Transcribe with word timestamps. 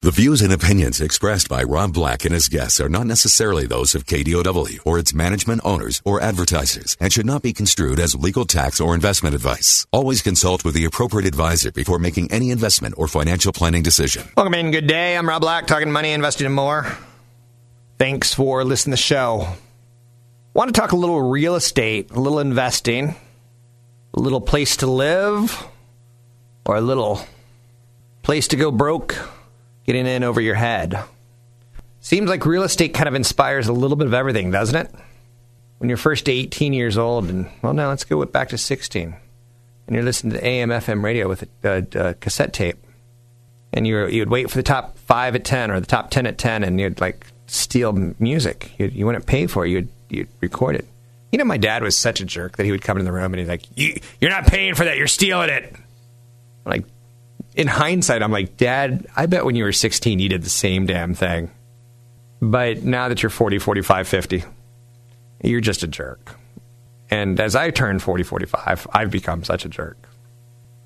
The 0.00 0.12
views 0.12 0.42
and 0.42 0.52
opinions 0.52 1.00
expressed 1.00 1.48
by 1.48 1.64
Rob 1.64 1.92
Black 1.92 2.24
and 2.24 2.32
his 2.32 2.46
guests 2.46 2.80
are 2.80 2.88
not 2.88 3.04
necessarily 3.08 3.66
those 3.66 3.96
of 3.96 4.06
KDOW 4.06 4.78
or 4.86 4.96
its 4.96 5.12
management 5.12 5.60
owners 5.64 6.00
or 6.04 6.20
advertisers 6.20 6.96
and 7.00 7.12
should 7.12 7.26
not 7.26 7.42
be 7.42 7.52
construed 7.52 7.98
as 7.98 8.14
legal 8.14 8.44
tax 8.44 8.80
or 8.80 8.94
investment 8.94 9.34
advice. 9.34 9.88
Always 9.90 10.22
consult 10.22 10.64
with 10.64 10.74
the 10.74 10.84
appropriate 10.84 11.26
advisor 11.26 11.72
before 11.72 11.98
making 11.98 12.30
any 12.30 12.52
investment 12.52 12.94
or 12.96 13.08
financial 13.08 13.52
planning 13.52 13.82
decision. 13.82 14.22
Welcome 14.36 14.54
in. 14.54 14.70
Good 14.70 14.86
day. 14.86 15.16
I'm 15.16 15.28
Rob 15.28 15.40
Black, 15.40 15.66
talking 15.66 15.90
money, 15.90 16.12
investing, 16.12 16.46
and 16.46 16.54
more. 16.54 16.86
Thanks 17.98 18.32
for 18.32 18.62
listening 18.62 18.92
to 18.92 19.02
the 19.02 19.02
show. 19.02 19.48
Want 20.54 20.72
to 20.72 20.80
talk 20.80 20.92
a 20.92 20.96
little 20.96 21.22
real 21.22 21.56
estate, 21.56 22.12
a 22.12 22.20
little 22.20 22.38
investing, 22.38 23.16
a 24.14 24.20
little 24.20 24.40
place 24.40 24.76
to 24.76 24.86
live, 24.86 25.66
or 26.64 26.76
a 26.76 26.80
little 26.80 27.26
place 28.22 28.46
to 28.46 28.56
go 28.56 28.70
broke? 28.70 29.16
Getting 29.88 30.06
in 30.06 30.22
over 30.22 30.38
your 30.38 30.54
head. 30.54 31.02
Seems 32.00 32.28
like 32.28 32.44
real 32.44 32.62
estate 32.62 32.92
kind 32.92 33.08
of 33.08 33.14
inspires 33.14 33.68
a 33.68 33.72
little 33.72 33.96
bit 33.96 34.06
of 34.06 34.12
everything, 34.12 34.50
doesn't 34.50 34.76
it? 34.76 34.94
When 35.78 35.88
you're 35.88 35.96
first 35.96 36.28
18 36.28 36.74
years 36.74 36.98
old, 36.98 37.30
and 37.30 37.48
well, 37.62 37.72
now 37.72 37.88
let's 37.88 38.04
go 38.04 38.22
back 38.26 38.50
to 38.50 38.58
16, 38.58 39.16
and 39.86 39.96
you're 39.96 40.04
listening 40.04 40.34
to 40.34 40.46
AM 40.46 40.68
FM 40.68 41.02
radio 41.02 41.26
with 41.26 41.48
a, 41.64 41.86
a, 41.94 42.08
a 42.08 42.14
cassette 42.14 42.52
tape, 42.52 42.76
and 43.72 43.86
you 43.86 44.06
you'd 44.08 44.28
wait 44.28 44.50
for 44.50 44.58
the 44.58 44.62
top 44.62 44.98
five 44.98 45.34
at 45.34 45.46
10 45.46 45.70
or 45.70 45.80
the 45.80 45.86
top 45.86 46.10
10 46.10 46.26
at 46.26 46.36
10, 46.36 46.64
and 46.64 46.78
you'd 46.78 47.00
like 47.00 47.26
steal 47.46 47.94
music. 48.18 48.72
You, 48.78 48.88
you 48.88 49.06
wouldn't 49.06 49.24
pay 49.24 49.46
for 49.46 49.64
it, 49.64 49.70
you'd, 49.70 49.88
you'd 50.10 50.28
record 50.42 50.76
it. 50.76 50.86
You 51.32 51.38
know, 51.38 51.46
my 51.46 51.56
dad 51.56 51.82
was 51.82 51.96
such 51.96 52.20
a 52.20 52.26
jerk 52.26 52.58
that 52.58 52.66
he 52.66 52.72
would 52.72 52.82
come 52.82 52.98
in 52.98 53.06
the 53.06 53.12
room 53.12 53.32
and 53.32 53.40
he's 53.40 53.48
like, 53.48 53.64
you, 53.74 53.98
You're 54.20 54.30
not 54.30 54.46
paying 54.46 54.74
for 54.74 54.84
that, 54.84 54.98
you're 54.98 55.06
stealing 55.06 55.48
it. 55.48 55.72
I'm 56.66 56.70
like, 56.72 56.84
in 57.58 57.66
hindsight, 57.66 58.22
I'm 58.22 58.30
like, 58.30 58.56
Dad, 58.56 59.08
I 59.16 59.26
bet 59.26 59.44
when 59.44 59.56
you 59.56 59.64
were 59.64 59.72
16, 59.72 60.20
you 60.20 60.28
did 60.28 60.44
the 60.44 60.48
same 60.48 60.86
damn 60.86 61.12
thing. 61.12 61.50
But 62.40 62.84
now 62.84 63.08
that 63.08 63.20
you're 63.20 63.30
40, 63.30 63.58
45, 63.58 64.06
50, 64.06 64.44
you're 65.42 65.60
just 65.60 65.82
a 65.82 65.88
jerk. 65.88 66.36
And 67.10 67.40
as 67.40 67.56
I 67.56 67.70
turn 67.70 67.98
40, 67.98 68.22
45, 68.22 68.86
I've 68.92 69.10
become 69.10 69.42
such 69.42 69.64
a 69.64 69.68
jerk. 69.68 69.98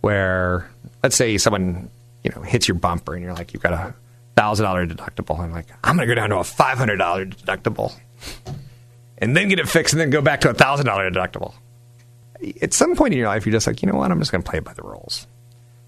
Where, 0.00 0.70
let's 1.02 1.14
say 1.14 1.36
someone, 1.36 1.90
you 2.24 2.32
know, 2.34 2.40
hits 2.40 2.66
your 2.66 2.76
bumper 2.76 3.14
and 3.14 3.22
you're 3.22 3.34
like, 3.34 3.52
you've 3.52 3.62
got 3.62 3.74
a 3.74 3.94
$1,000 4.38 4.90
deductible. 4.90 5.38
I'm 5.38 5.52
like, 5.52 5.66
I'm 5.84 5.96
going 5.96 6.08
to 6.08 6.14
go 6.14 6.18
down 6.18 6.30
to 6.30 6.36
a 6.36 6.40
$500 6.40 7.34
deductible 7.34 7.92
and 9.18 9.36
then 9.36 9.48
get 9.48 9.58
it 9.58 9.68
fixed 9.68 9.92
and 9.92 10.00
then 10.00 10.08
go 10.08 10.22
back 10.22 10.40
to 10.40 10.48
a 10.48 10.54
$1,000 10.54 10.84
deductible. 11.12 11.52
At 12.62 12.72
some 12.72 12.96
point 12.96 13.12
in 13.12 13.18
your 13.18 13.28
life, 13.28 13.44
you're 13.44 13.52
just 13.52 13.66
like, 13.66 13.82
you 13.82 13.92
know 13.92 13.98
what? 13.98 14.10
I'm 14.10 14.18
just 14.18 14.32
going 14.32 14.42
to 14.42 14.50
play 14.50 14.60
by 14.60 14.72
the 14.72 14.82
rules. 14.82 15.26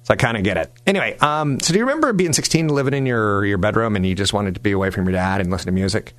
So 0.04 0.12
I 0.12 0.16
kind 0.16 0.36
of 0.36 0.44
get 0.44 0.58
it. 0.58 0.70
Anyway, 0.86 1.16
um, 1.18 1.58
so 1.60 1.72
do 1.72 1.78
you 1.78 1.84
remember 1.86 2.12
being 2.12 2.34
16, 2.34 2.68
living 2.68 2.92
in 2.92 3.06
your, 3.06 3.44
your 3.46 3.56
bedroom, 3.56 3.96
and 3.96 4.06
you 4.06 4.14
just 4.14 4.34
wanted 4.34 4.54
to 4.54 4.60
be 4.60 4.72
away 4.72 4.90
from 4.90 5.06
your 5.06 5.12
dad 5.12 5.40
and 5.40 5.50
listen 5.50 5.66
to 5.66 5.72
music? 5.72 6.12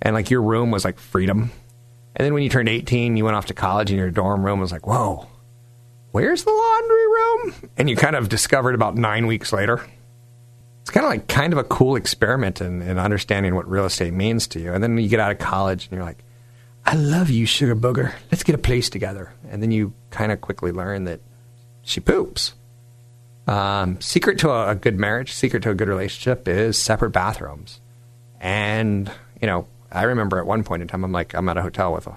And 0.00 0.14
like 0.14 0.30
your 0.30 0.40
room 0.40 0.70
was 0.70 0.86
like 0.86 0.98
freedom. 0.98 1.50
And 2.14 2.24
then 2.24 2.32
when 2.32 2.42
you 2.42 2.48
turned 2.48 2.70
18, 2.70 3.16
you 3.18 3.24
went 3.24 3.36
off 3.36 3.46
to 3.46 3.54
college, 3.54 3.90
and 3.90 3.98
your 3.98 4.10
dorm 4.10 4.42
room 4.42 4.58
was 4.58 4.72
like, 4.72 4.86
whoa, 4.86 5.26
where's 6.12 6.44
the 6.44 6.50
laundry 6.50 7.06
room? 7.06 7.70
And 7.76 7.90
you 7.90 7.96
kind 7.96 8.16
of 8.16 8.30
discovered 8.30 8.74
about 8.74 8.96
nine 8.96 9.26
weeks 9.26 9.52
later. 9.52 9.84
It's 10.80 10.90
kind 10.90 11.04
of 11.04 11.10
like 11.10 11.28
kind 11.28 11.52
of 11.52 11.58
a 11.58 11.64
cool 11.64 11.96
experiment 11.96 12.62
in, 12.62 12.80
in 12.80 12.98
understanding 12.98 13.54
what 13.54 13.68
real 13.68 13.84
estate 13.84 14.14
means 14.14 14.46
to 14.48 14.60
you. 14.60 14.72
And 14.72 14.82
then 14.82 14.96
you 14.96 15.10
get 15.10 15.20
out 15.20 15.30
of 15.30 15.38
college, 15.38 15.84
and 15.84 15.92
you're 15.92 16.04
like, 16.04 16.24
I 16.86 16.94
love 16.94 17.28
you, 17.28 17.44
sugar 17.44 17.76
booger. 17.76 18.14
Let's 18.32 18.44
get 18.44 18.54
a 18.54 18.58
place 18.58 18.88
together. 18.88 19.34
And 19.50 19.62
then 19.62 19.72
you 19.72 19.92
kind 20.10 20.32
of 20.32 20.40
quickly 20.40 20.72
learn 20.72 21.04
that 21.04 21.20
she 21.82 22.00
poops. 22.00 22.54
Um, 23.46 24.00
secret 24.00 24.38
to 24.40 24.50
a, 24.50 24.74
good 24.74 24.98
marriage, 24.98 25.32
secret 25.32 25.62
to 25.62 25.70
a 25.70 25.74
good 25.74 25.88
relationship 25.88 26.48
is 26.48 26.76
separate 26.76 27.10
bathrooms. 27.10 27.80
And, 28.40 29.10
you 29.40 29.46
know, 29.46 29.68
I 29.90 30.02
remember 30.02 30.38
at 30.38 30.46
one 30.46 30.64
point 30.64 30.82
in 30.82 30.88
time, 30.88 31.04
I'm 31.04 31.12
like, 31.12 31.34
I'm 31.34 31.48
at 31.48 31.56
a 31.56 31.62
hotel 31.62 31.92
with 31.92 32.06
a, 32.08 32.16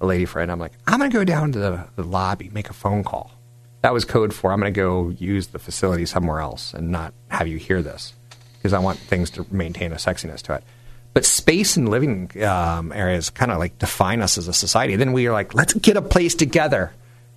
a 0.00 0.06
lady 0.06 0.26
friend. 0.26 0.52
I'm 0.52 0.58
like, 0.58 0.72
I'm 0.86 0.98
going 0.98 1.10
to 1.10 1.16
go 1.16 1.24
down 1.24 1.52
to 1.52 1.58
the, 1.58 1.88
the 1.96 2.02
lobby, 2.02 2.50
make 2.52 2.68
a 2.68 2.74
phone 2.74 3.04
call. 3.04 3.32
That 3.80 3.92
was 3.92 4.04
code 4.04 4.34
for 4.34 4.52
I'm 4.52 4.60
going 4.60 4.72
to 4.72 4.78
go 4.78 5.10
use 5.10 5.48
the 5.48 5.58
facility 5.58 6.06
somewhere 6.06 6.40
else 6.40 6.74
and 6.74 6.90
not 6.90 7.14
have 7.28 7.48
you 7.48 7.58
hear 7.58 7.82
this 7.82 8.14
because 8.56 8.72
I 8.72 8.78
want 8.78 8.98
things 8.98 9.30
to 9.30 9.46
maintain 9.50 9.92
a 9.92 9.96
sexiness 9.96 10.40
to 10.42 10.54
it. 10.54 10.64
But 11.12 11.24
space 11.24 11.76
and 11.76 11.88
living 11.88 12.30
um, 12.42 12.92
areas 12.92 13.30
kind 13.30 13.52
of 13.52 13.58
like 13.58 13.78
define 13.78 14.20
us 14.20 14.36
as 14.36 14.48
a 14.48 14.52
society. 14.52 14.96
Then 14.96 15.12
we 15.12 15.26
are 15.26 15.32
like, 15.32 15.54
let's 15.54 15.74
get 15.74 15.96
a 15.96 16.02
place 16.02 16.34
together. 16.34 16.92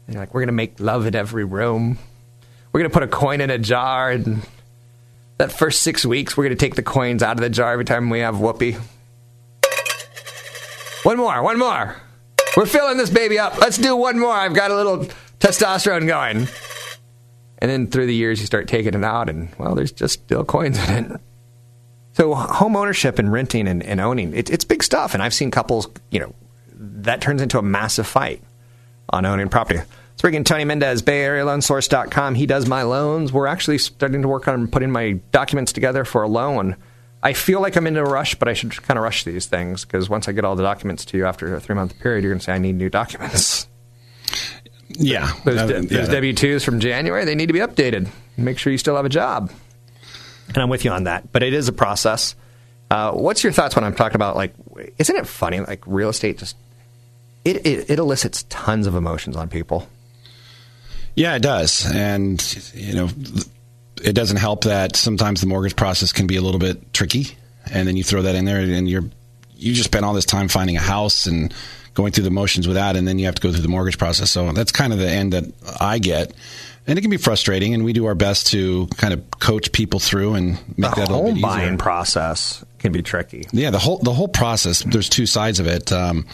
And 0.07 0.15
like, 0.15 0.33
we're 0.33 0.41
going 0.41 0.47
to 0.47 0.53
make 0.53 0.79
love 0.79 1.05
in 1.05 1.15
every 1.15 1.43
room 1.43 1.99
we're 2.77 2.81
going 2.83 2.91
to 2.91 2.93
put 2.93 3.01
a 3.01 3.07
coin 3.07 3.41
in 3.41 3.49
a 3.49 3.57
jar, 3.57 4.11
and 4.11 4.45
that 5.39 5.51
first 5.51 5.81
six 5.81 6.05
weeks, 6.05 6.37
we're 6.37 6.43
going 6.43 6.55
to 6.55 6.63
take 6.63 6.75
the 6.75 6.83
coins 6.83 7.23
out 7.23 7.31
of 7.31 7.41
the 7.41 7.49
jar 7.49 7.71
every 7.73 7.85
time 7.85 8.11
we 8.11 8.19
have 8.19 8.39
whoopee. 8.39 8.77
One 11.01 11.17
more, 11.17 11.41
one 11.41 11.57
more. 11.57 11.95
We're 12.55 12.67
filling 12.67 12.97
this 12.97 13.09
baby 13.09 13.39
up. 13.39 13.57
Let's 13.57 13.79
do 13.79 13.95
one 13.95 14.19
more. 14.19 14.31
I've 14.31 14.53
got 14.53 14.69
a 14.69 14.75
little 14.75 15.07
testosterone 15.39 16.05
going. 16.05 16.47
And 17.57 17.71
then 17.71 17.87
through 17.87 18.05
the 18.05 18.13
years, 18.13 18.39
you 18.39 18.45
start 18.45 18.67
taking 18.67 18.93
it 18.93 19.03
out, 19.03 19.27
and 19.27 19.49
well, 19.57 19.73
there's 19.73 19.91
just 19.91 20.13
still 20.25 20.45
coins 20.45 20.77
in 20.77 21.05
it. 21.05 21.21
So, 22.13 22.35
home 22.35 22.75
ownership 22.75 23.17
and 23.17 23.31
renting 23.31 23.67
and, 23.67 23.81
and 23.81 23.99
owning, 23.99 24.35
it, 24.35 24.51
it's 24.51 24.65
big 24.65 24.83
stuff. 24.83 25.15
And 25.15 25.23
I've 25.23 25.33
seen 25.33 25.49
couples, 25.49 25.87
you 26.11 26.19
know, 26.19 26.35
that 26.75 27.21
turns 27.21 27.41
into 27.41 27.57
a 27.57 27.63
massive 27.63 28.05
fight 28.05 28.39
on 29.09 29.25
owning 29.25 29.49
property. 29.49 29.79
Bring 30.21 30.33
in 30.33 30.43
Tony 30.43 30.65
Mendez, 30.65 31.03
BayAreaLoanSource.com. 31.03 32.35
He 32.35 32.45
does 32.47 32.67
my 32.67 32.83
loans. 32.83 33.31
We're 33.31 33.47
actually 33.47 33.77
starting 33.77 34.23
to 34.23 34.27
work 34.27 34.47
on 34.47 34.67
putting 34.67 34.91
my 34.91 35.13
documents 35.31 35.71
together 35.71 36.05
for 36.05 36.23
a 36.23 36.27
loan. 36.27 36.75
I 37.21 37.33
feel 37.33 37.61
like 37.61 37.75
I'm 37.75 37.87
in 37.87 37.97
a 37.97 38.03
rush, 38.03 38.35
but 38.35 38.47
I 38.47 38.53
should 38.53 38.71
kind 38.83 38.97
of 38.97 39.03
rush 39.03 39.23
these 39.23 39.45
things 39.45 39.85
because 39.85 40.09
once 40.09 40.27
I 40.27 40.31
get 40.31 40.43
all 40.43 40.55
the 40.55 40.63
documents 40.63 41.05
to 41.05 41.17
you 41.17 41.25
after 41.25 41.55
a 41.55 41.59
three 41.59 41.75
month 41.75 41.99
period, 41.99 42.23
you're 42.23 42.31
going 42.31 42.39
to 42.39 42.45
say, 42.45 42.53
I 42.53 42.57
need 42.57 42.75
new 42.75 42.89
documents. 42.89 43.67
Yeah. 44.89 45.31
Those, 45.43 45.57
uh, 45.57 45.67
those 45.67 45.91
yeah. 45.91 46.05
W 46.05 46.33
2s 46.33 46.63
from 46.63 46.79
January, 46.79 47.25
they 47.25 47.35
need 47.35 47.47
to 47.47 47.53
be 47.53 47.59
updated. 47.59 48.07
Make 48.37 48.57
sure 48.57 48.71
you 48.71 48.77
still 48.77 48.95
have 48.95 49.05
a 49.05 49.09
job. 49.09 49.51
And 50.47 50.57
I'm 50.57 50.69
with 50.69 50.85
you 50.85 50.91
on 50.91 51.03
that, 51.03 51.31
but 51.31 51.43
it 51.43 51.53
is 51.53 51.67
a 51.67 51.73
process. 51.73 52.35
Uh, 52.89 53.11
what's 53.11 53.43
your 53.43 53.51
thoughts 53.51 53.75
when 53.75 53.83
I'm 53.83 53.95
talking 53.95 54.15
about, 54.15 54.35
like, 54.37 54.53
isn't 54.97 55.15
it 55.15 55.27
funny? 55.27 55.59
Like, 55.59 55.83
real 55.85 56.09
estate 56.09 56.37
just, 56.37 56.55
it, 57.43 57.65
it, 57.67 57.89
it 57.89 57.99
elicits 57.99 58.43
tons 58.43 58.87
of 58.87 58.95
emotions 58.95 59.35
on 59.35 59.49
people. 59.49 59.87
Yeah, 61.17 61.35
it 61.35 61.41
does. 61.41 61.85
And, 61.91 62.39
you 62.73 62.93
know, 62.93 63.09
it 64.03 64.13
doesn't 64.13 64.37
help 64.37 64.65
that 64.65 64.95
sometimes 64.95 65.41
the 65.41 65.47
mortgage 65.47 65.75
process 65.75 66.13
can 66.13 66.27
be 66.27 66.37
a 66.37 66.41
little 66.41 66.59
bit 66.59 66.93
tricky. 66.93 67.35
And 67.71 67.87
then 67.87 67.97
you 67.97 68.03
throw 68.03 68.21
that 68.21 68.35
in 68.35 68.45
there 68.45 68.59
and 68.59 68.87
you're, 68.87 69.03
you 69.55 69.73
just 69.73 69.89
spent 69.89 70.05
all 70.05 70.13
this 70.13 70.25
time 70.25 70.47
finding 70.47 70.77
a 70.77 70.81
house 70.81 71.25
and 71.25 71.53
going 71.95 72.11
through 72.11 72.25
the 72.25 72.31
motions 72.31 72.67
with 72.67 72.75
that. 72.75 72.95
And 72.95 73.07
then 73.07 73.17
you 73.17 73.25
have 73.25 73.35
to 73.35 73.41
go 73.41 73.51
through 73.51 73.63
the 73.63 73.67
mortgage 73.67 73.97
process. 73.97 74.29
So 74.29 74.51
that's 74.51 74.71
kind 74.71 74.93
of 74.93 74.99
the 74.99 75.09
end 75.09 75.33
that 75.33 75.45
I 75.79 75.97
get. 75.97 76.33
And 76.85 76.97
it 76.97 77.01
can 77.01 77.11
be 77.11 77.17
frustrating, 77.17 77.73
and 77.73 77.83
we 77.83 77.91
do 77.91 78.05
our 78.05 78.15
best 78.15 78.47
to 78.47 78.87
kind 78.95 79.13
of 79.13 79.29
coach 79.31 79.73
people 79.73 79.99
through 79.99 80.35
and 80.35 80.51
make 80.77 80.91
the 80.91 81.01
that 81.01 81.09
a 81.09 81.13
little 81.13 81.33
bit 81.33 81.41
buying 81.41 81.77
process 81.77 82.63
can 82.79 82.93
be 82.93 83.01
tricky. 83.01 83.45
Yeah, 83.51 83.71
the 83.71 83.77
whole 83.77 83.97
the 83.97 84.13
whole 84.13 84.29
process. 84.29 84.83
There's 84.83 85.09
two 85.09 85.25
sides 85.25 85.59
of 85.59 85.67
it. 85.67 85.91
Um, 85.91 86.25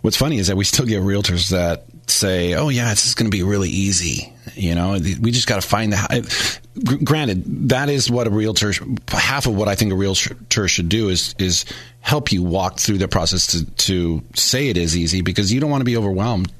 what's 0.00 0.16
funny 0.16 0.38
is 0.38 0.48
that 0.48 0.56
we 0.56 0.64
still 0.64 0.86
get 0.86 1.02
realtors 1.02 1.50
that 1.50 1.84
say, 2.12 2.54
"Oh 2.54 2.68
yeah, 2.68 2.90
this 2.90 3.06
is 3.06 3.14
going 3.14 3.30
to 3.30 3.36
be 3.36 3.42
really 3.42 3.70
easy." 3.70 4.32
You 4.54 4.74
know, 4.74 4.92
we 4.92 5.30
just 5.30 5.46
got 5.46 5.62
to 5.62 5.66
find 5.66 5.92
the. 5.92 6.60
Granted, 7.04 7.68
that 7.70 7.88
is 7.88 8.10
what 8.10 8.26
a 8.26 8.30
realtor. 8.30 8.72
Half 9.08 9.46
of 9.46 9.56
what 9.56 9.68
I 9.68 9.74
think 9.74 9.92
a 9.92 9.96
realtor 9.96 10.68
should 10.68 10.88
do 10.88 11.08
is 11.08 11.34
is 11.38 11.64
help 12.00 12.32
you 12.32 12.42
walk 12.42 12.78
through 12.78 12.98
the 12.98 13.08
process 13.08 13.46
to 13.48 13.64
to 13.64 14.22
say 14.34 14.68
it 14.68 14.76
is 14.76 14.96
easy 14.96 15.22
because 15.22 15.52
you 15.52 15.60
don't 15.60 15.70
want 15.70 15.80
to 15.80 15.86
be 15.86 15.96
overwhelmed 15.96 16.50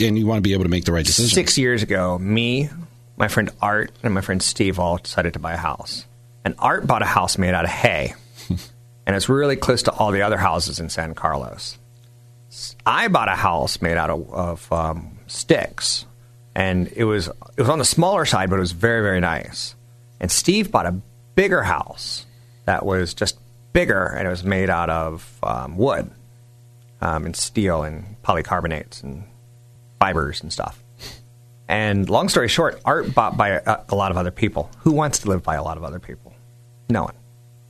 and 0.00 0.18
you 0.18 0.26
want 0.26 0.38
to 0.38 0.42
be 0.42 0.52
able 0.52 0.64
to 0.64 0.68
make 0.68 0.84
the 0.84 0.92
right 0.92 1.04
decision. 1.04 1.34
Six 1.34 1.58
years 1.58 1.82
ago, 1.82 2.18
me, 2.18 2.68
my 3.16 3.28
friend 3.28 3.50
Art, 3.60 3.90
and 4.02 4.14
my 4.14 4.20
friend 4.20 4.42
Steve 4.42 4.78
all 4.78 4.98
decided 4.98 5.32
to 5.32 5.38
buy 5.38 5.54
a 5.54 5.58
house, 5.58 6.06
and 6.44 6.54
Art 6.58 6.86
bought 6.86 7.02
a 7.02 7.06
house 7.06 7.38
made 7.38 7.54
out 7.54 7.64
of 7.64 7.70
hay, 7.70 8.14
and 8.48 9.16
it's 9.16 9.28
really 9.28 9.56
close 9.56 9.82
to 9.84 9.92
all 9.92 10.12
the 10.12 10.22
other 10.22 10.36
houses 10.36 10.80
in 10.80 10.90
San 10.90 11.14
Carlos. 11.14 11.78
I 12.84 13.08
bought 13.08 13.28
a 13.28 13.36
house 13.36 13.82
made 13.82 13.96
out 13.96 14.10
of, 14.10 14.32
of 14.32 14.72
um, 14.72 15.18
sticks, 15.26 16.06
and 16.54 16.88
it 16.94 17.04
was 17.04 17.28
it 17.28 17.60
was 17.60 17.68
on 17.68 17.78
the 17.78 17.84
smaller 17.84 18.24
side, 18.24 18.50
but 18.50 18.56
it 18.56 18.60
was 18.60 18.72
very 18.72 19.02
very 19.02 19.20
nice. 19.20 19.74
And 20.20 20.30
Steve 20.30 20.70
bought 20.70 20.86
a 20.86 21.00
bigger 21.34 21.62
house 21.62 22.24
that 22.64 22.84
was 22.84 23.14
just 23.14 23.38
bigger, 23.72 24.06
and 24.06 24.26
it 24.26 24.30
was 24.30 24.44
made 24.44 24.70
out 24.70 24.90
of 24.90 25.38
um, 25.42 25.76
wood 25.76 26.10
um, 27.00 27.26
and 27.26 27.36
steel 27.36 27.82
and 27.82 28.16
polycarbonates 28.22 29.02
and 29.02 29.24
fibers 29.98 30.42
and 30.42 30.52
stuff. 30.52 30.82
And 31.68 32.08
long 32.08 32.28
story 32.28 32.48
short, 32.48 32.80
Art 32.84 33.14
bought 33.14 33.36
by 33.36 33.48
a, 33.50 33.80
a 33.88 33.94
lot 33.94 34.10
of 34.10 34.16
other 34.16 34.30
people. 34.30 34.70
Who 34.78 34.92
wants 34.92 35.18
to 35.20 35.28
live 35.28 35.42
by 35.42 35.56
a 35.56 35.62
lot 35.62 35.76
of 35.76 35.84
other 35.84 35.98
people? 35.98 36.32
No 36.88 37.04
one. 37.04 37.14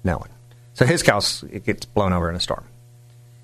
No 0.05 0.19
one. 0.19 0.29
So 0.75 0.85
his 0.85 1.05
house 1.05 1.43
it 1.45 1.65
gets 1.65 1.87
blown 1.87 2.13
over 2.13 2.29
in 2.29 2.37
a 2.37 2.41
storm. 2.41 2.67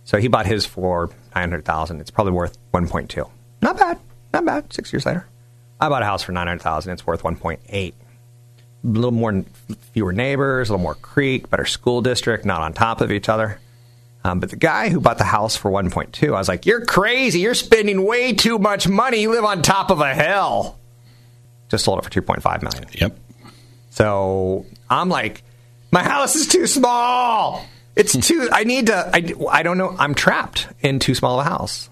So 0.04 0.19
he 0.19 0.28
bought 0.28 0.46
his 0.46 0.66
for 0.66 1.10
nine 1.34 1.50
hundred 1.50 1.64
thousand. 1.64 2.00
It's 2.00 2.10
probably 2.10 2.32
worth 2.32 2.58
one 2.70 2.88
point 2.88 3.10
two. 3.10 3.26
Not 3.60 3.78
bad. 3.78 3.99
Not 4.32 4.44
bad. 4.44 4.72
Six 4.72 4.93
years 4.93 5.06
later, 5.06 5.26
I 5.81 5.88
bought 5.88 6.02
a 6.02 6.06
house 6.06 6.22
for 6.22 6.32
nine 6.32 6.46
hundred 6.46 6.62
thousand. 6.62 6.93
It's 6.93 7.06
worth 7.06 7.25
one 7.25 7.37
point 7.37 7.60
eight. 7.69 7.94
A 8.84 8.88
little 8.88 9.12
more, 9.12 9.44
fewer 9.93 10.12
neighbors, 10.12 10.69
a 10.69 10.72
little 10.72 10.82
more 10.82 10.96
creek, 10.96 11.49
better 11.49 11.66
school 11.66 12.02
district, 12.02 12.44
not 12.44 12.62
on 12.62 12.72
top 12.72 13.00
of 13.00 13.12
each 13.12 13.28
other. 13.28 13.60
Um, 14.25 14.40
but 14.40 14.50
the 14.50 14.56
guy 14.56 14.88
who 14.88 15.00
bought 15.00 15.19
the 15.19 15.25
house 15.25 15.56
for 15.56 15.69
1.2, 15.70 16.28
I 16.28 16.31
was 16.32 16.49
like, 16.49 16.64
"You're 16.66 16.84
crazy! 16.84 17.40
You're 17.40 17.54
spending 17.54 18.04
way 18.04 18.32
too 18.32 18.58
much 18.58 18.88
money. 18.88 19.20
You 19.20 19.32
live 19.32 19.44
on 19.44 19.62
top 19.62 19.90
of 19.90 20.00
a 20.00 20.14
hill." 20.14 20.78
Just 21.69 21.84
sold 21.84 21.99
it 21.99 22.04
for 22.04 22.10
2.5 22.10 22.62
million. 22.62 22.84
Yep. 22.93 23.19
So 23.90 24.66
I'm 24.88 25.08
like, 25.08 25.43
my 25.90 26.02
house 26.02 26.37
is 26.37 26.46
too 26.49 26.66
small. 26.66 27.64
It's 27.94 28.16
too. 28.26 28.48
I 28.50 28.64
need 28.64 28.86
to. 28.86 29.10
I, 29.12 29.34
I 29.50 29.62
don't 29.62 29.78
know. 29.78 29.94
I'm 29.98 30.14
trapped 30.14 30.68
in 30.80 30.98
too 30.98 31.14
small 31.14 31.38
of 31.40 31.46
a 31.46 31.48
house. 31.48 31.90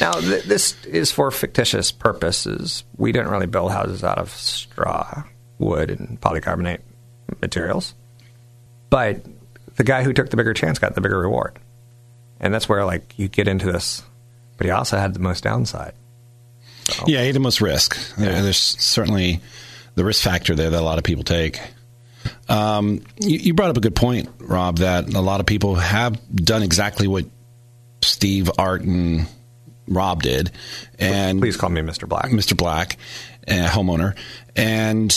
Now 0.00 0.12
th- 0.12 0.44
this 0.44 0.84
is 0.84 1.10
for 1.10 1.30
fictitious 1.30 1.90
purposes. 1.90 2.84
We 2.96 3.12
didn't 3.12 3.28
really 3.28 3.46
build 3.46 3.72
houses 3.72 4.04
out 4.04 4.18
of 4.18 4.30
straw, 4.30 5.24
wood, 5.58 5.90
and 5.90 6.20
polycarbonate 6.20 6.80
materials, 7.40 7.94
but 8.90 9.24
the 9.76 9.84
guy 9.84 10.02
who 10.02 10.12
took 10.12 10.30
the 10.30 10.36
bigger 10.36 10.54
chance 10.54 10.78
got 10.78 10.94
the 10.94 11.00
bigger 11.00 11.18
reward, 11.18 11.58
and 12.40 12.52
that's 12.52 12.68
where 12.68 12.84
like 12.84 13.18
you 13.18 13.28
get 13.28 13.48
into 13.48 13.70
this. 13.70 14.02
But 14.58 14.66
he 14.66 14.70
also 14.70 14.96
had 14.96 15.12
the 15.12 15.20
most 15.20 15.44
downside. 15.44 15.92
Yeah, 17.06 17.20
he 17.20 17.26
had 17.26 17.34
the 17.34 17.40
most 17.40 17.60
risk. 17.60 17.96
There, 18.16 18.42
there's 18.42 18.58
certainly 18.58 19.40
the 19.96 20.04
risk 20.04 20.22
factor 20.22 20.54
there 20.54 20.70
that 20.70 20.80
a 20.80 20.84
lot 20.84 20.98
of 20.98 21.04
people 21.04 21.24
take. 21.24 21.60
Um, 22.48 23.02
you, 23.20 23.38
you 23.38 23.54
brought 23.54 23.70
up 23.70 23.76
a 23.76 23.80
good 23.80 23.96
point, 23.96 24.28
Rob, 24.38 24.78
that 24.78 25.12
a 25.12 25.20
lot 25.20 25.40
of 25.40 25.46
people 25.46 25.74
have 25.76 26.18
done 26.34 26.62
exactly 26.62 27.06
what 27.06 27.26
Steve, 28.02 28.50
Art, 28.58 28.82
and 28.82 29.26
Rob 29.88 30.22
did. 30.22 30.50
And 30.98 31.40
Please 31.40 31.56
call 31.56 31.70
me 31.70 31.80
Mr. 31.80 32.08
Black. 32.08 32.30
Mr. 32.30 32.56
Black, 32.56 32.96
a 33.46 33.66
homeowner, 33.66 34.16
and 34.54 35.10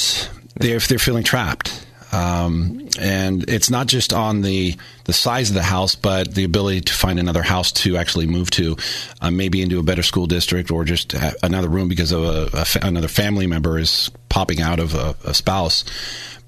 they're 0.55 0.79
they're 0.79 0.99
feeling 0.99 1.23
trapped. 1.23 1.85
Um, 2.11 2.89
and 2.99 3.47
it's 3.47 3.69
not 3.69 3.85
just 3.85 4.13
on 4.13 4.41
the 4.41 4.75
the 5.05 5.13
size 5.13 5.49
of 5.49 5.55
the 5.55 5.63
house, 5.63 5.95
but 5.95 6.33
the 6.33 6.43
ability 6.43 6.81
to 6.81 6.93
find 6.93 7.19
another 7.19 7.43
house 7.43 7.71
to 7.71 7.97
actually 7.97 8.25
move 8.25 8.49
to, 8.51 8.77
uh, 9.21 9.29
maybe 9.29 9.61
into 9.61 9.79
a 9.79 9.83
better 9.83 10.01
school 10.03 10.25
district 10.25 10.71
or 10.71 10.83
just 10.83 11.13
another 11.43 11.67
room 11.69 11.87
because 11.87 12.11
of 12.11 12.23
a, 12.23 12.49
a 12.57 12.65
fa- 12.65 12.79
another 12.81 13.07
family 13.07 13.45
member 13.45 13.77
is 13.77 14.09
popping 14.27 14.59
out 14.59 14.79
of 14.79 14.95
a, 14.95 15.15
a 15.23 15.33
spouse. 15.33 15.83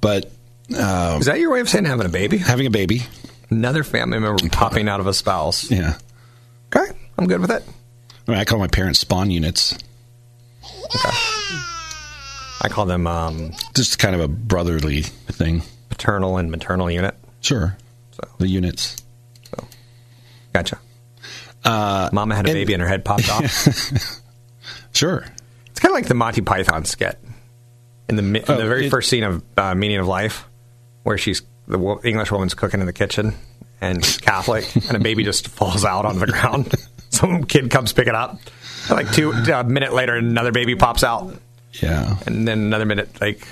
But 0.01 0.31
uh, 0.75 1.17
Is 1.19 1.25
that 1.25 1.39
your 1.39 1.51
way 1.51 1.59
of 1.59 1.69
saying 1.69 1.85
having 1.85 2.05
a 2.05 2.09
baby? 2.09 2.37
having 2.37 2.65
a 2.67 2.71
baby, 2.71 3.03
Another 3.49 3.83
family 3.83 4.19
member 4.19 4.47
popping 4.49 4.87
out 4.87 4.99
of 4.99 5.07
a 5.07 5.13
spouse. 5.13 5.69
yeah. 5.69 5.97
Okay, 6.75 6.91
I'm 7.17 7.27
good 7.27 7.41
with 7.41 7.51
it. 7.51 7.63
I, 8.27 8.31
mean, 8.31 8.39
I 8.39 8.45
call 8.45 8.59
my 8.59 8.67
parents 8.67 8.99
spawn 8.99 9.29
units. 9.31 9.73
Okay. 10.63 11.09
I 12.63 12.67
call 12.69 12.85
them 12.85 13.07
um, 13.07 13.51
Just 13.75 13.97
kind 13.99 14.13
of 14.15 14.21
a 14.21 14.27
brotherly 14.27 15.01
thing. 15.01 15.63
paternal 15.89 16.37
and 16.37 16.49
maternal 16.51 16.89
unit. 16.89 17.15
Sure. 17.41 17.75
So 18.11 18.27
The 18.37 18.47
units. 18.47 18.95
gotcha. 20.53 20.79
Mama 21.65 22.35
had 22.35 22.45
a 22.45 22.49
and- 22.49 22.55
baby 22.55 22.73
and 22.73 22.81
her 22.81 22.87
head 22.87 23.03
popped 23.05 23.29
off. 23.29 24.21
Sure. 24.93 25.25
it's 25.67 25.79
kind 25.79 25.91
of 25.91 25.95
like 25.95 26.07
the 26.07 26.13
Monty 26.13 26.41
Python 26.41 26.83
skit 26.85 27.17
in 28.09 28.17
the 28.17 28.21
mi- 28.21 28.39
in 28.39 28.45
Oh, 28.49 28.57
the 28.57 28.67
very 28.67 28.87
it- 28.87 28.89
first 28.89 29.09
scene 29.09 29.23
of 29.23 29.41
uh, 29.57 29.73
Meaning 29.73 29.97
of 29.99 30.07
Life, 30.07 30.45
where 31.03 31.18
she's 31.18 31.42
the 31.68 31.77
wo- 31.77 32.00
English 32.03 32.31
woman's 32.31 32.53
cooking 32.53 32.80
in 32.80 32.86
the 32.86 32.94
kitchen 32.94 33.33
and 33.80 34.03
she's 34.06 34.18
Catholic, 34.18 34.65
and 34.88 34.95
a 34.95 35.00
baby 35.00 35.24
just 35.24 35.48
falls 35.48 35.83
out 35.86 36.06
on 36.06 36.19
the 36.19 36.27
ground. 36.27 36.74
Some 37.09 37.44
kid 37.44 37.69
comes 37.71 37.94
pick 37.94 38.07
it 38.07 38.15
up. 38.15 38.39
And 38.89 38.92
like 38.98 39.12
two 39.13 39.31
a 39.31 39.63
minute 39.63 39.94
later, 39.94 40.15
another 40.15 40.51
baby 40.51 40.75
pops 40.75 41.03
out, 41.03 41.33
Yeah. 41.81 42.15
and 42.25 42.48
then 42.48 42.59
another 42.59 42.86
minute, 42.86 43.19
like 43.21 43.45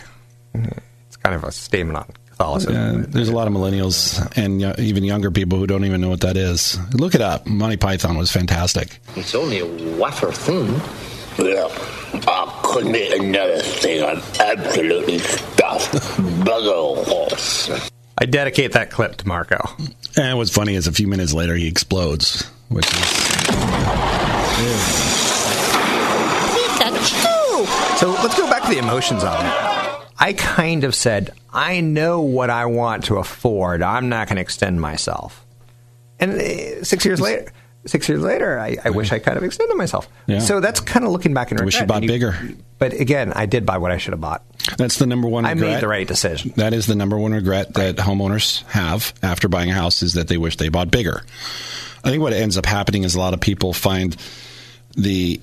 it's 0.54 1.18
kind 1.18 1.36
of 1.36 1.44
a 1.44 1.52
statement 1.52 1.98
on 1.98 2.06
Catholicism. 2.30 2.74
Yeah, 2.74 3.06
there's 3.08 3.30
a 3.30 3.36
lot 3.36 3.48
of 3.48 3.54
millennials 3.54 4.20
and 4.38 4.64
uh, 4.64 4.74
even 4.80 5.04
younger 5.04 5.30
people 5.30 5.58
who 5.60 5.68
don't 5.68 5.86
even 5.86 6.02
know 6.02 6.10
what 6.10 6.22
that 6.22 6.38
is. 6.38 6.78
Look 6.94 7.14
it 7.16 7.22
up. 7.22 7.46
Monty 7.46 7.78
Python 7.78 8.18
was 8.18 8.32
fantastic. 8.32 9.00
It's 9.16 9.36
only 9.36 9.60
a 9.60 9.66
wafer 9.98 10.32
thing. 10.32 10.68
Yeah, 11.38 11.68
I 12.28 12.59
couldn't 12.70 12.96
eat 12.96 13.14
another 13.14 13.60
thing. 13.60 14.04
I'm 14.04 14.22
absolutely 14.40 15.20
stuffed. 15.20 15.94
Bugger 16.46 17.04
horse. 17.06 17.90
I 18.18 18.26
dedicate 18.26 18.74
that 18.74 18.92
clip 18.92 19.18
to 19.18 19.28
Marco. 19.28 19.60
And 20.18 20.38
what's 20.38 20.52
funny 20.54 20.76
is 20.76 20.88
a 20.88 20.92
few 20.92 21.08
minutes 21.08 21.34
later 21.34 21.56
he 21.56 21.68
explodes, 21.68 22.46
which 22.70 22.86
is 22.86 22.94
So 27.98 28.12
let's 28.12 28.38
go 28.38 28.50
back 28.50 28.64
to 28.64 28.70
the 28.70 28.78
emotions 28.78 29.24
of 29.24 29.34
it. 29.34 30.10
I 30.20 30.34
kind 30.38 30.84
of 30.84 30.96
said, 30.96 31.32
I 31.52 31.82
know 31.82 32.22
what 32.22 32.50
I 32.50 32.66
want 32.66 33.06
to 33.06 33.18
afford. 33.18 33.82
I'm 33.82 34.08
not 34.10 34.28
going 34.28 34.36
to 34.38 34.42
extend 34.42 34.80
myself. 34.80 35.46
And 36.20 36.34
uh, 36.34 36.84
six 36.84 37.04
years 37.04 37.20
later, 37.20 37.52
six 37.90 38.08
years 38.08 38.22
later, 38.22 38.60
I, 38.60 38.78
I 38.84 38.90
wish 38.92 39.12
I 39.12 39.20
kind 39.20 39.38
of 39.38 39.44
extended 39.44 39.76
myself. 39.76 40.08
Yeah. 40.28 40.40
So 40.40 40.60
that's 40.60 40.80
kind 40.80 41.06
of 41.06 41.12
looking 41.12 41.34
back 41.34 41.52
and 41.52 41.60
I 41.60 41.64
wish 41.66 41.80
you 41.80 41.86
bought 41.86 42.02
bigger. 42.02 42.36
But 42.78 42.94
again, 42.94 43.34
I 43.34 43.46
did 43.46 43.66
buy 43.66 43.78
what 43.78 43.92
I 43.92 43.98
should 43.98 44.14
have 44.14 44.22
bought. 44.22 44.44
that's 44.78 44.98
the 44.98 45.06
number 45.06 45.28
one 45.28 45.46
I 45.46 45.52
regret. 45.52 45.74
made 45.74 45.82
the 45.82 45.88
right 45.88 46.08
decision. 46.08 46.54
That 46.56 46.74
is 46.74 46.86
the 46.86 46.96
number 46.96 47.18
one 47.18 47.34
regret 47.34 47.74
that 47.74 47.98
homeowners 47.98 48.64
have 48.68 49.14
after 49.22 49.50
buying 49.50 49.70
a 49.70 49.74
house 49.74 50.02
is 50.02 50.14
that 50.14 50.28
they 50.28 50.38
wish 50.38 50.56
they 50.58 50.70
bought 50.70 50.90
bigger. 50.92 51.24
I 52.04 52.10
think 52.12 52.22
what 52.22 52.32
ends 52.34 52.58
up 52.58 52.66
happening 52.66 53.04
is 53.04 53.16
a 53.16 53.20
lot 53.20 53.34
of 53.34 53.42
people 53.42 53.74
find 53.74 54.16
the 54.96 55.42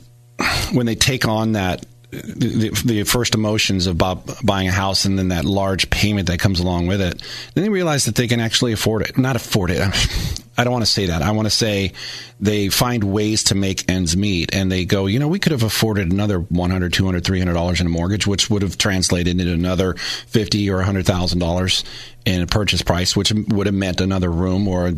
when 0.72 0.86
they 0.86 0.94
take 0.94 1.26
on 1.26 1.52
that 1.52 1.84
the, 2.10 2.70
the 2.84 3.02
first 3.04 3.34
emotions 3.34 3.86
of 3.86 3.98
bu- 3.98 4.20
buying 4.44 4.68
a 4.68 4.72
house 4.72 5.04
and 5.04 5.18
then 5.18 5.28
that 5.28 5.44
large 5.44 5.90
payment 5.90 6.28
that 6.28 6.38
comes 6.38 6.60
along 6.60 6.86
with 6.86 7.00
it, 7.00 7.20
then 7.54 7.64
they 7.64 7.70
realize 7.70 8.04
that 8.04 8.14
they 8.14 8.28
can 8.28 8.40
actually 8.40 8.72
afford 8.72 9.02
it. 9.02 9.18
Not 9.18 9.36
afford 9.36 9.70
it. 9.70 9.80
I 10.58 10.64
don't 10.64 10.72
want 10.72 10.86
to 10.86 10.90
say 10.90 11.06
that. 11.06 11.20
I 11.20 11.32
want 11.32 11.46
to 11.46 11.50
say 11.50 11.92
they 12.40 12.70
find 12.70 13.04
ways 13.04 13.44
to 13.44 13.54
make 13.54 13.90
ends 13.90 14.16
meet 14.16 14.54
and 14.54 14.72
they 14.72 14.86
go, 14.86 15.06
you 15.06 15.18
know, 15.18 15.28
we 15.28 15.38
could 15.38 15.52
have 15.52 15.62
afforded 15.62 16.10
another 16.10 16.38
100, 16.38 16.92
200, 16.92 17.24
300 17.24 17.52
dollars 17.52 17.80
in 17.80 17.86
a 17.86 17.90
mortgage, 17.90 18.26
which 18.26 18.48
would 18.48 18.62
have 18.62 18.78
translated 18.78 19.38
into 19.38 19.52
another 19.52 19.94
50 19.94 20.70
or 20.70 20.76
100,000 20.76 21.38
dollars 21.38 21.84
in 22.24 22.40
a 22.40 22.46
purchase 22.46 22.82
price, 22.82 23.14
which 23.14 23.32
would 23.32 23.66
have 23.66 23.74
meant 23.74 24.00
another 24.00 24.30
room 24.30 24.66
or 24.66 24.92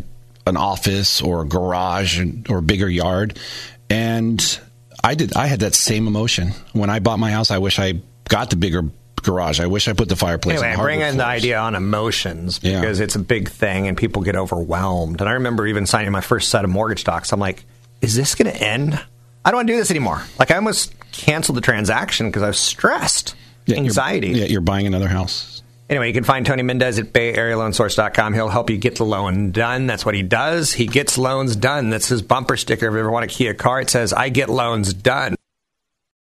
an 0.46 0.56
office 0.56 1.20
or 1.20 1.42
a 1.42 1.46
garage 1.46 2.20
or 2.48 2.58
a 2.58 2.62
bigger 2.62 2.88
yard. 2.88 3.38
And 3.90 4.60
I 5.02 5.14
did. 5.14 5.36
I 5.36 5.46
had 5.46 5.60
that 5.60 5.74
same 5.74 6.06
emotion 6.06 6.52
when 6.72 6.90
I 6.90 6.98
bought 6.98 7.18
my 7.18 7.30
house. 7.30 7.50
I 7.50 7.58
wish 7.58 7.78
I 7.78 7.94
got 8.28 8.50
the 8.50 8.56
bigger 8.56 8.82
garage. 9.22 9.60
I 9.60 9.66
wish 9.66 9.88
I 9.88 9.92
put 9.92 10.08
the 10.08 10.16
fireplace. 10.16 10.60
Anyway, 10.60 10.74
I 10.74 10.82
bring 10.82 11.00
in 11.00 11.16
the 11.16 11.24
idea 11.24 11.58
on 11.58 11.74
emotions 11.74 12.60
Yeah. 12.62 12.80
because 12.80 13.00
it's 13.00 13.14
a 13.16 13.18
big 13.20 13.48
thing 13.48 13.88
and 13.88 13.96
people 13.96 14.22
get 14.22 14.36
overwhelmed. 14.36 15.20
And 15.20 15.28
I 15.28 15.32
remember 15.34 15.66
even 15.66 15.86
signing 15.86 16.12
my 16.12 16.20
first 16.20 16.48
set 16.50 16.64
of 16.64 16.70
mortgage 16.70 17.04
docs. 17.04 17.32
I'm 17.32 17.40
like, 17.40 17.64
is 18.00 18.14
this 18.14 18.34
going 18.34 18.50
to 18.52 18.56
end? 18.62 18.94
I 19.44 19.50
don't 19.50 19.58
want 19.58 19.68
to 19.68 19.72
do 19.74 19.78
this 19.78 19.90
anymore. 19.90 20.22
Like 20.38 20.50
I 20.50 20.56
almost 20.56 20.92
canceled 21.12 21.56
the 21.56 21.62
transaction 21.62 22.26
because 22.26 22.42
I 22.42 22.48
was 22.48 22.58
stressed, 22.58 23.34
Yeah, 23.66 23.76
you're- 23.76 23.86
anxiety. 23.86 24.28
Yeah, 24.30 24.44
you're 24.46 24.60
buying 24.60 24.86
another 24.86 25.08
house. 25.08 25.57
Anyway, 25.88 26.08
you 26.08 26.12
can 26.12 26.24
find 26.24 26.44
Tony 26.44 26.62
Mendez 26.62 26.98
at 26.98 27.14
BayAreaLoanSource.com. 27.14 28.34
He'll 28.34 28.48
help 28.48 28.68
you 28.68 28.76
get 28.76 28.96
the 28.96 29.04
loan 29.04 29.52
done. 29.52 29.86
That's 29.86 30.04
what 30.04 30.14
he 30.14 30.22
does. 30.22 30.74
He 30.74 30.86
gets 30.86 31.16
loans 31.16 31.56
done. 31.56 31.88
That's 31.88 32.08
his 32.08 32.20
bumper 32.20 32.58
sticker. 32.58 32.88
If 32.88 32.92
you 32.92 32.98
ever 32.98 33.10
want 33.10 33.28
to 33.28 33.34
key 33.34 33.46
a 33.46 33.54
Kia 33.54 33.54
car, 33.54 33.80
it 33.80 33.88
says, 33.88 34.12
I 34.12 34.28
get 34.28 34.50
loans 34.50 34.92
done. 34.92 35.34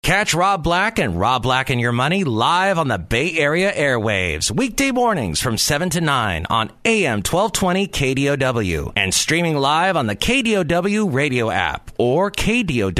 Catch 0.04 0.36
Rob 0.36 0.64
Black 0.64 1.00
and 1.00 1.20
Rob 1.20 1.42
Black 1.42 1.72
and 1.72 1.82
Your 1.82 1.92
Money 1.94 2.24
live 2.26 2.78
on 2.78 2.90
the 2.90 3.00
Bay 3.00 3.38
Area 3.40 3.74
airwaves, 3.74 4.52
weekday 4.52 4.92
mornings 4.92 5.42
from 5.42 5.58
7 5.58 5.90
to 5.92 6.02
9 6.02 6.46
on 6.48 6.70
AM 6.86 7.24
1220 7.24 7.88
KDOW 7.88 8.94
and 8.96 9.14
streaming 9.14 9.56
live 9.58 9.98
on 9.98 10.06
the 10.06 10.16
KDOW 10.16 11.12
radio 11.12 11.50
app 11.50 11.92
or 11.98 12.30
KDOW.biz. 12.30 12.94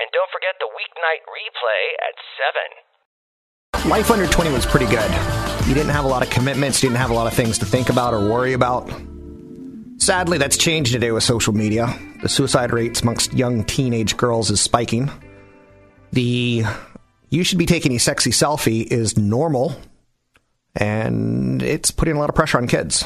And 0.00 0.10
don't 0.10 0.32
forget 0.32 0.56
the 0.58 0.66
weeknight 0.72 1.22
replay 1.30 1.84
at 2.08 2.16
7. 2.82 2.91
Life 3.86 4.12
under 4.12 4.28
20 4.28 4.52
was 4.52 4.64
pretty 4.64 4.86
good. 4.86 5.10
You 5.66 5.74
didn't 5.74 5.90
have 5.90 6.04
a 6.04 6.08
lot 6.08 6.22
of 6.22 6.30
commitments, 6.30 6.80
you 6.82 6.88
didn't 6.88 7.00
have 7.00 7.10
a 7.10 7.14
lot 7.14 7.26
of 7.26 7.34
things 7.34 7.58
to 7.58 7.66
think 7.66 7.90
about 7.90 8.14
or 8.14 8.20
worry 8.20 8.52
about. 8.52 8.88
Sadly, 9.98 10.38
that's 10.38 10.56
changed 10.56 10.92
today 10.92 11.10
with 11.10 11.24
social 11.24 11.52
media. 11.52 11.92
The 12.22 12.28
suicide 12.28 12.72
rates 12.72 13.02
amongst 13.02 13.32
young 13.32 13.64
teenage 13.64 14.16
girls 14.16 14.50
is 14.50 14.60
spiking. 14.60 15.10
The 16.12 16.64
you 17.30 17.42
should 17.42 17.58
be 17.58 17.66
taking 17.66 17.92
a 17.96 17.98
sexy 17.98 18.30
selfie 18.30 18.86
is 18.86 19.18
normal. 19.18 19.74
And 20.76 21.60
it's 21.60 21.90
putting 21.90 22.14
a 22.14 22.20
lot 22.20 22.28
of 22.28 22.36
pressure 22.36 22.58
on 22.58 22.68
kids, 22.68 23.04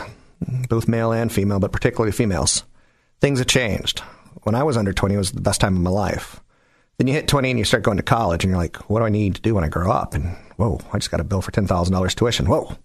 both 0.68 0.88
male 0.88 1.10
and 1.10 1.32
female, 1.32 1.58
but 1.58 1.72
particularly 1.72 2.12
females. 2.12 2.64
Things 3.20 3.38
have 3.38 3.48
changed. 3.48 4.00
When 4.42 4.54
I 4.54 4.62
was 4.62 4.76
under 4.76 4.92
20, 4.92 5.14
it 5.14 5.18
was 5.18 5.32
the 5.32 5.40
best 5.40 5.60
time 5.60 5.74
of 5.74 5.82
my 5.82 5.90
life. 5.90 6.40
Then 6.98 7.08
you 7.08 7.14
hit 7.14 7.28
20 7.28 7.50
and 7.50 7.58
you 7.58 7.64
start 7.64 7.82
going 7.82 7.98
to 7.98 8.02
college, 8.02 8.44
and 8.44 8.50
you're 8.50 8.58
like, 8.58 8.76
what 8.88 9.00
do 9.00 9.06
I 9.06 9.10
need 9.10 9.34
to 9.34 9.42
do 9.42 9.54
when 9.54 9.64
I 9.64 9.68
grow 9.68 9.90
up? 9.90 10.14
And 10.14 10.34
whoa, 10.56 10.80
I 10.92 10.98
just 10.98 11.10
got 11.10 11.20
a 11.20 11.24
bill 11.24 11.42
for 11.42 11.50
$10,000 11.50 12.14
tuition. 12.14 12.46
Whoa. 12.46 12.76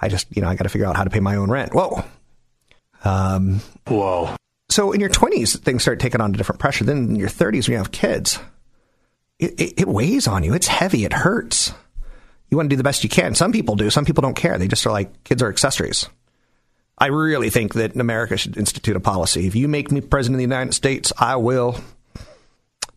I 0.00 0.08
just, 0.08 0.26
you 0.34 0.42
know, 0.42 0.48
I 0.48 0.56
got 0.56 0.64
to 0.64 0.68
figure 0.68 0.86
out 0.86 0.96
how 0.96 1.04
to 1.04 1.10
pay 1.10 1.20
my 1.20 1.36
own 1.36 1.50
rent. 1.50 1.72
Whoa. 1.72 2.04
Um, 3.04 3.60
Whoa. 3.86 4.34
so 4.70 4.92
in 4.92 5.00
your 5.00 5.10
20s, 5.10 5.58
things 5.60 5.82
start 5.82 6.00
taking 6.00 6.20
on 6.20 6.34
a 6.34 6.36
different 6.36 6.58
pressure. 6.58 6.84
Then 6.84 7.10
in 7.10 7.16
your 7.16 7.28
30s, 7.28 7.68
when 7.68 7.72
you 7.72 7.78
have 7.78 7.92
kids, 7.92 8.38
it, 9.38 9.60
it, 9.60 9.80
it 9.82 9.88
weighs 9.88 10.26
on 10.26 10.42
you. 10.42 10.54
It's 10.54 10.66
heavy. 10.66 11.04
It 11.04 11.12
hurts. 11.12 11.72
You 12.50 12.56
want 12.56 12.70
to 12.70 12.74
do 12.74 12.76
the 12.76 12.84
best 12.84 13.04
you 13.04 13.10
can. 13.10 13.34
Some 13.34 13.52
people 13.52 13.76
do. 13.76 13.90
Some 13.90 14.04
people 14.04 14.22
don't 14.22 14.36
care. 14.36 14.58
They 14.58 14.68
just 14.68 14.86
are 14.86 14.92
like, 14.92 15.24
kids 15.24 15.42
are 15.42 15.48
accessories. 15.48 16.08
I 16.96 17.06
really 17.06 17.50
think 17.50 17.74
that 17.74 17.96
America 17.96 18.36
should 18.36 18.56
institute 18.56 18.96
a 18.96 19.00
policy. 19.00 19.46
If 19.46 19.56
you 19.56 19.68
make 19.68 19.90
me 19.90 20.00
president 20.00 20.36
of 20.36 20.38
the 20.38 20.54
United 20.54 20.74
States, 20.74 21.12
I 21.18 21.36
will 21.36 21.80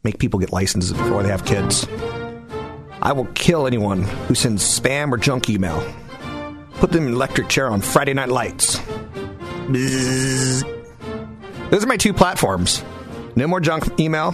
make 0.08 0.20
people 0.20 0.40
get 0.40 0.54
licenses 0.54 0.94
before 0.94 1.22
they 1.22 1.28
have 1.28 1.44
kids. 1.44 1.86
I 3.02 3.12
will 3.12 3.26
kill 3.36 3.68
anyone 3.68 4.04
who 4.04 4.36
sends 4.36 4.64
spam 4.64 5.12
or 5.12 5.18
junk 5.18 5.50
email. 5.50 5.86
Put 6.76 6.94
them 6.94 7.04
in 7.04 7.10
an 7.10 7.16
electric 7.16 7.50
chair 7.50 7.68
on 7.68 7.82
Friday 7.82 8.14
Night 8.14 8.30
Lights. 8.30 8.78
Bzzz. 9.68 10.64
Those 11.72 11.84
are 11.84 11.88
my 11.88 11.98
two 11.98 12.14
platforms. 12.14 12.86
No 13.36 13.48
more 13.48 13.60
junk 13.60 14.00
email. 14.00 14.34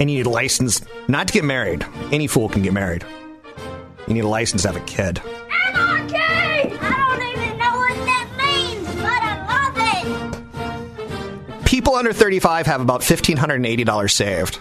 And 0.00 0.10
you 0.10 0.16
need 0.16 0.26
a 0.26 0.30
license 0.30 0.80
not 1.06 1.28
to 1.28 1.32
get 1.32 1.44
married. 1.44 1.86
Any 2.10 2.26
fool 2.26 2.48
can 2.48 2.62
get 2.62 2.72
married. 2.72 3.06
You 4.08 4.14
need 4.14 4.24
a 4.24 4.28
license 4.28 4.62
to 4.62 4.72
have 4.72 4.76
a 4.76 4.84
kid. 4.84 5.22
People 11.64 11.94
under 11.94 12.12
35 12.12 12.66
have 12.66 12.80
about 12.80 13.00
$1,580 13.00 14.10
saved. 14.10 14.58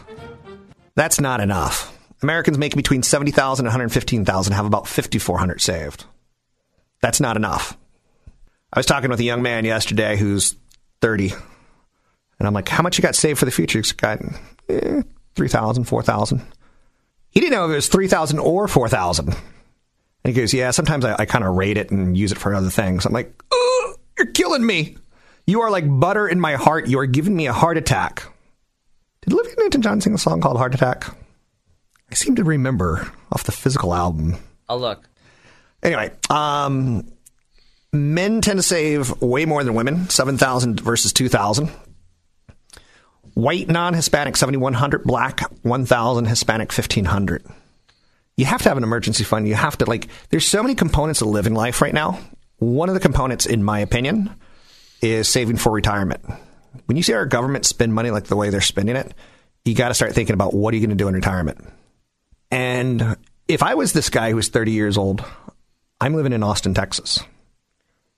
That's 0.96 1.20
not 1.20 1.42
enough. 1.42 1.90
Americans 2.22 2.58
making 2.58 2.78
between 2.78 3.04
70,000 3.04 3.66
and 3.66 3.72
115,000 3.72 4.54
have 4.54 4.66
about 4.66 4.88
5,400 4.88 5.62
saved. 5.62 6.06
That's 7.02 7.20
not 7.20 7.36
enough. 7.36 7.78
I 8.72 8.80
was 8.80 8.86
talking 8.86 9.10
with 9.10 9.20
a 9.20 9.24
young 9.24 9.42
man 9.42 9.66
yesterday 9.66 10.16
who's 10.18 10.56
30. 11.02 11.34
And 12.40 12.48
I'm 12.48 12.54
like, 12.54 12.70
how 12.70 12.82
much 12.82 12.98
you 12.98 13.02
got 13.02 13.16
saved 13.16 13.40
for 13.40 13.46
the 13.46 13.52
future? 13.52 13.80
He's 13.80 13.92
got 13.92 14.20
eh, 14.70 15.02
3,000, 15.36 15.84
4,000. 15.84 16.42
He 17.30 17.40
didn't 17.40 17.54
know 17.54 17.66
if 17.66 17.72
it 17.72 17.76
was 17.76 17.88
3,000 17.90 18.40
or 18.40 18.68
4,000. 18.68 19.28
And 19.28 19.36
he 20.24 20.34
goes, 20.34 20.54
yeah, 20.54 20.72
sometimes 20.72 21.04
I, 21.04 21.16
I 21.20 21.26
kind 21.26 21.44
of 21.44 21.56
rate 21.56 21.78
it 21.78 21.92
and 21.92 22.18
use 22.18 22.32
it 22.32 22.38
for 22.38 22.56
other 22.56 22.70
things. 22.70 23.06
I'm 23.06 23.14
like, 23.14 23.34
oh, 23.52 23.96
you're 24.18 24.28
killing 24.28 24.66
me. 24.66 24.96
You 25.46 25.62
are 25.62 25.72
like 25.72 25.86
butter 25.88 26.28
in 26.28 26.40
my 26.40 26.56
heart. 26.56 26.88
You 26.88 27.00
are 27.00 27.06
giving 27.06 27.36
me 27.36 27.48
a 27.48 27.54
heart 27.54 27.78
attack. 27.78 28.24
Did 29.22 29.34
Olivia 29.34 29.56
Newton-John 29.58 30.02
sing 30.02 30.14
a 30.14 30.18
song 30.18 30.42
called 30.42 30.58
Heart 30.58 30.76
Attack? 30.76 31.06
I 32.12 32.16
seem 32.16 32.36
to 32.36 32.44
remember 32.44 33.12
off 33.32 33.44
the 33.44 33.52
physical 33.52 33.94
album. 33.94 34.36
I'll 34.68 34.80
look. 34.80 35.08
Anyway, 35.82 36.12
um, 36.30 37.08
men 37.92 38.42
tend 38.42 38.60
to 38.60 38.64
save 38.64 39.22
way 39.22 39.46
more 39.46 39.64
than 39.64 39.74
women 39.76 40.10
7,000 40.10 40.80
versus 40.80 41.12
2,000. 41.14 41.70
White 43.34 43.68
non 43.68 43.94
Hispanic 43.94 44.38
7,100, 44.38 45.04
black 45.04 45.42
1,000, 45.64 46.26
Hispanic 46.26 46.72
1,500. 46.72 47.46
You 48.38 48.46
have 48.46 48.62
to 48.62 48.70
have 48.70 48.78
an 48.78 48.84
emergency 48.84 49.24
fund. 49.24 49.48
You 49.48 49.56
have 49.56 49.78
to, 49.80 49.86
like, 49.86 50.08
there's 50.30 50.48
so 50.48 50.62
many 50.62 50.76
components 50.76 51.22
of 51.22 51.28
living 51.28 51.54
life 51.54 51.82
right 51.82 51.94
now. 51.94 52.20
One 52.58 52.90
of 52.90 52.96
the 52.96 53.02
components, 53.02 53.46
in 53.46 53.64
my 53.64 53.80
opinion, 53.80 54.30
is 55.04 55.28
saving 55.28 55.58
for 55.58 55.72
retirement. 55.72 56.24
When 56.86 56.96
you 56.96 57.04
see 57.04 57.14
our 57.14 57.26
government 57.26 57.66
spend 57.66 57.94
money 57.94 58.10
like 58.10 58.26
the 58.26 58.38
way 58.38 58.50
they're 58.50 58.62
spending 58.62 58.96
it, 58.96 59.14
you 59.66 59.76
got 59.76 59.90
to 59.90 59.94
start 59.94 60.14
thinking 60.14 60.34
about 60.34 60.54
what 60.54 60.74
are 60.74 60.78
you 60.78 60.82
going 60.82 60.98
to 60.98 61.02
do 61.02 61.10
in 61.10 61.14
retirement. 61.14 61.60
And 62.50 63.18
if 63.48 63.64
I 63.64 63.76
was 63.76 63.92
this 63.94 64.10
guy 64.10 64.30
who 64.30 64.38
was 64.38 64.48
30 64.48 64.72
years 64.72 64.98
old, 64.98 65.24
I'm 66.00 66.14
living 66.14 66.34
in 66.34 66.42
Austin, 66.42 66.74
Texas. 66.74 67.20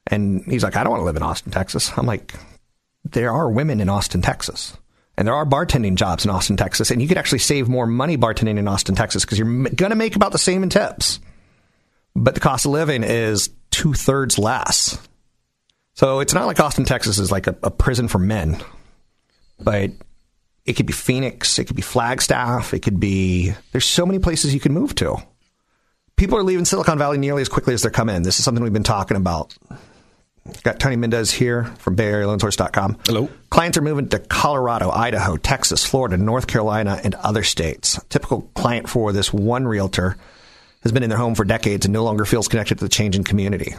And 0.07 0.43
he's 0.45 0.63
like, 0.63 0.75
I 0.75 0.83
don't 0.83 0.91
want 0.91 1.01
to 1.01 1.05
live 1.05 1.15
in 1.15 1.23
Austin, 1.23 1.51
Texas. 1.51 1.91
I'm 1.97 2.05
like, 2.05 2.35
there 3.03 3.31
are 3.31 3.49
women 3.49 3.81
in 3.81 3.89
Austin, 3.89 4.21
Texas. 4.21 4.77
And 5.17 5.27
there 5.27 5.33
are 5.33 5.45
bartending 5.45 5.95
jobs 5.95 6.25
in 6.25 6.31
Austin, 6.31 6.57
Texas. 6.57 6.91
And 6.91 7.01
you 7.01 7.07
could 7.07 7.17
actually 7.17 7.39
save 7.39 7.67
more 7.67 7.87
money 7.87 8.17
bartending 8.17 8.59
in 8.59 8.67
Austin, 8.67 8.95
Texas 8.95 9.25
because 9.25 9.39
you're 9.39 9.63
going 9.69 9.89
to 9.89 9.95
make 9.95 10.15
about 10.15 10.33
the 10.33 10.37
same 10.37 10.61
in 10.61 10.69
tips. 10.69 11.19
But 12.15 12.35
the 12.35 12.41
cost 12.41 12.65
of 12.65 12.71
living 12.71 13.03
is 13.03 13.49
two 13.71 13.93
thirds 13.93 14.37
less. 14.37 14.99
So 15.95 16.19
it's 16.19 16.33
not 16.33 16.45
like 16.45 16.59
Austin, 16.59 16.85
Texas 16.85 17.19
is 17.19 17.31
like 17.31 17.47
a, 17.47 17.55
a 17.63 17.71
prison 17.71 18.07
for 18.07 18.19
men. 18.19 18.61
But 19.59 19.91
it 20.65 20.73
could 20.73 20.85
be 20.85 20.93
Phoenix, 20.93 21.57
it 21.57 21.65
could 21.65 21.75
be 21.75 21.81
Flagstaff, 21.81 22.73
it 22.73 22.79
could 22.79 22.99
be. 22.99 23.53
There's 23.71 23.85
so 23.85 24.05
many 24.05 24.19
places 24.19 24.53
you 24.53 24.59
can 24.59 24.73
move 24.73 24.93
to. 24.95 25.15
People 26.17 26.37
are 26.37 26.43
leaving 26.43 26.65
Silicon 26.65 26.97
Valley 26.97 27.17
nearly 27.17 27.41
as 27.41 27.49
quickly 27.49 27.73
as 27.73 27.81
they're 27.81 27.91
coming 27.91 28.15
in. 28.15 28.23
This 28.23 28.39
is 28.39 28.45
something 28.45 28.63
we've 28.63 28.73
been 28.73 28.83
talking 28.83 29.17
about. 29.17 29.55
Got 30.63 30.79
Tony 30.79 30.95
Mendez 30.95 31.31
here 31.31 31.63
from 31.79 31.95
BayAreaLoanSource.com. 31.95 32.99
Hello. 33.05 33.29
Clients 33.49 33.77
are 33.77 33.81
moving 33.81 34.09
to 34.09 34.19
Colorado, 34.19 34.91
Idaho, 34.91 35.37
Texas, 35.37 35.83
Florida, 35.83 36.17
North 36.17 36.47
Carolina, 36.47 36.99
and 37.03 37.15
other 37.15 37.41
states. 37.41 37.99
Typical 38.09 38.43
client 38.53 38.87
for 38.87 39.11
this 39.11 39.33
one 39.33 39.67
realtor 39.67 40.17
has 40.83 40.91
been 40.91 41.03
in 41.03 41.09
their 41.09 41.17
home 41.17 41.35
for 41.35 41.45
decades 41.45 41.85
and 41.85 41.93
no 41.93 42.03
longer 42.03 42.25
feels 42.25 42.47
connected 42.47 42.77
to 42.77 42.85
the 42.85 42.89
changing 42.89 43.23
community. 43.23 43.75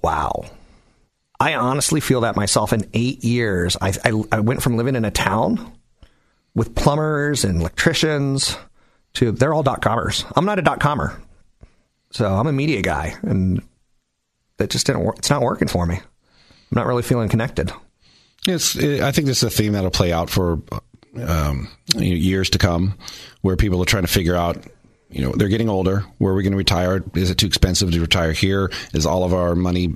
Wow. 0.00 0.44
I 1.40 1.54
honestly 1.54 2.00
feel 2.00 2.22
that 2.22 2.36
myself. 2.36 2.72
In 2.72 2.88
eight 2.94 3.22
years, 3.22 3.76
I, 3.80 3.92
I, 4.04 4.22
I 4.32 4.40
went 4.40 4.62
from 4.62 4.76
living 4.76 4.96
in 4.96 5.04
a 5.04 5.10
town 5.10 5.72
with 6.54 6.74
plumbers 6.74 7.44
and 7.44 7.60
electricians 7.60 8.56
to 9.14 9.30
they're 9.32 9.54
all 9.54 9.62
dot 9.62 9.80
commers. 9.80 10.24
I'm 10.34 10.44
not 10.44 10.58
a 10.58 10.62
dot 10.62 10.80
commer, 10.80 11.18
so 12.10 12.26
I'm 12.26 12.46
a 12.46 12.52
media 12.52 12.82
guy, 12.82 13.14
and 13.22 13.62
that 14.56 14.70
just 14.70 14.86
didn't 14.86 15.04
work. 15.04 15.18
It's 15.18 15.30
not 15.30 15.42
working 15.42 15.68
for 15.68 15.86
me. 15.86 15.96
I'm 15.96 16.02
not 16.72 16.86
really 16.86 17.02
feeling 17.02 17.28
connected. 17.28 17.72
It's. 18.46 18.76
I 18.76 19.12
think 19.12 19.26
this 19.26 19.38
is 19.38 19.44
a 19.44 19.50
theme 19.50 19.72
that'll 19.72 19.90
play 19.90 20.12
out 20.12 20.30
for 20.30 20.60
um, 21.24 21.68
years 21.96 22.50
to 22.50 22.58
come, 22.58 22.98
where 23.42 23.56
people 23.56 23.80
are 23.80 23.86
trying 23.86 24.04
to 24.04 24.08
figure 24.12 24.34
out. 24.34 24.58
You 25.10 25.22
know, 25.22 25.32
they're 25.32 25.48
getting 25.48 25.70
older. 25.70 26.04
Where 26.18 26.32
are 26.32 26.36
we 26.36 26.42
going 26.42 26.52
to 26.52 26.58
retire? 26.58 27.02
Is 27.14 27.30
it 27.30 27.38
too 27.38 27.46
expensive 27.46 27.90
to 27.92 28.00
retire 28.00 28.32
here? 28.32 28.70
Is 28.92 29.06
all 29.06 29.24
of 29.24 29.32
our 29.32 29.54
money 29.54 29.94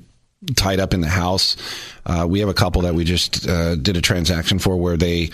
tied 0.56 0.80
up 0.80 0.94
in 0.94 1.00
the 1.00 1.08
house? 1.08 1.56
Uh, 2.04 2.26
we 2.28 2.40
have 2.40 2.49
a 2.49 2.54
couple 2.54 2.82
that 2.82 2.94
we 2.94 3.04
just 3.04 3.49
uh, 3.49 3.76
did 3.76 3.96
a 3.96 4.00
transaction 4.00 4.58
for 4.58 4.76
where 4.76 4.96
they 4.96 5.30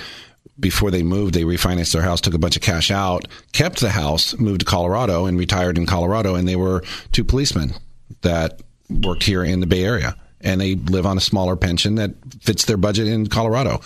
before 0.61 0.91
they 0.91 1.03
moved, 1.03 1.35
they 1.35 1.43
refinanced 1.43 1.93
their 1.93 2.03
house, 2.03 2.21
took 2.21 2.35
a 2.35 2.39
bunch 2.39 2.57
of 2.57 2.63
cash 2.63 2.91
out, 2.91 3.29
kept 3.53 3.81
the 3.81 3.91
house, 3.91 4.37
moved 4.39 4.61
to 4.61 4.67
Colorado, 4.67 5.27
and 5.27 5.39
retired 5.39 5.79
in 5.79 5.87
Colorado. 5.87 6.35
And 6.35 6.49
they 6.49 6.57
were 6.57 6.83
two 7.13 7.25
policemen 7.25 7.75
that 8.23 8.61
worked 8.91 9.23
here 9.23 9.45
in 9.45 9.61
the 9.61 9.67
Bay 9.67 9.85
Area. 9.85 10.17
And 10.41 10.61
they 10.61 10.77
live 10.77 11.05
on 11.05 11.17
a 11.17 11.21
smaller 11.21 11.57
pension 11.57 11.97
that 11.97 12.13
fits 12.41 12.65
their 12.65 12.77
budget 12.77 13.09
in 13.09 13.27
Colorado. 13.27 13.81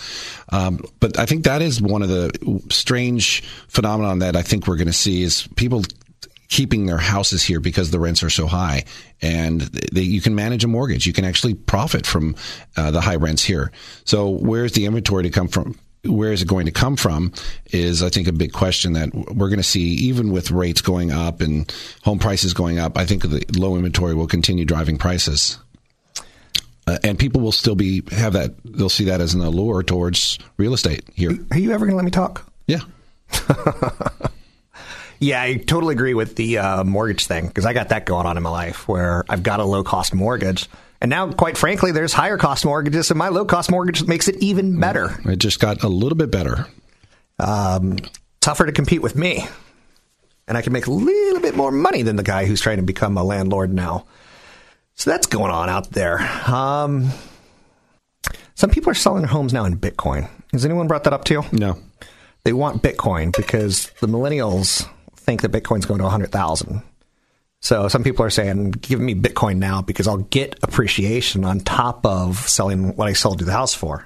Um, 0.49 0.85
but 0.99 1.17
I 1.17 1.25
think 1.25 1.45
that 1.45 1.63
is 1.63 1.81
one 1.81 2.03
of 2.03 2.09
the 2.09 2.61
strange 2.69 3.41
phenomenon 3.67 4.19
that 4.19 4.35
I 4.35 4.43
think 4.43 4.67
we're 4.67 4.75
going 4.75 4.87
to 4.87 4.93
see 4.93 5.23
is 5.23 5.47
people 5.55 5.83
keeping 6.53 6.85
their 6.85 6.99
houses 6.99 7.41
here 7.41 7.59
because 7.59 7.89
the 7.89 7.99
rents 7.99 8.21
are 8.21 8.29
so 8.29 8.45
high, 8.45 8.83
and 9.23 9.61
they, 9.61 10.03
you 10.03 10.21
can 10.21 10.35
manage 10.35 10.63
a 10.63 10.67
mortgage. 10.67 11.07
You 11.07 11.11
can 11.11 11.25
actually 11.25 11.55
profit 11.55 12.05
from 12.05 12.35
uh, 12.77 12.91
the 12.91 13.01
high 13.01 13.15
rents 13.15 13.43
here. 13.43 13.71
So 14.05 14.29
where's 14.29 14.73
the 14.73 14.85
inventory 14.85 15.23
to 15.23 15.31
come 15.31 15.47
from? 15.47 15.79
Where 16.05 16.31
is 16.31 16.43
it 16.43 16.47
going 16.47 16.67
to 16.67 16.71
come 16.71 16.95
from? 16.95 17.33
Is 17.71 18.03
I 18.03 18.09
think 18.09 18.27
a 18.27 18.31
big 18.31 18.53
question 18.53 18.93
that 18.93 19.15
we're 19.15 19.47
going 19.47 19.57
to 19.57 19.63
see, 19.63 19.95
even 19.95 20.31
with 20.31 20.51
rates 20.51 20.81
going 20.81 21.11
up 21.11 21.41
and 21.41 21.73
home 22.03 22.19
prices 22.19 22.53
going 22.53 22.77
up. 22.77 22.99
I 22.99 23.07
think 23.07 23.23
the 23.23 23.43
low 23.57 23.75
inventory 23.75 24.13
will 24.13 24.27
continue 24.27 24.63
driving 24.63 24.99
prices. 24.99 25.57
Uh, 26.85 26.99
and 27.03 27.17
people 27.17 27.41
will 27.41 27.51
still 27.51 27.75
be 27.75 28.03
have 28.11 28.33
that 28.33 28.53
they'll 28.63 28.89
see 28.89 29.05
that 29.05 29.21
as 29.21 29.33
an 29.33 29.41
allure 29.41 29.81
towards 29.81 30.37
real 30.57 30.75
estate 30.75 31.03
here. 31.15 31.31
Are 31.49 31.57
you 31.57 31.71
ever 31.71 31.85
going 31.85 31.93
to 31.93 31.95
let 31.95 32.05
me 32.05 32.11
talk? 32.11 32.47
Yeah. 32.67 32.81
Yeah, 35.23 35.41
I 35.41 35.55
totally 35.55 35.93
agree 35.93 36.13
with 36.13 36.35
the 36.35 36.57
uh, 36.57 36.83
mortgage 36.83 37.27
thing 37.27 37.47
because 37.47 37.65
I 37.65 37.71
got 37.71 37.89
that 37.89 38.05
going 38.05 38.25
on 38.25 38.35
in 38.35 38.43
my 38.43 38.49
life 38.49 38.89
where 38.89 39.23
I've 39.29 39.41
got 39.41 39.61
a 39.61 39.63
low 39.63 39.81
cost 39.81 40.13
mortgage. 40.13 40.67
And 40.99 41.09
now, 41.09 41.31
quite 41.31 41.57
frankly, 41.57 41.93
there's 41.93 42.11
higher 42.11 42.37
cost 42.37 42.65
mortgages, 42.65 43.09
and 43.09 43.17
my 43.17 43.29
low 43.29 43.45
cost 43.45 43.71
mortgage 43.71 44.05
makes 44.05 44.27
it 44.27 44.35
even 44.37 44.79
better. 44.81 45.17
It 45.25 45.37
just 45.37 45.61
got 45.61 45.83
a 45.83 45.87
little 45.87 46.17
bit 46.17 46.29
better. 46.29 46.67
Um, 47.39 47.99
tougher 48.41 48.65
to 48.65 48.73
compete 48.73 49.01
with 49.01 49.15
me. 49.15 49.45
And 50.45 50.57
I 50.57 50.61
can 50.61 50.73
make 50.73 50.87
a 50.87 50.91
little 50.91 51.41
bit 51.41 51.55
more 51.55 51.71
money 51.71 52.01
than 52.01 52.17
the 52.17 52.23
guy 52.23 52.45
who's 52.45 52.59
trying 52.59 52.77
to 52.77 52.83
become 52.83 53.17
a 53.17 53.23
landlord 53.23 53.73
now. 53.73 54.05
So 54.95 55.09
that's 55.09 55.27
going 55.27 55.51
on 55.51 55.69
out 55.69 55.91
there. 55.91 56.19
Um, 56.47 57.11
some 58.55 58.69
people 58.69 58.91
are 58.91 58.95
selling 58.95 59.21
their 59.21 59.31
homes 59.31 59.53
now 59.53 59.63
in 59.63 59.77
Bitcoin. 59.77 60.29
Has 60.51 60.65
anyone 60.65 60.87
brought 60.87 61.05
that 61.05 61.13
up 61.13 61.23
to 61.25 61.33
you? 61.33 61.43
No. 61.53 61.77
They 62.43 62.51
want 62.51 62.83
Bitcoin 62.83 63.33
because 63.35 63.89
the 64.01 64.07
millennials 64.07 64.85
think 65.23 65.41
that 65.41 65.51
Bitcoin's 65.51 65.85
going 65.85 65.99
to 65.99 66.03
100,000. 66.03 66.81
So 67.61 67.87
some 67.87 68.03
people 68.03 68.25
are 68.25 68.29
saying, 68.29 68.71
give 68.71 68.99
me 68.99 69.15
Bitcoin 69.15 69.57
now 69.57 69.81
because 69.81 70.07
I'll 70.07 70.17
get 70.17 70.59
appreciation 70.63 71.45
on 71.45 71.61
top 71.61 72.05
of 72.05 72.37
selling 72.37 72.95
what 72.97 73.07
I 73.07 73.13
sold 73.13 73.39
you 73.39 73.45
the 73.45 73.53
house 73.53 73.73
for. 73.73 74.05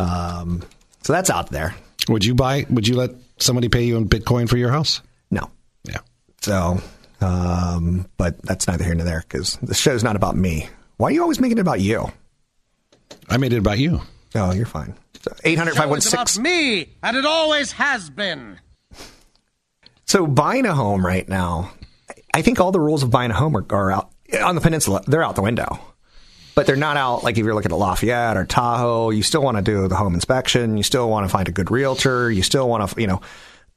Um, 0.00 0.62
so 1.02 1.12
that's 1.12 1.30
out 1.30 1.50
there. 1.50 1.74
Would 2.08 2.24
you 2.24 2.34
buy? 2.34 2.66
Would 2.68 2.88
you 2.88 2.96
let 2.96 3.12
somebody 3.38 3.68
pay 3.68 3.84
you 3.84 3.96
in 3.96 4.08
Bitcoin 4.08 4.48
for 4.48 4.56
your 4.56 4.70
house? 4.70 5.00
No. 5.30 5.50
Yeah. 5.84 5.98
So, 6.40 6.80
um, 7.20 8.06
but 8.16 8.42
that's 8.42 8.66
neither 8.66 8.84
here 8.84 8.94
nor 8.94 9.04
there 9.04 9.24
because 9.26 9.56
the 9.62 9.74
show's 9.74 10.02
not 10.02 10.16
about 10.16 10.36
me. 10.36 10.68
Why 10.96 11.08
are 11.08 11.12
you 11.12 11.22
always 11.22 11.40
making 11.40 11.58
it 11.58 11.62
about 11.62 11.80
you? 11.80 12.10
I 13.28 13.36
made 13.36 13.52
it 13.52 13.58
about 13.58 13.78
you. 13.78 14.00
Oh, 14.34 14.52
you're 14.52 14.66
fine. 14.66 14.94
800 15.44 15.76
It's 15.96 16.12
about 16.12 16.38
me, 16.38 16.88
and 17.02 17.16
it 17.16 17.24
always 17.24 17.72
has 17.72 18.10
been. 18.10 18.58
So 20.06 20.26
buying 20.26 20.66
a 20.66 20.74
home 20.74 21.04
right 21.04 21.28
now, 21.28 21.72
I 22.34 22.42
think 22.42 22.60
all 22.60 22.72
the 22.72 22.80
rules 22.80 23.02
of 23.02 23.10
buying 23.10 23.30
a 23.30 23.34
home 23.34 23.56
are, 23.56 23.66
are 23.70 23.90
out 23.90 24.10
on 24.42 24.54
the 24.54 24.60
peninsula. 24.60 25.02
They're 25.06 25.22
out 25.22 25.36
the 25.36 25.42
window, 25.42 25.78
but 26.54 26.66
they're 26.66 26.76
not 26.76 26.96
out 26.96 27.24
like 27.24 27.38
if 27.38 27.44
you're 27.44 27.54
looking 27.54 27.72
at 27.72 27.78
Lafayette 27.78 28.36
or 28.36 28.44
Tahoe. 28.44 29.10
You 29.10 29.22
still 29.22 29.42
want 29.42 29.56
to 29.56 29.62
do 29.62 29.88
the 29.88 29.96
home 29.96 30.14
inspection. 30.14 30.76
You 30.76 30.82
still 30.82 31.08
want 31.08 31.24
to 31.26 31.28
find 31.32 31.48
a 31.48 31.52
good 31.52 31.70
realtor. 31.70 32.30
You 32.30 32.42
still 32.42 32.68
want 32.68 32.90
to, 32.90 33.00
you 33.00 33.06
know, 33.06 33.20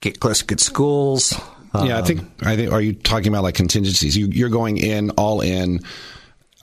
get 0.02 0.20
close 0.20 0.40
to 0.40 0.46
good 0.46 0.60
schools. 0.60 1.34
yeah, 1.74 2.00
I 2.00 2.02
think. 2.02 2.22
I 2.42 2.56
think. 2.56 2.72
Are 2.72 2.82
you 2.82 2.94
talking 2.94 3.28
about 3.28 3.44
like 3.44 3.56
contingencies? 3.56 4.18
You, 4.18 4.28
you're 4.28 4.50
going 4.50 4.78
in 4.78 5.12
all 5.12 5.42
in. 5.42 5.82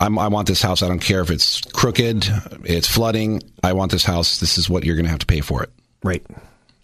I'm, 0.00 0.18
I 0.18 0.28
want 0.28 0.48
this 0.48 0.60
house. 0.60 0.82
I 0.82 0.88
don't 0.88 0.98
care 0.98 1.20
if 1.20 1.30
it's 1.30 1.60
crooked, 1.60 2.26
it's 2.64 2.88
flooding. 2.88 3.42
I 3.62 3.74
want 3.74 3.92
this 3.92 4.04
house. 4.04 4.40
This 4.40 4.58
is 4.58 4.68
what 4.68 4.84
you're 4.84 4.96
going 4.96 5.04
to 5.04 5.10
have 5.10 5.20
to 5.20 5.26
pay 5.26 5.40
for 5.40 5.62
it. 5.62 5.70
Right. 6.02 6.26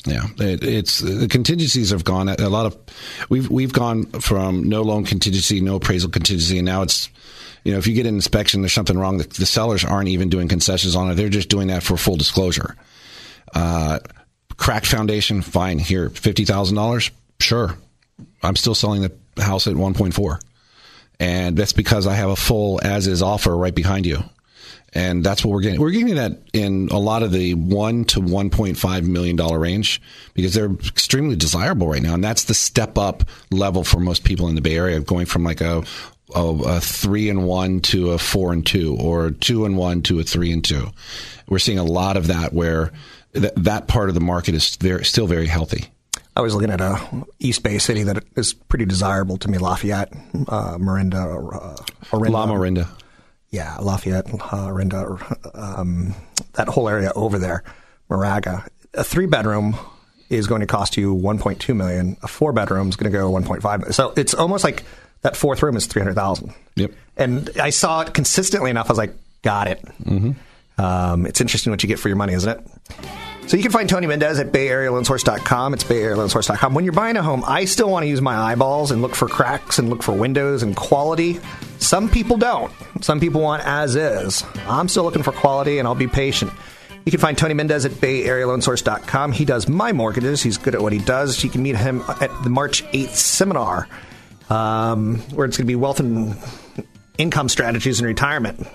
Yeah, 0.07 0.27
it, 0.39 0.65
it's 0.65 1.01
the 1.01 1.29
contingencies 1.29 1.91
have 1.91 2.05
gone 2.05 2.29
a 2.29 2.49
lot 2.49 2.67
of. 2.67 2.77
We've 3.29 3.49
we've 3.51 3.73
gone 3.73 4.07
from 4.07 4.69
no 4.69 4.83
loan 4.83 5.05
contingency, 5.05 5.61
no 5.61 5.77
appraisal 5.77 6.11
contingency, 6.11 6.59
and 6.59 6.67
now 6.67 6.83
it's. 6.83 7.09
You 7.63 7.73
know, 7.73 7.79
if 7.79 7.87
you 7.87 7.95
get 7.95 8.07
an 8.07 8.15
inspection, 8.15 8.63
there's 8.63 8.73
something 8.73 8.99
wrong. 8.99 9.19
The, 9.19 9.25
the 9.25 9.45
sellers 9.45 9.85
aren't 9.85 10.09
even 10.09 10.31
doing 10.31 10.49
concessions 10.49 10.97
on 10.97 11.11
it; 11.11 11.17
they're 11.17 11.29
just 11.29 11.51
doing 11.51 11.69
that 11.69 11.83
for 11.83 11.99
full 11.99 12.17
disclosure. 12.17 12.75
Uh, 13.55 13.99
cracked 14.57 14.87
foundation, 14.87 15.43
fine. 15.43 15.79
Here, 15.79 16.09
fifty 16.09 16.47
thousand 16.47 16.77
dollars, 16.77 17.11
sure. 17.39 17.77
I'm 18.43 18.57
still 18.57 18.75
selling 18.75 19.03
the 19.03 19.43
house 19.43 19.67
at 19.67 19.77
one 19.77 19.93
point 19.93 20.15
four, 20.15 20.41
and 21.19 21.55
that's 21.55 21.75
because 21.75 22.07
I 22.07 22.15
have 22.15 22.31
a 22.31 22.37
full 22.37 22.81
as 22.83 23.07
is 23.07 23.21
offer 23.21 23.55
right 23.55 23.75
behind 23.75 24.07
you 24.07 24.23
and 24.93 25.25
that's 25.25 25.45
what 25.45 25.53
we're 25.53 25.61
getting. 25.61 25.81
We're 25.81 25.91
getting 25.91 26.15
that 26.17 26.39
in 26.53 26.89
a 26.91 26.99
lot 26.99 27.23
of 27.23 27.33
the 27.33 27.55
one 27.55 28.05
to 28.07 28.21
one 28.21 28.51
point 28.51 28.77
five 28.77 29.07
million 29.07 29.37
dollar 29.37 29.59
range 29.59 30.01
because 30.35 30.55
they're 30.55 30.71
extremely 30.71 31.37
desirable 31.37 31.89
right 31.89 32.03
now, 32.03 32.15
and 32.15 32.25
that's 32.25 32.45
the 32.45 32.55
step 32.55 32.99
up 32.99 33.25
level 33.51 33.85
for 33.85 34.01
most 34.01 34.25
people 34.25 34.49
in 34.49 34.55
the 34.55 34.61
Bay 34.61 34.77
Area, 34.77 35.01
going 35.01 35.27
from 35.27 35.45
like 35.45 35.61
a 35.61 35.85
a, 36.35 36.41
a 36.41 36.81
three 36.81 37.29
and 37.29 37.47
one 37.47 37.81
to 37.81 38.11
a 38.11 38.19
four 38.19 38.53
and 38.53 38.67
two, 38.67 38.97
or 38.99 39.31
two 39.31 39.65
and 39.65 39.77
one 39.77 40.03
to 40.03 40.21
a 40.21 40.23
three 40.23 40.53
and 40.53 40.65
two. 40.65 40.89
We're 41.49 41.59
seeing 41.59 41.79
a 41.79 41.85
lot 41.85 42.17
of 42.17 42.29
that 42.29 42.53
where 42.53 42.93
th- 43.33 43.53
that 43.57 43.89
part 43.89 44.09
of 44.09 44.15
the 44.15 44.21
market 44.21 44.55
is 44.55 44.77
very, 44.77 45.05
still 45.05 45.27
very 45.27 45.47
healthy. 45.47 45.87
I 46.37 46.43
was 46.43 46.55
looking 46.55 46.71
at 46.71 46.81
a 46.81 47.27
East 47.41 47.63
Bay 47.63 47.79
city 47.79 48.05
that 48.05 48.25
is 48.37 48.55
pretty 48.55 48.85
desirable 48.85 49.37
to 49.39 49.49
me, 49.49 49.59
Lafayette, 49.59 50.13
uh, 50.49 50.79
Marinda, 50.79 51.17
uh, 51.17 51.77
Orinda. 52.13 52.31
Lamorinda. 52.31 52.89
Yeah, 53.51 53.77
Lafayette, 53.79 54.33
uh, 54.33 54.67
Orinda, 54.67 55.19
um, 55.55 56.15
that 56.55 56.69
whole 56.69 56.89
area 56.89 57.13
over 57.17 57.39
there, 57.39 57.65
Moraga. 58.09 58.67
A 58.95 59.03
three 59.03 59.27
bedroom 59.27 59.77
is 60.29 60.47
going 60.47 60.61
to 60.61 60.67
cost 60.67 60.97
you 60.97 61.15
1.2 61.15 61.75
million. 61.75 62.17
A 62.23 62.29
four 62.29 62.53
bedroom 62.53 62.89
is 62.89 62.97
going 62.97 63.11
to 63.13 63.19
go 63.19 63.31
1.5. 63.31 63.93
So 63.93 64.13
it's 64.17 64.35
almost 64.35 64.63
like 64.63 64.85
that 65.23 65.37
fourth 65.37 65.63
room 65.63 65.77
is 65.77 65.87
300,000. 65.87 66.55
Yep. 66.77 66.93
And 67.17 67.51
I 67.61 67.71
saw 67.71 68.03
it 68.03 68.15
consistently 68.15 68.71
enough. 68.71 68.87
I 68.87 68.93
was 68.93 68.99
like, 68.99 69.15
got 69.43 69.67
it. 69.67 69.85
Mm-hmm. 70.05 70.33
Um, 70.81 71.27
it's 71.27 71.41
interesting 71.41 71.73
what 71.73 71.83
you 71.83 71.89
get 71.89 71.99
for 71.99 72.09
your 72.09 72.17
money, 72.17 72.33
isn't 72.33 72.49
it? 72.49 72.67
So 73.47 73.57
you 73.57 73.63
can 73.63 73.73
find 73.73 73.89
Tony 73.89 74.07
Mendez 74.07 74.39
at 74.39 74.53
BayAreaLoanSource.com. 74.53 75.75
It's 75.75 75.85
BayAreaLoanSource.com. 75.85 76.73
When 76.73 76.85
you're 76.85 76.93
buying 76.93 77.17
a 77.17 77.23
home, 77.23 77.43
I 77.47 77.65
still 77.65 77.91
want 77.91 78.05
to 78.05 78.09
use 78.09 78.21
my 78.21 78.37
eyeballs 78.37 78.93
and 78.93 79.03
look 79.03 79.17
for 79.17 79.27
cracks 79.27 79.79
and 79.79 79.91
look 79.91 80.05
for 80.05 80.13
windows 80.13 80.63
and 80.63 80.77
quality. 80.77 81.41
Some 81.79 82.09
people 82.09 82.37
don't. 82.37 82.73
Some 83.01 83.19
people 83.19 83.41
want 83.41 83.67
as 83.67 83.97
is. 83.97 84.45
I'm 84.67 84.89
still 84.89 85.03
looking 85.03 85.25
for 85.25 85.33
quality, 85.33 85.79
and 85.79 85.89
I'll 85.89 85.97
be 85.97 86.07
patient. 86.07 86.53
You 87.05 87.11
can 87.11 87.21
find 87.21 87.37
Tony 87.37 87.55
Mendez 87.55 87.85
at 87.87 87.93
BayAreaLoanSource.com. 87.93 89.33
He 89.33 89.45
does 89.45 89.69
my 89.69 89.93
mortgages. 89.93 90.43
He's 90.43 90.59
good 90.59 90.75
at 90.75 90.83
what 90.83 90.93
he 90.93 90.99
does. 91.01 91.43
You 91.43 91.51
can 91.51 91.63
meet 91.63 91.77
him 91.77 92.03
at 92.21 92.31
the 92.45 92.51
March 92.51 92.85
8th 92.93 93.15
seminar, 93.15 93.89
um, 94.49 95.19
where 95.35 95.47
it's 95.47 95.57
going 95.57 95.67
to 95.67 95.71
be 95.71 95.77
wealth 95.77 95.99
and 95.99 96.37
income 97.19 97.49
strategies 97.49 98.01
in 98.01 98.07
retirement. 98.07 98.67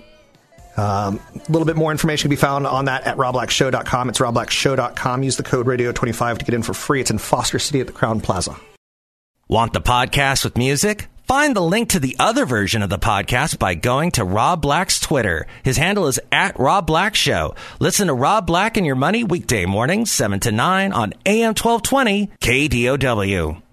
Um, 0.78 1.20
a 1.36 1.52
little 1.52 1.66
bit 1.66 1.76
more 1.76 1.92
information 1.92 2.24
can 2.24 2.30
be 2.30 2.36
found 2.36 2.68
on 2.68 2.86
that 2.86 3.04
at 3.04 3.18
robblackshow.com. 3.18 4.10
It's 4.10 4.20
robblackshow.com. 4.20 5.24
Use 5.24 5.38
the 5.38 5.44
code 5.44 5.68
radio25 5.68 6.40
to 6.40 6.46
get 6.46 6.54
in 6.54 6.64
for 6.64 6.74
free. 6.74 7.02
It's 7.02 7.12
in 7.12 7.18
Foster 7.18 7.60
City 7.60 7.80
at 7.80 7.88
the 7.88 7.94
Crowne 7.94 8.22
Plaza. 8.22 8.56
Want 9.48 9.74
the 9.74 9.82
podcast 9.82 10.44
with 10.44 10.58
music? 10.58 11.08
Find 11.28 11.56
the 11.56 11.62
link 11.62 11.90
to 11.90 12.00
the 12.00 12.16
other 12.20 12.46
version 12.46 12.84
of 12.84 12.90
the 12.90 13.00
podcast 13.00 13.58
by 13.58 13.74
going 13.74 14.12
to 14.12 14.24
Rob 14.24 14.62
Black's 14.62 15.00
Twitter. 15.00 15.48
His 15.64 15.78
handle 15.78 16.08
is 16.08 16.20
at 16.32 16.60
Rob 16.60 16.86
Black 16.86 17.16
Show. 17.16 17.56
Listen 17.80 18.08
to 18.08 18.14
Rob 18.14 18.46
Black 18.46 18.78
and 18.78 18.86
Your 18.86 18.96
Money 18.96 19.24
weekday 19.24 19.66
mornings, 19.66 20.12
7 20.12 20.40
to 20.42 20.52
9 20.52 20.94
on 20.94 21.14
AM 21.26 21.56
1220 21.56 22.28
KDOW. 22.40 23.65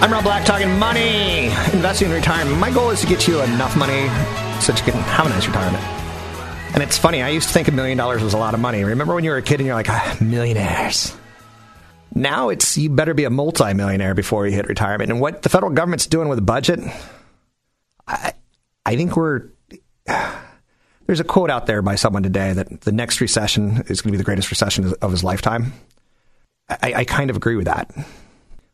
I'm 0.00 0.12
Rob 0.12 0.24
Black 0.24 0.44
talking 0.44 0.78
money, 0.78 1.46
investing 1.72 2.08
in 2.08 2.14
retirement. 2.14 2.58
My 2.58 2.70
goal 2.70 2.90
is 2.90 3.00
to 3.00 3.06
get 3.06 3.26
you 3.26 3.40
enough 3.40 3.76
money 3.76 4.08
so 4.60 4.72
that 4.72 4.82
you 4.84 4.92
can 4.92 5.00
have 5.02 5.26
a 5.26 5.28
nice 5.30 5.46
retirement. 5.46 5.82
And 6.74 6.82
it's 6.82 6.98
funny, 6.98 7.22
I 7.22 7.30
used 7.30 7.48
to 7.48 7.54
think 7.54 7.68
a 7.68 7.72
million 7.72 7.96
dollars 7.96 8.22
was 8.22 8.34
a 8.34 8.38
lot 8.38 8.52
of 8.52 8.60
money. 8.60 8.84
Remember 8.84 9.14
when 9.14 9.24
you 9.24 9.30
were 9.30 9.36
a 9.38 9.42
kid 9.42 9.60
and 9.60 9.66
you're 9.66 9.74
like, 9.74 9.88
ah, 9.88 10.16
millionaires? 10.20 11.16
Now 12.14 12.50
it's 12.50 12.76
you 12.76 12.90
better 12.90 13.14
be 13.14 13.24
a 13.24 13.30
multimillionaire 13.30 14.14
before 14.14 14.46
you 14.46 14.52
hit 14.52 14.68
retirement. 14.68 15.10
And 15.10 15.20
what 15.20 15.42
the 15.42 15.48
federal 15.48 15.72
government's 15.72 16.06
doing 16.06 16.28
with 16.28 16.38
the 16.38 16.42
budget, 16.42 16.80
I, 18.06 18.34
I 18.84 18.96
think 18.96 19.16
we're. 19.16 19.48
There's 21.06 21.20
a 21.20 21.24
quote 21.24 21.50
out 21.50 21.66
there 21.66 21.82
by 21.82 21.96
someone 21.96 22.22
today 22.22 22.54
that 22.54 22.80
the 22.80 22.92
next 22.92 23.20
recession 23.20 23.84
is 23.88 24.00
going 24.00 24.10
to 24.10 24.12
be 24.12 24.16
the 24.16 24.24
greatest 24.24 24.50
recession 24.50 24.94
of 25.02 25.10
his 25.10 25.22
lifetime. 25.22 25.74
I, 26.68 26.94
I 26.94 27.04
kind 27.04 27.28
of 27.28 27.36
agree 27.36 27.56
with 27.56 27.66
that. 27.66 27.94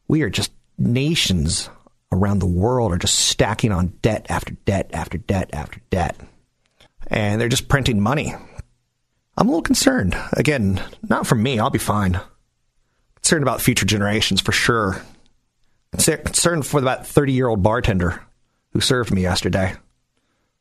We 0.07 0.23
are 0.23 0.31
just 0.31 0.53
nations 0.81 1.69
around 2.13 2.41
the 2.41 2.47
world 2.47 2.93
are 2.93 2.99
just 2.99 3.19
stacking 3.19 3.71
on 3.71 3.93
debt 4.03 4.27
after 4.29 4.55
debt 4.65 4.91
after 4.93 5.19
debt 5.19 5.51
after 5.53 5.81
debt. 5.91 6.17
And 7.07 7.41
they're 7.41 7.49
just 7.49 7.69
printing 7.69 8.01
money. 8.01 8.35
I'm 9.37 9.47
a 9.47 9.51
little 9.51 9.63
concerned. 9.63 10.17
Again, 10.33 10.83
not 11.09 11.27
for 11.27 11.35
me, 11.35 11.59
I'll 11.59 11.71
be 11.71 11.79
fine. 11.79 12.21
Concerned 13.17 13.43
about 13.43 13.61
future 13.61 13.87
generations 13.87 14.41
for 14.41 14.53
sure. 14.53 15.03
Concerned 15.93 16.67
for 16.67 16.81
that 16.83 17.07
30 17.07 17.33
year 17.33 17.49
old 17.49 17.63
bartender 17.63 18.23
who 18.73 18.81
served 18.81 19.13
me 19.13 19.23
yesterday. 19.23 19.75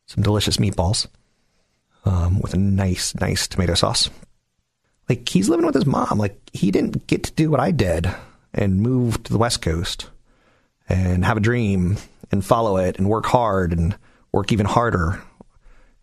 Some 0.07 0.23
delicious 0.23 0.57
meatballs 0.57 1.07
um, 2.05 2.39
with 2.39 2.53
a 2.53 2.57
nice, 2.57 3.13
nice 3.15 3.47
tomato 3.47 3.75
sauce. 3.75 4.09
Like, 5.07 5.27
he's 5.29 5.49
living 5.49 5.65
with 5.65 5.75
his 5.75 5.85
mom. 5.85 6.17
Like, 6.17 6.39
he 6.53 6.71
didn't 6.71 7.07
get 7.07 7.23
to 7.23 7.31
do 7.33 7.49
what 7.49 7.59
I 7.59 7.71
did 7.71 8.09
and 8.53 8.81
move 8.81 9.23
to 9.23 9.31
the 9.31 9.37
West 9.37 9.61
Coast 9.61 10.09
and 10.87 11.23
have 11.23 11.37
a 11.37 11.41
dream 11.41 11.97
and 12.31 12.43
follow 12.43 12.77
it 12.77 12.97
and 12.97 13.09
work 13.09 13.25
hard 13.25 13.71
and 13.71 13.95
work 14.31 14.51
even 14.51 14.65
harder. 14.65 15.21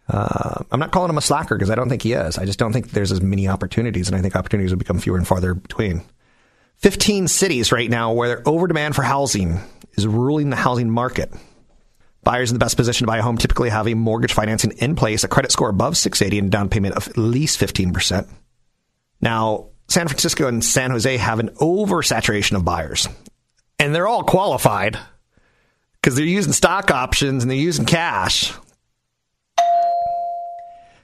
Uh, 0.09 0.63
I'm 0.71 0.79
not 0.79 0.93
calling 0.93 1.11
him 1.11 1.19
a 1.19 1.23
slacker 1.23 1.57
because 1.57 1.71
I 1.71 1.75
don't 1.75 1.89
think 1.89 2.03
he 2.03 2.13
is. 2.13 2.39
I 2.39 2.45
just 2.45 2.59
don't 2.59 2.73
think 2.73 2.91
there's 2.91 3.11
as 3.13 3.21
many 3.21 3.49
opportunities, 3.49 4.09
and 4.09 4.17
I 4.17 4.23
think 4.23 4.37
opportunities 4.37 4.71
will 4.71 4.79
become 4.79 5.01
fewer 5.01 5.17
and 5.17 5.27
farther 5.27 5.55
between. 5.55 6.03
15 6.77 7.29
cities 7.29 7.73
right 7.73 7.91
now 7.91 8.13
where 8.13 8.47
over 8.47 8.67
demand 8.67 8.95
for 8.95 9.03
housing 9.03 9.61
is 9.95 10.07
ruling 10.07 10.51
the 10.51 10.57
housing 10.57 10.91
market. 10.91 11.33
Buyers 12.23 12.51
in 12.51 12.55
the 12.55 12.65
best 12.65 12.77
position 12.77 13.07
to 13.07 13.11
buy 13.11 13.19
a 13.19 13.23
home 13.23 13.39
typically 13.39 13.71
have 13.71 13.87
a 13.89 13.95
mortgage 13.95 14.33
financing 14.33 14.73
in 14.79 14.97
place, 14.97 15.25
a 15.25 15.29
credit 15.29 15.53
score 15.53 15.69
above 15.69 15.97
680, 15.97 16.39
and 16.39 16.51
down 16.51 16.69
payment 16.69 16.97
of 16.97 17.09
at 17.09 17.17
least 17.17 17.59
15%. 17.59 18.29
Now, 19.21 19.69
San 19.89 20.09
Francisco 20.09 20.49
and 20.49 20.65
San 20.65 20.91
Jose 20.91 21.17
have 21.17 21.39
an 21.39 21.51
oversaturation 21.51 22.57
of 22.57 22.65
buyers, 22.65 23.09
and 23.79 23.95
they're 23.95 24.09
all 24.09 24.25
qualified 24.25 24.99
because 25.95 26.17
they're 26.17 26.25
using 26.25 26.53
stock 26.53 26.91
options 26.91 27.43
and 27.43 27.51
they're 27.51 27.59
using 27.59 27.85
cash. 27.85 28.53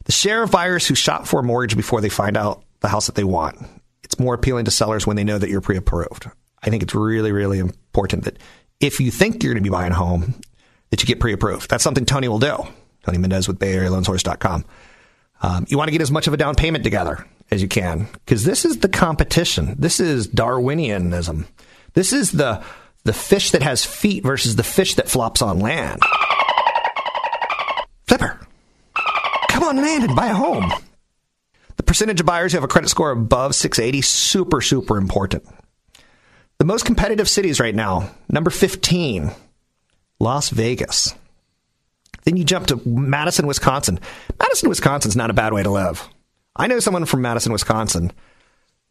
The 0.04 0.12
share 0.12 0.42
of 0.42 0.50
buyers 0.50 0.86
who 0.86 0.94
shop 0.94 1.26
for 1.26 1.40
a 1.40 1.42
mortgage 1.44 1.76
before 1.76 2.00
they 2.00 2.08
find 2.08 2.36
out 2.36 2.64
the 2.80 2.88
house 2.88 3.06
that 3.06 3.14
they 3.14 3.24
want, 3.24 3.56
it's 4.02 4.18
more 4.18 4.34
appealing 4.34 4.64
to 4.64 4.70
sellers 4.70 5.06
when 5.06 5.16
they 5.16 5.24
know 5.24 5.38
that 5.38 5.48
you're 5.48 5.60
pre-approved. 5.60 6.28
I 6.62 6.70
think 6.70 6.82
it's 6.82 6.94
really, 6.94 7.32
really 7.32 7.58
important 7.58 8.24
that 8.24 8.38
if 8.80 9.00
you 9.00 9.10
think 9.10 9.42
you're 9.42 9.54
going 9.54 9.62
to 9.62 9.68
be 9.68 9.72
buying 9.72 9.92
a 9.92 9.96
home, 9.96 10.34
that 10.90 11.00
you 11.00 11.06
get 11.06 11.20
pre-approved. 11.20 11.70
That's 11.70 11.84
something 11.84 12.04
Tony 12.04 12.28
will 12.28 12.40
do. 12.40 12.56
Tony 13.04 13.18
Mendez 13.18 13.48
with 13.48 13.58
bay 13.58 13.74
BayAreaLoanSource.com. 13.74 14.64
Um, 15.42 15.66
you 15.68 15.78
want 15.78 15.88
to 15.88 15.92
get 15.92 16.02
as 16.02 16.10
much 16.10 16.26
of 16.26 16.34
a 16.34 16.36
down 16.36 16.54
payment 16.54 16.84
together 16.84 17.26
as 17.52 17.60
you 17.60 17.68
can 17.68 18.08
because 18.24 18.44
this 18.44 18.64
is 18.64 18.78
the 18.78 18.88
competition. 18.88 19.76
This 19.78 20.00
is 20.00 20.26
Darwinianism. 20.26 21.44
This 21.92 22.12
is 22.14 22.32
the 22.32 22.64
the 23.04 23.12
fish 23.12 23.50
that 23.50 23.62
has 23.62 23.84
feet 23.84 24.22
versus 24.22 24.56
the 24.56 24.62
fish 24.62 24.94
that 24.94 25.08
flops 25.08 25.42
on 25.42 25.58
land. 25.58 26.00
Flipper, 28.06 28.40
come 29.48 29.64
on 29.64 29.76
land 29.76 30.04
and 30.04 30.16
buy 30.16 30.28
a 30.28 30.34
home. 30.34 30.72
The 31.76 31.82
percentage 31.82 32.20
of 32.20 32.26
buyers 32.26 32.52
who 32.52 32.56
have 32.56 32.64
a 32.64 32.68
credit 32.68 32.88
score 32.88 33.10
above 33.10 33.54
680, 33.54 34.02
super, 34.02 34.60
super 34.60 34.96
important. 34.96 35.44
The 36.58 36.64
most 36.64 36.84
competitive 36.84 37.28
cities 37.28 37.58
right 37.58 37.74
now, 37.74 38.10
number 38.28 38.50
15, 38.50 39.32
Las 40.20 40.48
Vegas. 40.50 41.14
Then 42.22 42.36
you 42.36 42.44
jump 42.44 42.68
to 42.68 42.80
Madison, 42.88 43.48
Wisconsin. 43.48 43.98
Madison, 44.38 44.68
Wisconsin's 44.68 45.16
not 45.16 45.30
a 45.30 45.34
bad 45.34 45.52
way 45.52 45.64
to 45.64 45.70
live. 45.70 46.08
I 46.54 46.66
know 46.66 46.80
someone 46.80 47.04
from 47.06 47.22
Madison, 47.22 47.52
Wisconsin, 47.52 48.12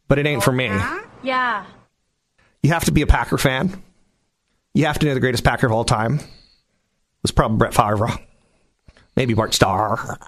but 0.08 0.18
it 0.18 0.26
ain't 0.26 0.42
for 0.42 0.52
me. 0.52 0.68
Uh-huh. 0.68 1.06
Yeah. 1.22 1.64
You 2.62 2.70
have 2.70 2.84
to 2.86 2.92
be 2.92 3.02
a 3.02 3.06
Packer 3.06 3.38
fan. 3.38 3.82
You 4.74 4.86
have 4.86 4.98
to 4.98 5.06
know 5.06 5.14
the 5.14 5.20
greatest 5.20 5.44
Packer 5.44 5.66
of 5.66 5.72
all 5.72 5.84
time. 5.84 6.16
It 6.16 7.22
was 7.22 7.30
probably 7.30 7.58
Brett 7.58 7.74
Favre. 7.74 8.08
Maybe 9.16 9.34
Bart 9.34 9.54
Starr. 9.54 10.18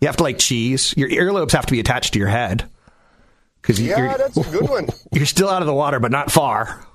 You 0.00 0.06
have 0.06 0.16
to 0.18 0.22
like 0.22 0.38
cheese. 0.38 0.94
Your 0.96 1.08
earlobes 1.08 1.52
have 1.52 1.66
to 1.66 1.72
be 1.72 1.80
attached 1.80 2.12
to 2.12 2.18
your 2.18 2.28
head. 2.28 2.68
Because 3.60 3.80
Yeah, 3.80 4.16
that's 4.16 4.36
a 4.36 4.42
good 4.42 4.68
one. 4.68 4.88
You're 5.12 5.26
still 5.26 5.48
out 5.48 5.62
of 5.62 5.66
the 5.66 5.74
water, 5.74 5.98
but 5.98 6.12
not 6.12 6.30
far. 6.30 6.86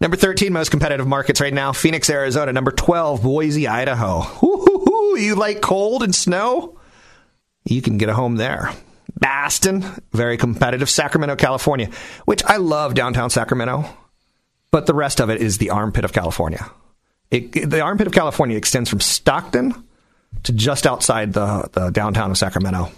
Number 0.00 0.16
13 0.16 0.52
most 0.52 0.70
competitive 0.70 1.06
markets 1.06 1.40
right 1.40 1.52
now 1.52 1.72
Phoenix, 1.72 2.08
Arizona. 2.08 2.52
Number 2.52 2.70
12, 2.70 3.22
Boise, 3.22 3.66
Idaho. 3.66 4.20
Woo-hoo-hoo. 4.40 5.18
You 5.18 5.34
like 5.34 5.60
cold 5.60 6.02
and 6.02 6.14
snow? 6.14 6.78
You 7.64 7.82
can 7.82 7.98
get 7.98 8.08
a 8.08 8.14
home 8.14 8.36
there. 8.36 8.72
Boston, 9.18 9.84
very 10.12 10.36
competitive. 10.36 10.88
Sacramento, 10.88 11.36
California, 11.36 11.90
which 12.24 12.42
I 12.44 12.56
love 12.56 12.94
downtown 12.94 13.30
Sacramento, 13.30 13.84
but 14.70 14.86
the 14.86 14.94
rest 14.94 15.20
of 15.20 15.30
it 15.30 15.40
is 15.40 15.58
the 15.58 15.70
armpit 15.70 16.04
of 16.04 16.12
California. 16.12 16.70
It, 17.30 17.70
the 17.70 17.80
armpit 17.80 18.06
of 18.06 18.12
California 18.12 18.56
extends 18.56 18.88
from 18.88 19.00
Stockton 19.00 19.74
to 20.44 20.52
just 20.52 20.86
outside 20.86 21.32
the, 21.32 21.68
the 21.72 21.90
downtown 21.90 22.30
of 22.30 22.38
Sacramento. 22.38 22.90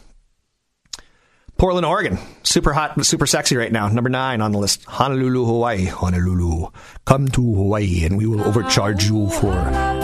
Portland, 1.59 1.87
Oregon. 1.87 2.19
Super 2.43 2.73
hot, 2.73 3.05
super 3.05 3.27
sexy 3.27 3.57
right 3.57 3.71
now. 3.71 3.89
Number 3.89 4.11
nine 4.11 4.41
on 4.41 4.53
the 4.53 4.59
list. 4.59 4.85
Honolulu, 4.85 5.45
Hawaii. 5.45 5.85
Honolulu. 5.85 6.69
Come 7.05 7.29
to 7.29 7.41
Hawaii 7.41 8.05
and 8.05 8.17
we 8.17 8.27
will 8.27 8.43
overcharge 8.43 9.05
you 9.05 9.29
for 9.31 9.53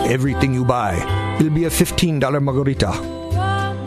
everything 0.08 0.54
you 0.54 0.64
buy. 0.64 0.94
It'll 1.40 1.52
be 1.52 1.64
a 1.64 1.70
$15 1.70 2.42
margarita. 2.42 3.17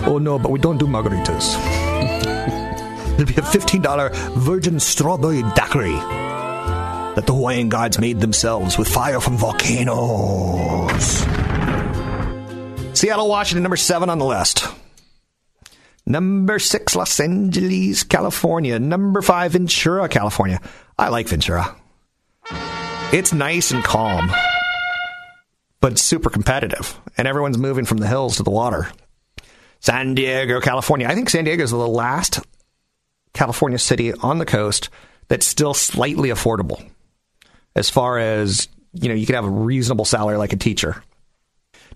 Oh 0.05 0.17
no, 0.17 0.39
but 0.39 0.51
we 0.51 0.59
don't 0.59 0.77
do 0.77 0.87
margaritas. 0.87 1.55
It'll 3.19 3.25
be 3.25 3.33
a 3.33 3.45
$15 3.45 4.13
virgin 4.37 4.79
strawberry 4.79 5.43
daiquiri 5.55 5.93
that 7.15 7.25
the 7.27 7.33
Hawaiian 7.33 7.69
gods 7.69 7.99
made 7.99 8.19
themselves 8.19 8.77
with 8.77 8.87
fire 8.87 9.19
from 9.19 9.37
volcanoes. 9.37 11.25
Seattle, 12.97 13.29
Washington, 13.29 13.63
number 13.63 13.77
seven 13.77 14.09
on 14.09 14.19
the 14.19 14.25
list. 14.25 14.65
Number 16.05 16.57
six, 16.57 16.95
Los 16.95 17.19
Angeles, 17.19 18.03
California. 18.03 18.79
Number 18.79 19.21
five, 19.21 19.51
Ventura, 19.53 20.09
California. 20.09 20.59
I 20.97 21.09
like 21.09 21.27
Ventura. 21.27 21.75
It's 23.13 23.33
nice 23.33 23.71
and 23.71 23.83
calm, 23.83 24.31
but 25.79 25.99
super 25.99 26.29
competitive, 26.29 26.99
and 27.17 27.27
everyone's 27.27 27.57
moving 27.57 27.85
from 27.85 27.97
the 27.97 28.07
hills 28.07 28.37
to 28.37 28.43
the 28.43 28.51
water. 28.51 28.89
San 29.81 30.13
Diego, 30.13 30.61
California. 30.61 31.07
I 31.07 31.15
think 31.15 31.29
San 31.29 31.43
Diego 31.43 31.63
is 31.63 31.71
the 31.71 31.77
last 31.77 32.39
California 33.33 33.79
city 33.79 34.13
on 34.13 34.37
the 34.37 34.45
coast 34.45 34.89
that's 35.27 35.45
still 35.45 35.73
slightly 35.73 36.29
affordable. 36.29 36.83
As 37.75 37.89
far 37.89 38.19
as, 38.19 38.67
you 38.93 39.09
know, 39.09 39.15
you 39.15 39.25
can 39.25 39.35
have 39.35 39.45
a 39.45 39.49
reasonable 39.49 40.05
salary 40.05 40.37
like 40.37 40.53
a 40.53 40.57
teacher. 40.57 41.03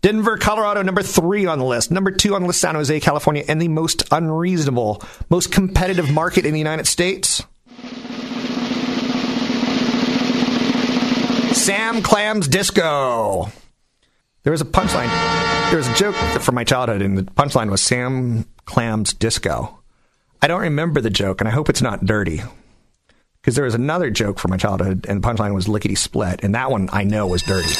Denver, 0.01 0.37
Colorado, 0.37 0.81
number 0.81 1.03
three 1.03 1.45
on 1.45 1.59
the 1.59 1.65
list. 1.65 1.91
Number 1.91 2.11
two 2.11 2.35
on 2.35 2.41
the 2.41 2.47
list, 2.47 2.61
San 2.61 2.75
Jose, 2.75 2.99
California, 2.99 3.43
and 3.47 3.61
the 3.61 3.67
most 3.67 4.03
unreasonable, 4.11 5.03
most 5.29 5.51
competitive 5.51 6.11
market 6.11 6.45
in 6.45 6.53
the 6.53 6.59
United 6.59 6.87
States. 6.87 7.43
Sam 11.53 12.01
Clams 12.01 12.47
Disco. 12.47 13.51
There 14.45 14.51
was 14.51 14.61
a 14.61 14.65
punchline. 14.65 15.09
There 15.71 15.77
was 15.77 15.87
a 15.87 15.93
joke 15.95 16.13
from 16.15 16.53
my 16.53 16.63
childhood, 16.63 17.01
and 17.01 17.17
the 17.17 17.23
punchline 17.23 17.71
was 17.71 17.81
Sam 17.81 18.45
Clams 18.65 19.11
Disco. 19.11 19.79
I 20.39 20.45
don't 20.45 20.61
remember 20.61 21.01
the 21.01 21.09
joke, 21.09 21.41
and 21.41 21.47
I 21.47 21.51
hope 21.51 21.67
it's 21.67 21.81
not 21.81 22.05
dirty. 22.05 22.43
Because 23.41 23.55
there 23.55 23.65
was 23.65 23.73
another 23.73 24.11
joke 24.11 24.37
from 24.37 24.51
my 24.51 24.57
childhood, 24.57 25.07
and 25.09 25.23
the 25.23 25.27
punchline 25.27 25.55
was 25.55 25.67
lickety 25.67 25.95
split, 25.95 26.43
and 26.43 26.53
that 26.53 26.69
one 26.69 26.89
I 26.93 27.05
know 27.05 27.25
was 27.25 27.41
dirty. 27.41 27.73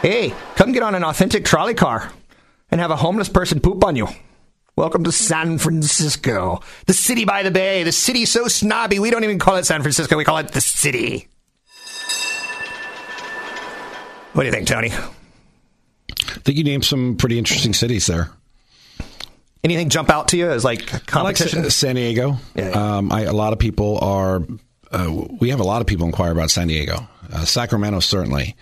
Hey, 0.00 0.32
come 0.54 0.72
get 0.72 0.82
on 0.82 0.94
an 0.94 1.04
authentic 1.04 1.44
trolley 1.44 1.74
car 1.74 2.10
and 2.70 2.80
have 2.80 2.90
a 2.90 2.96
homeless 2.96 3.28
person 3.28 3.60
poop 3.60 3.84
on 3.84 3.94
you. 3.94 4.08
Welcome 4.74 5.04
to 5.04 5.12
San 5.12 5.58
Francisco, 5.58 6.62
the 6.86 6.94
city 6.94 7.26
by 7.26 7.42
the 7.42 7.50
bay, 7.50 7.82
the 7.82 7.92
city 7.92 8.24
so 8.24 8.48
snobby 8.48 9.00
we 9.00 9.10
don't 9.10 9.24
even 9.24 9.38
call 9.38 9.56
it 9.56 9.66
San 9.66 9.82
Francisco, 9.82 10.16
we 10.16 10.24
call 10.24 10.38
it 10.38 10.52
the 10.52 10.62
city. 10.62 11.28
What 14.32 14.42
do 14.42 14.46
you 14.46 14.52
think, 14.52 14.68
Tony? 14.68 14.90
I 14.92 16.42
think 16.42 16.56
you 16.56 16.64
named 16.64 16.84
some 16.84 17.16
pretty 17.16 17.38
interesting 17.38 17.72
cities 17.72 18.06
there. 18.06 18.30
Anything 19.62 19.88
jump 19.88 20.08
out 20.08 20.28
to 20.28 20.36
you 20.38 20.50
as 20.50 20.64
like 20.64 20.92
like 20.92 21.06
competition? 21.06 21.64
Sa- 21.64 21.70
San 21.70 21.96
Diego. 21.96 22.38
Um, 22.72 23.12
I, 23.12 23.22
a 23.22 23.32
lot 23.32 23.52
of 23.52 23.58
people 23.58 23.98
are. 23.98 24.42
Uh, 24.90 25.26
we 25.38 25.50
have 25.50 25.60
a 25.60 25.64
lot 25.64 25.80
of 25.80 25.86
people 25.86 26.06
inquire 26.06 26.32
about 26.32 26.50
San 26.50 26.68
Diego. 26.68 27.06
Uh, 27.32 27.44
Sacramento 27.44 28.00
certainly. 28.00 28.56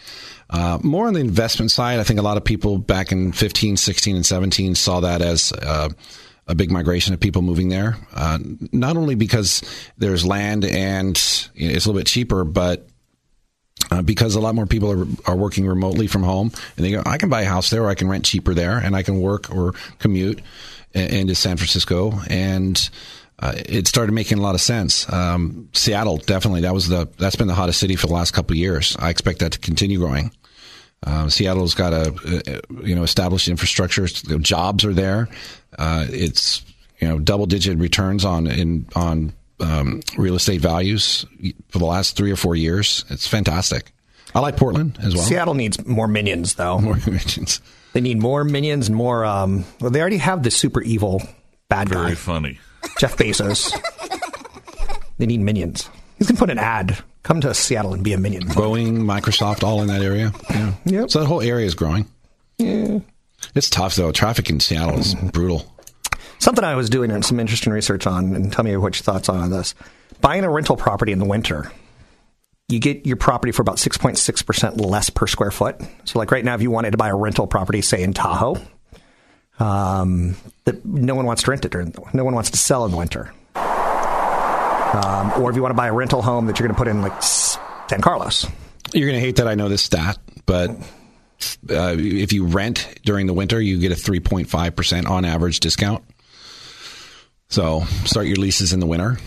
Uh, 0.50 0.78
more 0.83 1.07
on 1.07 1.14
the 1.14 1.20
investment 1.20 1.70
side, 1.70 2.00
I 2.00 2.04
think 2.04 2.18
a 2.18 2.22
lot 2.22 2.37
of 2.37 2.44
people 2.44 2.78
back 2.78 3.12
in 3.12 3.33
15, 3.33 3.76
16, 3.76 4.16
and 4.16 4.26
17 4.26 4.74
saw 4.74 5.00
that 5.00 5.20
as 5.22 5.52
uh, 5.52 5.90
a 6.46 6.54
big 6.54 6.70
migration 6.70 7.12
of 7.14 7.20
people 7.20 7.42
moving 7.42 7.68
there. 7.68 7.96
Uh, 8.14 8.38
not 8.72 8.96
only 8.96 9.14
because 9.14 9.62
there's 9.98 10.26
land 10.26 10.64
and 10.64 11.48
you 11.54 11.68
know, 11.68 11.74
it's 11.74 11.85
a 11.85 11.88
little 11.88 12.00
bit 12.00 12.07
cheaper, 12.07 12.44
but 12.44 12.88
uh, 13.90 14.02
because 14.02 14.34
a 14.34 14.40
lot 14.40 14.54
more 14.54 14.66
people 14.66 14.90
are, 14.90 15.06
are 15.26 15.36
working 15.36 15.66
remotely 15.66 16.06
from 16.06 16.22
home, 16.22 16.50
and 16.76 16.84
they 16.84 16.90
go, 16.90 17.02
I 17.06 17.16
can 17.18 17.28
buy 17.28 17.42
a 17.42 17.48
house 17.48 17.70
there, 17.70 17.84
or 17.84 17.88
I 17.88 17.94
can 17.94 18.08
rent 18.08 18.24
cheaper 18.24 18.54
there, 18.54 18.78
and 18.78 18.94
I 18.94 19.02
can 19.02 19.20
work 19.20 19.54
or 19.54 19.74
commute 19.98 20.40
into 20.94 21.34
San 21.34 21.56
Francisco, 21.56 22.20
and 22.28 22.90
uh, 23.40 23.52
it 23.56 23.86
started 23.86 24.12
making 24.12 24.38
a 24.38 24.42
lot 24.42 24.54
of 24.54 24.60
sense. 24.60 25.10
Um, 25.12 25.68
Seattle, 25.72 26.16
definitely, 26.16 26.62
that 26.62 26.74
was 26.74 26.88
the 26.88 27.08
that's 27.18 27.36
been 27.36 27.46
the 27.46 27.54
hottest 27.54 27.78
city 27.78 27.96
for 27.96 28.06
the 28.06 28.14
last 28.14 28.32
couple 28.32 28.54
of 28.54 28.58
years. 28.58 28.96
I 28.98 29.10
expect 29.10 29.40
that 29.40 29.52
to 29.52 29.58
continue 29.58 29.98
growing. 29.98 30.32
Um, 31.04 31.30
Seattle's 31.30 31.74
got 31.74 31.92
a, 31.92 32.12
uh, 32.12 32.60
you 32.82 32.94
know 32.94 33.04
established 33.04 33.48
infrastructure. 33.48 34.06
Jobs 34.06 34.84
are 34.84 34.94
there. 34.94 35.28
Uh, 35.78 36.06
it's 36.08 36.62
you 37.00 37.08
know 37.08 37.18
double 37.18 37.46
digit 37.46 37.78
returns 37.78 38.24
on 38.24 38.46
in 38.48 38.86
on 38.96 39.32
um, 39.61 40.01
real 40.16 40.35
estate 40.35 40.61
values 40.61 41.25
for 41.68 41.79
the 41.79 41.85
last 41.87 42.16
three 42.16 42.31
or 42.31 42.37
four 42.37 42.55
years. 42.57 43.05
It's 43.11 43.27
fantastic. 43.27 43.92
I 44.35 44.40
like 44.40 44.57
Portland 44.57 44.99
as 45.03 45.14
well. 45.14 45.25
Seattle 45.25 45.55
needs 45.55 45.85
more 45.87 46.07
minions, 46.09 46.55
though. 46.55 46.79
More 46.81 46.97
minions. 47.07 47.61
They 47.94 48.03
need 48.03 48.18
more 48.21 48.44
minions 48.44 48.88
and 48.88 48.97
more. 48.97 49.25
Um, 49.25 49.64
well, 49.81 49.90
they 49.90 50.01
already 50.01 50.18
have 50.18 50.42
the 50.42 50.51
super 50.51 50.83
evil 50.83 51.23
bad 51.71 51.88
guy. 51.88 52.03
Very 52.05 52.14
funny. 52.16 52.59
Jeff 53.01 53.16
Bezos. 53.16 53.73
they 55.16 55.25
need 55.27 55.40
minions. 55.40 55.88
He's 56.18 56.29
gonna 56.29 56.38
put 56.38 56.51
an 56.51 56.59
ad. 56.59 56.99
Come 57.23 57.40
to 57.40 57.55
Seattle 57.55 57.94
and 57.94 58.05
be 58.05 58.12
a 58.12 58.18
minion. 58.18 58.44
Boeing, 58.49 58.99
Microsoft, 58.99 59.64
all 59.64 59.81
in 59.81 59.88
that 59.88 60.03
area. 60.03 60.33
Yeah. 60.51 60.75
Yep. 60.85 61.11
So 61.11 61.21
that 61.21 61.27
whole 61.27 61.40
area 61.40 61.66
is 61.66 61.75
growing. 61.75 62.07
Yeah. 62.59 62.99
It's 63.55 63.71
tough 63.71 63.97
though. 63.97 64.12
Traffic 64.12 64.51
in 64.51 64.61
Seattle 64.61 64.99
is 64.99 65.14
brutal. 65.14 65.64
Something 66.38 66.64
I 66.64 66.74
was 66.74 66.88
doing 66.88 67.11
and 67.11 67.24
some 67.24 67.40
interesting 67.40 67.72
research 67.72 68.07
on, 68.07 68.35
and 68.35 68.53
tell 68.53 68.64
me 68.64 68.77
what 68.77 68.96
your 68.96 69.03
thoughts 69.03 69.29
are 69.29 69.37
on 69.37 69.51
this. 69.51 69.74
Buying 70.20 70.44
a 70.44 70.51
rental 70.51 70.77
property 70.77 71.12
in 71.12 71.18
the 71.18 71.24
winter, 71.24 71.70
you 72.68 72.79
get 72.79 73.07
your 73.07 73.16
property 73.16 73.51
for 73.53 73.62
about 73.62 73.77
6.6% 73.77 74.81
less 74.81 75.11
per 75.11 75.27
square 75.27 75.51
foot. 75.51 75.81
So, 76.05 76.18
like 76.18 76.31
right 76.31 76.44
now, 76.44 76.55
if 76.55 76.62
you 76.62 76.70
wanted 76.70 76.92
to 76.92 76.96
buy 76.96 77.09
a 77.09 77.16
rental 77.16 77.46
property, 77.46 77.83
say 77.83 78.03
in 78.03 78.12
Tahoe, 78.12 78.57
um, 79.59 80.37
that 80.64 80.85
no 80.85 81.14
one 81.14 81.27
wants 81.27 81.42
to 81.44 81.51
rent 81.51 81.64
it 81.64 81.72
during, 81.72 81.94
no 82.12 82.24
one 82.24 82.35
wants 82.35 82.51
to 82.51 82.59
sell 82.59 82.85
in 82.85 82.90
the 82.90 82.96
winter. 82.96 83.33
Um, 83.55 85.33
or 85.42 85.51
if 85.51 85.57
you 85.57 85.62
want 85.62 85.72
to 85.72 85.77
buy 85.77 85.88
a 85.88 85.92
rental 85.92 86.22
home 86.22 86.46
that 86.46 86.59
you're 86.59 86.66
going 86.66 86.74
to 86.74 86.79
put 86.79 86.88
in 86.88 87.03
like 87.03 87.22
San 87.22 88.01
Carlos. 88.01 88.46
You're 88.94 89.09
going 89.09 89.20
to 89.20 89.24
hate 89.24 89.37
that 89.37 89.48
I 89.48 89.55
know 89.55 89.68
this 89.68 89.83
stat, 89.83 90.18
but 90.46 90.70
uh, 91.70 91.94
if 91.98 92.33
you 92.33 92.46
rent 92.46 92.88
during 93.05 93.27
the 93.27 93.35
winter, 93.35 93.61
you 93.61 93.79
get 93.79 93.92
a 93.92 93.96
3.5% 93.96 95.09
on 95.09 95.24
average 95.24 95.61
discount. 95.61 96.05
So 97.48 97.82
start 98.04 98.26
your 98.26 98.37
leases 98.37 98.72
in 98.72 98.80
the 98.80 98.87
winter. 98.87 99.18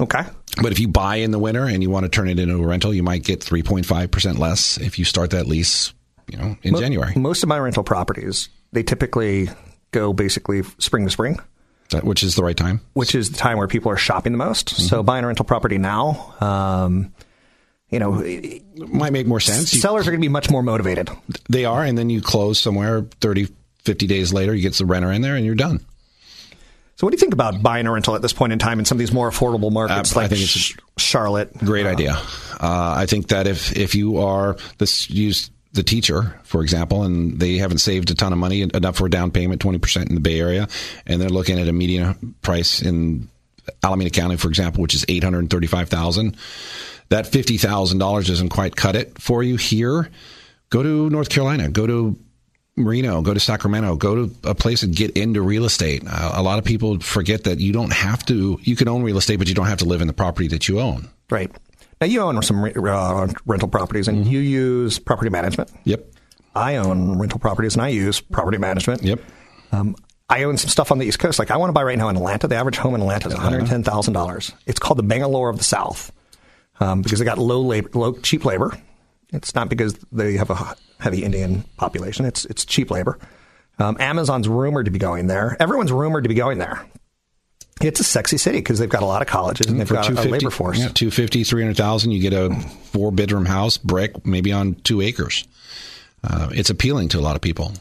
Okay. 0.00 0.22
But 0.60 0.72
if 0.72 0.80
you 0.80 0.88
buy 0.88 1.16
in 1.16 1.30
the 1.30 1.38
winter 1.38 1.64
and 1.64 1.82
you 1.82 1.90
want 1.90 2.04
to 2.04 2.08
turn 2.10 2.28
it 2.28 2.38
into 2.38 2.56
a 2.62 2.66
rental, 2.66 2.92
you 2.92 3.02
might 3.02 3.22
get 3.24 3.40
3.5% 3.40 4.38
less 4.38 4.78
if 4.78 4.98
you 4.98 5.04
start 5.04 5.30
that 5.30 5.46
lease, 5.46 5.92
you 6.30 6.36
know, 6.38 6.56
in 6.62 6.72
Mo- 6.72 6.80
January. 6.80 7.12
Most 7.16 7.42
of 7.42 7.48
my 7.48 7.58
rental 7.58 7.84
properties, 7.84 8.48
they 8.72 8.82
typically 8.82 9.48
go 9.92 10.12
basically 10.12 10.62
spring 10.78 11.04
to 11.04 11.10
spring. 11.10 11.38
which 12.02 12.22
is 12.22 12.34
the 12.34 12.42
right 12.42 12.56
time. 12.56 12.80
which 12.94 13.14
is 13.14 13.30
the 13.30 13.36
time 13.36 13.58
where 13.58 13.68
people 13.68 13.90
are 13.92 13.96
shopping 13.96 14.32
the 14.32 14.38
most. 14.38 14.68
Mm-hmm. 14.74 14.82
So 14.88 15.02
buying 15.02 15.24
a 15.24 15.26
rental 15.28 15.44
property 15.44 15.78
now, 15.78 16.34
um, 16.40 17.12
you 17.90 17.98
know, 17.98 18.20
It 18.24 18.62
might 18.88 19.12
make 19.12 19.26
more 19.26 19.40
sense. 19.40 19.70
Sellers 19.70 20.08
are 20.08 20.10
going 20.10 20.20
to 20.20 20.24
be 20.24 20.30
much 20.32 20.50
more 20.50 20.62
motivated. 20.62 21.10
they 21.48 21.64
are, 21.66 21.84
and 21.84 21.96
then 21.96 22.08
you 22.10 22.22
close 22.22 22.58
somewhere 22.58 23.02
30, 23.20 23.48
50 23.84 24.06
days 24.06 24.32
later. 24.32 24.54
You 24.54 24.62
get 24.62 24.72
the 24.74 24.86
renter 24.86 25.12
in 25.12 25.20
there, 25.22 25.36
and 25.36 25.44
you're 25.46 25.54
done. 25.54 25.80
So, 26.96 27.06
what 27.06 27.10
do 27.10 27.16
you 27.16 27.20
think 27.20 27.32
about 27.34 27.62
buying 27.62 27.86
a 27.86 27.92
rental 27.92 28.14
at 28.14 28.22
this 28.22 28.32
point 28.32 28.52
in 28.52 28.58
time 28.58 28.78
in 28.78 28.84
some 28.84 28.96
of 28.96 29.00
these 29.00 29.12
more 29.12 29.30
affordable 29.30 29.72
markets 29.72 30.14
Uh, 30.14 30.20
I 30.20 30.22
like 30.22 30.30
think 30.30 30.42
it's 30.42 30.50
Sh- 30.50 30.76
Charlotte? 30.98 31.56
Great 31.58 31.86
idea. 31.86 32.12
Uh, 32.60 32.94
I 32.96 33.06
think 33.06 33.28
that 33.28 33.46
if 33.46 33.76
if 33.76 33.94
you 33.94 34.18
are 34.18 34.56
this 34.78 35.10
use 35.10 35.50
the 35.72 35.82
teacher 35.82 36.38
for 36.44 36.62
example, 36.62 37.02
and 37.02 37.40
they 37.40 37.56
haven't 37.56 37.78
saved 37.78 38.10
a 38.10 38.14
ton 38.14 38.32
of 38.32 38.38
money 38.38 38.60
enough 38.62 38.96
for 38.96 39.06
a 39.06 39.10
down 39.10 39.30
payment, 39.30 39.60
twenty 39.60 39.78
percent 39.78 40.10
in 40.10 40.14
the 40.14 40.20
Bay 40.20 40.38
Area, 40.38 40.68
and 41.06 41.20
they're 41.20 41.28
looking 41.30 41.58
at 41.58 41.66
a 41.66 41.72
median 41.72 42.34
price 42.42 42.82
in 42.82 43.28
Alameda 43.82 44.10
County, 44.10 44.36
for 44.36 44.48
example, 44.48 44.82
which 44.82 44.94
is 44.94 45.04
eight 45.08 45.24
hundred 45.24 45.48
thirty 45.50 45.66
five 45.66 45.88
thousand. 45.88 46.36
That 47.08 47.26
fifty 47.26 47.56
thousand 47.56 47.98
dollars 47.98 48.28
doesn't 48.28 48.50
quite 48.50 48.76
cut 48.76 48.96
it 48.96 49.18
for 49.20 49.42
you 49.42 49.56
here. 49.56 50.10
Go 50.70 50.82
to 50.82 51.10
North 51.10 51.30
Carolina. 51.30 51.68
Go 51.70 51.86
to 51.86 52.18
Marino, 52.76 53.20
go 53.20 53.34
to 53.34 53.40
Sacramento, 53.40 53.96
go 53.96 54.26
to 54.26 54.34
a 54.44 54.54
place 54.54 54.82
and 54.82 54.94
get 54.96 55.10
into 55.16 55.42
real 55.42 55.64
estate. 55.64 56.02
Uh, 56.06 56.32
a 56.34 56.42
lot 56.42 56.58
of 56.58 56.64
people 56.64 56.98
forget 57.00 57.44
that 57.44 57.60
you 57.60 57.72
don't 57.72 57.92
have 57.92 58.24
to, 58.26 58.58
you 58.62 58.76
can 58.76 58.88
own 58.88 59.02
real 59.02 59.18
estate, 59.18 59.38
but 59.38 59.48
you 59.48 59.54
don't 59.54 59.66
have 59.66 59.78
to 59.78 59.84
live 59.84 60.00
in 60.00 60.06
the 60.06 60.12
property 60.14 60.48
that 60.48 60.68
you 60.68 60.80
own. 60.80 61.10
Right. 61.30 61.50
Now, 62.00 62.06
you 62.06 62.20
own 62.20 62.40
some 62.42 62.64
re- 62.64 62.72
uh, 62.74 63.28
rental 63.46 63.68
properties 63.68 64.08
and 64.08 64.26
you 64.26 64.40
use 64.40 64.98
property 64.98 65.30
management. 65.30 65.70
Yep. 65.84 66.06
I 66.54 66.76
own 66.76 67.18
rental 67.18 67.38
properties 67.38 67.74
and 67.74 67.82
I 67.82 67.88
use 67.88 68.20
property 68.20 68.58
management. 68.58 69.02
Yep. 69.02 69.20
Um, 69.70 69.94
I 70.28 70.44
own 70.44 70.56
some 70.56 70.70
stuff 70.70 70.90
on 70.90 70.98
the 70.98 71.04
East 71.04 71.18
Coast. 71.18 71.38
Like 71.38 71.50
I 71.50 71.58
want 71.58 71.68
to 71.68 71.74
buy 71.74 71.82
right 71.82 71.98
now 71.98 72.08
in 72.08 72.16
Atlanta. 72.16 72.48
The 72.48 72.56
average 72.56 72.78
home 72.78 72.94
in 72.94 73.02
Atlanta 73.02 73.28
is 73.28 73.34
one 73.34 73.42
hundred 73.42 73.66
ten 73.66 73.82
thousand 73.82 74.14
dollars. 74.14 74.52
It's 74.66 74.78
called 74.78 74.98
the 74.98 75.02
Bangalore 75.02 75.50
of 75.50 75.58
the 75.58 75.64
South 75.64 76.10
um, 76.80 77.02
because 77.02 77.18
they 77.18 77.24
got 77.24 77.36
low 77.38 77.60
labor, 77.60 77.90
low 77.92 78.14
cheap 78.14 78.44
labor. 78.46 78.76
It's 79.32 79.54
not 79.54 79.68
because 79.68 79.94
they 80.12 80.34
have 80.36 80.50
a 80.50 80.76
heavy 81.00 81.24
Indian 81.24 81.62
population. 81.76 82.24
It's 82.26 82.44
it's 82.44 82.64
cheap 82.64 82.90
labor. 82.90 83.18
Um, 83.78 83.96
Amazon's 83.98 84.48
rumored 84.48 84.84
to 84.84 84.90
be 84.90 84.98
going 84.98 85.26
there. 85.26 85.56
Everyone's 85.58 85.90
rumored 85.92 86.24
to 86.24 86.28
be 86.28 86.34
going 86.34 86.58
there. 86.58 86.84
It's 87.80 87.98
a 87.98 88.04
sexy 88.04 88.36
city 88.36 88.58
because 88.58 88.78
they've 88.78 88.88
got 88.88 89.02
a 89.02 89.06
lot 89.06 89.22
of 89.22 89.28
colleges 89.28 89.66
and 89.66 89.80
they've 89.80 89.88
got 89.88 90.08
a, 90.08 90.12
a 90.12 90.28
labor 90.28 90.50
force. 90.50 90.78
Yeah, 90.78 90.88
250, 90.88 91.42
300,000, 91.42 92.12
you 92.12 92.20
get 92.20 92.32
a 92.32 92.54
four 92.92 93.10
bedroom 93.10 93.44
house, 93.46 93.76
brick, 93.78 94.24
maybe 94.24 94.52
on 94.52 94.74
two 94.76 95.00
acres. 95.00 95.48
Uh, 96.22 96.50
it's 96.52 96.70
appealing 96.70 97.08
to 97.08 97.18
a 97.18 97.22
lot 97.22 97.34
of 97.34 97.42
people. 97.42 97.72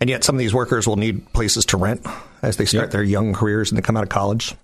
And 0.00 0.10
yet, 0.10 0.24
some 0.24 0.34
of 0.34 0.38
these 0.40 0.52
workers 0.52 0.86
will 0.86 0.96
need 0.96 1.32
places 1.32 1.64
to 1.66 1.76
rent 1.76 2.04
as 2.42 2.56
they 2.58 2.66
start 2.66 2.86
Yep. 2.86 2.90
their 2.90 3.02
young 3.02 3.32
careers 3.32 3.70
and 3.70 3.78
they 3.78 3.82
come 3.82 3.96
out 3.96 4.02
of 4.02 4.08
college 4.10 4.54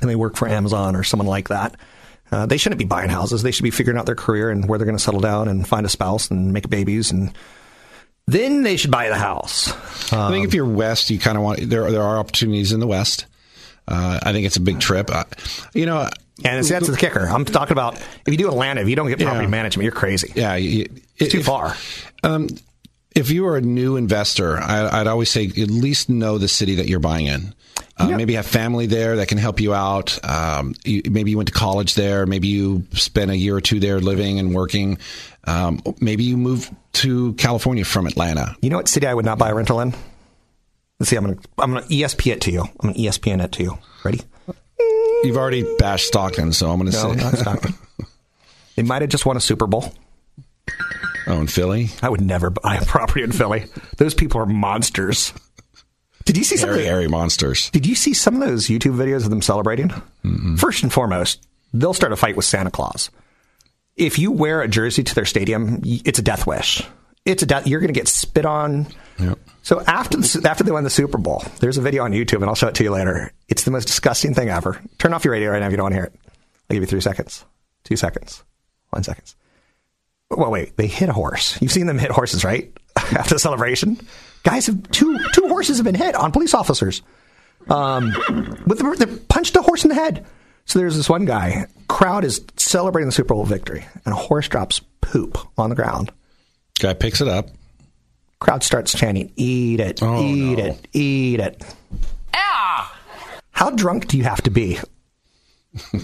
and 0.00 0.08
they 0.08 0.14
work 0.16 0.36
for 0.36 0.46
Amazon 0.46 0.94
or 0.94 1.02
someone 1.02 1.26
like 1.26 1.48
that. 1.48 1.76
Uh, 2.32 2.46
they 2.46 2.56
shouldn't 2.56 2.78
be 2.78 2.84
buying 2.84 3.10
houses. 3.10 3.42
They 3.42 3.50
should 3.52 3.62
be 3.62 3.70
figuring 3.70 3.98
out 3.98 4.06
their 4.06 4.14
career 4.16 4.50
and 4.50 4.68
where 4.68 4.78
they're 4.78 4.86
going 4.86 4.96
to 4.98 5.02
settle 5.02 5.20
down 5.20 5.46
and 5.48 5.66
find 5.66 5.86
a 5.86 5.88
spouse 5.88 6.30
and 6.30 6.52
make 6.52 6.68
babies. 6.68 7.10
And 7.12 7.32
then 8.26 8.62
they 8.62 8.76
should 8.76 8.90
buy 8.90 9.08
the 9.08 9.16
house. 9.18 9.72
I 10.12 10.30
think 10.30 10.46
if 10.46 10.54
you're 10.54 10.64
west, 10.66 11.10
you 11.10 11.18
kind 11.18 11.36
of 11.36 11.44
want, 11.44 11.60
there, 11.68 11.90
there 11.90 12.02
are 12.02 12.18
opportunities 12.18 12.72
in 12.72 12.80
the 12.80 12.86
west. 12.86 13.26
Uh, 13.86 14.18
I 14.22 14.32
think 14.32 14.46
it's 14.46 14.56
a 14.56 14.60
big 14.60 14.80
trip. 14.80 15.10
Uh, 15.14 15.24
you 15.74 15.84
know, 15.86 16.08
And 16.44 16.58
it's, 16.58 16.70
that's 16.70 16.88
the 16.88 16.96
kicker. 16.96 17.20
I'm 17.28 17.44
talking 17.44 17.72
about 17.72 17.94
if 17.96 18.28
you 18.28 18.36
do 18.38 18.48
Atlanta, 18.48 18.80
if 18.80 18.88
you 18.88 18.96
don't 18.96 19.08
get 19.08 19.20
property 19.20 19.44
Yeah. 19.44 19.50
management, 19.50 19.84
you're 19.84 19.92
crazy. 19.92 20.32
yeah, 20.34 20.54
you, 20.56 20.88
It's 21.18 21.32
too 21.32 21.40
if- 21.40 21.46
far. 21.46 21.76
Um, 22.22 22.48
if 23.14 23.30
you 23.30 23.46
are 23.46 23.56
a 23.56 23.60
new 23.60 23.94
investor, 23.96 24.58
I, 24.58 25.00
I'd 25.00 25.06
always 25.06 25.30
say 25.30 25.44
at 25.46 25.54
least 25.70 26.08
know 26.08 26.38
the 26.38 26.48
city 26.48 26.76
that 26.76 26.88
you're 26.88 26.98
buying 26.98 27.26
in. 27.26 27.54
Uh, 27.96 28.08
Maybe 28.08 28.34
have 28.34 28.46
family 28.46 28.86
there 28.86 29.16
that 29.16 29.28
can 29.28 29.38
help 29.38 29.60
you 29.60 29.72
out. 29.72 30.18
Um, 30.28 30.74
you, 30.84 31.02
maybe 31.08 31.30
you 31.30 31.36
went 31.36 31.48
to 31.48 31.54
college 31.54 31.94
there. 31.94 32.26
Maybe 32.26 32.48
you 32.48 32.84
spent 32.92 33.30
a 33.30 33.36
year 33.36 33.54
or 33.56 33.60
two 33.60 33.78
there 33.78 34.00
living 34.00 34.40
and 34.40 34.52
working. 34.52 34.98
Um, 35.44 35.80
maybe 36.00 36.24
you 36.24 36.36
moved 36.36 36.74
to 36.94 37.34
California 37.34 37.84
from 37.84 38.06
Atlanta. 38.08 38.56
You 38.60 38.70
know 38.70 38.78
what 38.78 38.88
city 38.88 39.06
I 39.06 39.14
would 39.14 39.24
not 39.24 39.38
buy 39.38 39.50
a 39.50 39.54
rental 39.54 39.78
in? 39.80 39.94
Let's 40.98 41.10
see. 41.10 41.16
I'm 41.16 41.24
going 41.24 41.36
to 41.38 41.48
I'm 41.58 41.74
to 41.74 41.80
ESP 41.82 42.32
it 42.32 42.40
to 42.42 42.50
you. 42.50 42.62
I'm 42.62 42.74
going 42.80 42.94
to 42.94 43.00
E 43.00 43.06
ESPN 43.06 43.42
it 43.44 43.52
to 43.52 43.62
you. 43.62 43.78
Ready? 44.04 44.20
You've 45.22 45.36
already 45.36 45.64
bashed 45.78 46.06
Stockton, 46.08 46.52
so 46.52 46.70
I'm 46.70 46.80
going 46.80 46.90
to 46.90 46.96
No, 46.96 47.14
say 47.14 47.22
not 47.22 47.34
Stockton. 47.38 47.74
they 48.76 48.82
might 48.82 49.02
have 49.02 49.10
just 49.10 49.24
won 49.24 49.36
a 49.36 49.40
Super 49.40 49.66
Bowl. 49.66 49.94
oh, 51.26 51.40
in 51.40 51.46
Philly, 51.46 51.90
I 52.02 52.08
would 52.08 52.20
never 52.20 52.50
buy 52.50 52.76
a 52.76 52.84
property 52.84 53.22
in 53.22 53.30
Philly. 53.32 53.66
Those 53.98 54.14
people 54.14 54.40
are 54.40 54.46
monsters. 54.46 55.32
Did 56.24 56.36
you 56.36 56.44
see 56.44 56.56
some? 56.56 56.70
Of 56.70 56.76
airy, 56.76 56.84
the, 56.84 56.90
airy 56.90 57.08
monsters. 57.08 57.70
did 57.70 57.86
you 57.86 57.94
see 57.94 58.14
some 58.14 58.40
of 58.40 58.48
those 58.48 58.66
YouTube 58.66 58.96
videos 58.96 59.24
of 59.24 59.30
them 59.30 59.42
celebrating? 59.42 59.92
First 60.56 60.82
and 60.82 60.92
foremost, 60.92 61.46
they'll 61.72 61.94
start 61.94 62.12
a 62.12 62.16
fight 62.16 62.36
with 62.36 62.46
Santa 62.46 62.70
Claus. 62.70 63.10
If 63.96 64.18
you 64.18 64.32
wear 64.32 64.62
a 64.62 64.68
jersey 64.68 65.04
to 65.04 65.14
their 65.14 65.26
stadium, 65.26 65.82
it's 65.84 66.18
a 66.18 66.22
death 66.22 66.46
wish. 66.46 66.82
It's 67.24 67.42
a 67.42 67.46
death. 67.46 67.66
You're 67.66 67.80
going 67.80 67.92
to 67.92 67.98
get 67.98 68.08
spit 68.08 68.44
on. 68.44 68.86
Yep. 69.18 69.38
So 69.62 69.80
after 69.82 70.18
the, 70.18 70.48
after 70.48 70.64
they 70.64 70.72
won 70.72 70.84
the 70.84 70.90
Super 70.90 71.16
Bowl, 71.16 71.42
there's 71.60 71.78
a 71.78 71.82
video 71.82 72.04
on 72.04 72.12
YouTube, 72.12 72.36
and 72.36 72.46
I'll 72.46 72.54
show 72.54 72.68
it 72.68 72.74
to 72.76 72.84
you 72.84 72.90
later. 72.90 73.32
It's 73.48 73.64
the 73.64 73.70
most 73.70 73.86
disgusting 73.86 74.34
thing 74.34 74.50
ever. 74.50 74.80
Turn 74.98 75.14
off 75.14 75.24
your 75.24 75.32
radio 75.32 75.50
right 75.50 75.60
now 75.60 75.66
if 75.66 75.72
you 75.72 75.76
don't 75.76 75.84
want 75.84 75.92
to 75.94 76.00
hear 76.00 76.04
it. 76.04 76.14
I'll 76.68 76.74
give 76.74 76.82
you 76.82 76.86
three 76.86 77.00
seconds, 77.00 77.44
two 77.84 77.96
seconds, 77.96 78.42
one 78.90 79.02
second. 79.02 79.34
Well, 80.30 80.50
wait, 80.50 80.76
they 80.76 80.86
hit 80.86 81.08
a 81.08 81.12
horse. 81.12 81.60
You've 81.62 81.72
seen 81.72 81.86
them 81.86 81.98
hit 81.98 82.10
horses, 82.10 82.44
right? 82.44 82.76
After 82.96 83.34
the 83.34 83.38
celebration, 83.38 84.06
guys 84.44 84.66
have 84.66 84.90
two 84.92 85.18
two 85.32 85.48
horses 85.48 85.78
have 85.78 85.84
been 85.84 85.94
hit 85.96 86.14
on 86.14 86.30
police 86.32 86.54
officers. 86.54 87.02
Um, 87.68 88.12
with 88.66 88.78
the, 88.78 88.96
they 88.98 89.06
punched 89.28 89.56
a 89.56 89.62
horse 89.62 89.84
in 89.84 89.88
the 89.88 89.94
head. 89.94 90.24
So 90.66 90.78
there's 90.78 90.96
this 90.96 91.08
one 91.10 91.24
guy. 91.24 91.66
Crowd 91.88 92.24
is 92.24 92.42
celebrating 92.56 93.06
the 93.08 93.12
Super 93.12 93.34
Bowl 93.34 93.44
victory, 93.44 93.84
and 94.04 94.12
a 94.12 94.16
horse 94.16 94.48
drops 94.48 94.80
poop 95.00 95.36
on 95.58 95.70
the 95.70 95.76
ground. 95.76 96.12
Guy 96.78 96.94
picks 96.94 97.20
it 97.20 97.28
up. 97.28 97.48
Crowd 98.40 98.62
starts 98.62 98.92
chanting, 98.96 99.32
"Eat 99.36 99.80
it, 99.80 100.02
Oh, 100.02 100.22
eat 100.22 100.58
no. 100.58 100.64
it, 100.66 100.88
eat 100.92 101.40
it." 101.40 101.64
Ah! 102.34 102.94
How 103.50 103.70
drunk 103.70 104.08
do 104.08 104.16
you 104.18 104.24
have 104.24 104.42
to 104.42 104.50
be? 104.50 104.78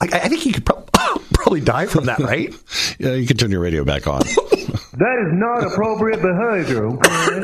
I, 0.00 0.06
I 0.12 0.28
think 0.28 0.46
you 0.46 0.52
could 0.52 0.64
prob- 0.66 0.90
probably 1.32 1.60
die 1.60 1.86
from 1.86 2.06
that, 2.06 2.18
right? 2.20 2.54
Yeah, 2.98 3.14
you 3.14 3.26
can 3.26 3.36
turn 3.36 3.50
your 3.50 3.60
radio 3.60 3.84
back 3.84 4.06
on. 4.06 4.22
That 4.96 5.26
is 5.26 5.32
not 5.32 5.64
appropriate 5.72 6.22
behavior, 6.22 6.86
okay? 6.86 7.42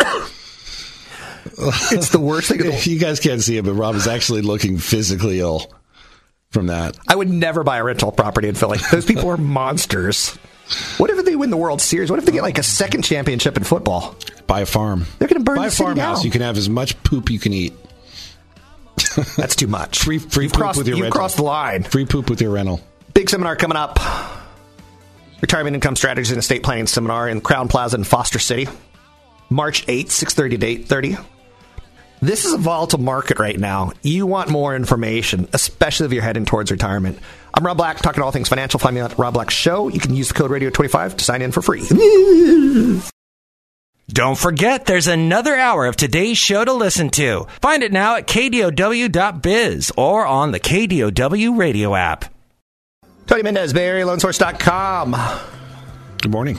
It's 1.92 2.10
the 2.10 2.20
worst 2.20 2.48
thing. 2.48 2.60
in 2.60 2.66
the- 2.66 2.90
you 2.90 2.98
guys 2.98 3.18
can't 3.20 3.42
see 3.42 3.56
it, 3.56 3.64
but 3.64 3.72
Rob 3.74 3.94
is 3.94 4.06
actually 4.06 4.42
looking 4.42 4.78
physically 4.78 5.40
ill 5.40 5.70
from 6.50 6.66
that. 6.68 6.96
I 7.08 7.16
would 7.16 7.28
never 7.28 7.64
buy 7.64 7.78
a 7.78 7.84
rental 7.84 8.12
property 8.12 8.48
in 8.48 8.54
Philly. 8.54 8.78
Those 8.90 9.04
people 9.04 9.28
are 9.30 9.36
monsters. 9.36 10.30
What 10.98 11.10
if 11.10 11.24
they 11.24 11.34
win 11.36 11.50
the 11.50 11.56
World 11.56 11.80
Series? 11.80 12.10
What 12.10 12.18
if 12.20 12.24
they 12.26 12.32
get 12.32 12.42
like 12.42 12.58
a 12.58 12.62
second 12.62 13.02
championship 13.02 13.56
in 13.56 13.64
football? 13.64 14.14
Buy 14.46 14.60
a 14.60 14.66
farm. 14.66 15.06
They're 15.18 15.26
going 15.28 15.40
to 15.40 15.44
burn 15.44 15.56
Buy 15.56 15.62
the 15.62 15.68
a 15.68 15.70
city 15.72 15.84
farmhouse. 15.86 16.18
down. 16.18 16.24
You 16.26 16.30
can 16.30 16.42
have 16.42 16.56
as 16.56 16.68
much 16.68 17.02
poop 17.02 17.30
you 17.30 17.38
can 17.40 17.52
eat. 17.52 17.72
That's 19.36 19.56
too 19.56 19.66
much. 19.66 19.98
Free, 19.98 20.18
free 20.18 20.44
You've 20.44 20.52
poop 20.52 20.60
crossed, 20.62 20.78
with 20.78 20.86
your 20.86 20.96
you've 20.98 21.04
rental. 21.04 21.18
crossed 21.18 21.36
the 21.36 21.42
line. 21.42 21.82
Free 21.82 22.04
poop 22.06 22.30
with 22.30 22.40
your 22.40 22.52
rental. 22.52 22.80
Big 23.14 23.28
seminar 23.28 23.56
coming 23.56 23.76
up. 23.76 23.98
Retirement 25.40 25.74
Income 25.74 25.96
Strategies 25.96 26.30
and 26.30 26.38
Estate 26.38 26.62
Planning 26.62 26.86
Seminar 26.86 27.28
in 27.28 27.40
Crowne 27.40 27.68
Plaza 27.68 27.96
in 27.96 28.04
Foster 28.04 28.38
City. 28.38 28.68
March 29.48 29.86
8th, 29.86 30.06
6.30 30.06 30.60
to 30.60 30.94
8.30. 30.94 31.24
This 32.22 32.44
is 32.44 32.52
a 32.52 32.58
volatile 32.58 33.00
market 33.00 33.38
right 33.38 33.58
now. 33.58 33.92
You 34.02 34.26
want 34.26 34.50
more 34.50 34.76
information, 34.76 35.48
especially 35.54 36.06
if 36.06 36.12
you're 36.12 36.22
heading 36.22 36.44
towards 36.44 36.70
retirement. 36.70 37.18
I'm 37.54 37.64
Rob 37.64 37.78
Black, 37.78 37.98
talking 37.98 38.22
all 38.22 38.30
things 38.30 38.48
financial. 38.48 38.78
Find 38.78 38.94
me 38.94 39.00
at 39.00 39.18
Rob 39.18 39.34
Black 39.34 39.50
Show. 39.50 39.88
You 39.88 40.00
can 40.00 40.14
use 40.14 40.28
the 40.28 40.34
code 40.34 40.50
Radio25 40.50 41.16
to 41.16 41.24
sign 41.24 41.40
in 41.40 41.50
for 41.50 41.62
free. 41.62 41.80
Don't 44.08 44.36
forget, 44.36 44.86
there's 44.86 45.06
another 45.06 45.56
hour 45.56 45.86
of 45.86 45.96
today's 45.96 46.36
show 46.36 46.64
to 46.64 46.72
listen 46.72 47.10
to. 47.10 47.46
Find 47.62 47.82
it 47.82 47.92
now 47.92 48.16
at 48.16 48.26
kdow.biz 48.26 49.92
or 49.96 50.26
on 50.26 50.50
the 50.50 50.60
KDOW 50.60 51.56
radio 51.56 51.94
app. 51.94 52.26
Tony 53.30 53.44
Mendez, 53.44 53.72
BayAreaLoanSource.com. 53.72 55.14
Good 56.20 56.32
morning. 56.32 56.58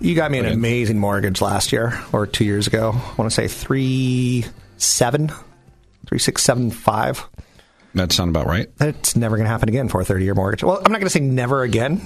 You 0.00 0.16
got 0.16 0.32
me 0.32 0.40
an 0.40 0.46
amazing 0.46 0.98
mortgage 0.98 1.40
last 1.40 1.70
year 1.70 1.96
or 2.12 2.26
two 2.26 2.44
years 2.44 2.66
ago. 2.66 2.90
I 2.92 3.14
want 3.14 3.30
to 3.30 3.34
say 3.34 3.46
three 3.46 4.46
seven, 4.78 5.30
three 6.08 6.18
six 6.18 6.42
seven 6.42 6.72
five. 6.72 7.24
That 7.94 8.10
sound 8.10 8.30
about 8.30 8.48
right. 8.48 8.68
That's 8.78 9.14
never 9.14 9.36
going 9.36 9.44
to 9.44 9.48
happen 9.48 9.68
again 9.68 9.88
for 9.88 10.00
a 10.00 10.04
thirty 10.04 10.24
year 10.24 10.34
mortgage. 10.34 10.64
Well, 10.64 10.78
I'm 10.78 10.90
not 10.90 10.98
going 10.98 11.02
to 11.02 11.10
say 11.10 11.20
never 11.20 11.62
again, 11.62 12.00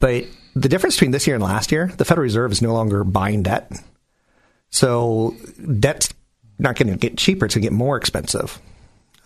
but 0.00 0.24
the 0.56 0.68
difference 0.68 0.96
between 0.96 1.12
this 1.12 1.28
year 1.28 1.36
and 1.36 1.44
last 1.44 1.70
year, 1.70 1.92
the 1.96 2.04
Federal 2.04 2.24
Reserve 2.24 2.50
is 2.50 2.60
no 2.60 2.74
longer 2.74 3.04
buying 3.04 3.44
debt, 3.44 3.70
so 4.70 5.36
debt's 5.78 6.12
not 6.58 6.74
going 6.74 6.90
to 6.92 6.98
get 6.98 7.16
cheaper; 7.16 7.46
it's 7.46 7.54
going 7.54 7.62
to 7.62 7.68
get 7.68 7.72
more 7.72 7.96
expensive. 7.96 8.60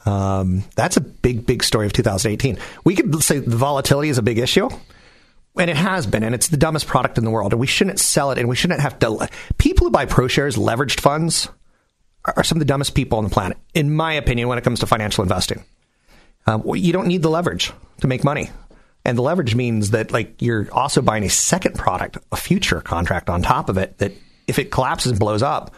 Um, 0.06 0.64
that's 0.76 0.96
a 0.96 1.00
big, 1.00 1.46
big 1.46 1.62
story 1.62 1.86
of 1.86 1.92
2018. 1.92 2.58
We 2.84 2.94
could 2.94 3.22
say 3.22 3.38
the 3.38 3.56
volatility 3.56 4.08
is 4.08 4.18
a 4.18 4.22
big 4.22 4.38
issue. 4.38 4.68
And 5.56 5.70
it 5.70 5.76
has 5.76 6.06
been, 6.06 6.24
and 6.24 6.34
it's 6.34 6.48
the 6.48 6.56
dumbest 6.56 6.88
product 6.88 7.16
in 7.16 7.24
the 7.24 7.30
world. 7.30 7.52
And 7.52 7.60
we 7.60 7.68
shouldn't 7.68 8.00
sell 8.00 8.32
it, 8.32 8.38
and 8.38 8.48
we 8.48 8.56
shouldn't 8.56 8.80
have 8.80 8.98
to. 8.98 9.28
People 9.56 9.86
who 9.86 9.90
buy 9.92 10.04
ProShares, 10.04 10.58
leveraged 10.58 10.98
funds, 10.98 11.48
are 12.24 12.42
some 12.42 12.56
of 12.56 12.60
the 12.60 12.64
dumbest 12.64 12.94
people 12.94 13.18
on 13.18 13.24
the 13.24 13.30
planet, 13.30 13.56
in 13.72 13.94
my 13.94 14.14
opinion, 14.14 14.48
when 14.48 14.58
it 14.58 14.64
comes 14.64 14.80
to 14.80 14.86
financial 14.86 15.22
investing. 15.22 15.62
Um, 16.46 16.62
you 16.74 16.92
don't 16.92 17.06
need 17.06 17.22
the 17.22 17.30
leverage 17.30 17.72
to 18.00 18.06
make 18.06 18.24
money. 18.24 18.50
And 19.04 19.18
the 19.18 19.22
leverage 19.22 19.54
means 19.54 19.90
that 19.90 20.12
like 20.12 20.40
you're 20.40 20.68
also 20.72 21.02
buying 21.02 21.24
a 21.24 21.28
second 21.28 21.76
product, 21.76 22.18
a 22.32 22.36
future 22.36 22.80
contract 22.80 23.28
on 23.28 23.42
top 23.42 23.68
of 23.68 23.76
it 23.78 23.98
that 23.98 24.12
if 24.46 24.58
it 24.58 24.70
collapses 24.70 25.12
and 25.12 25.20
blows 25.20 25.42
up, 25.42 25.74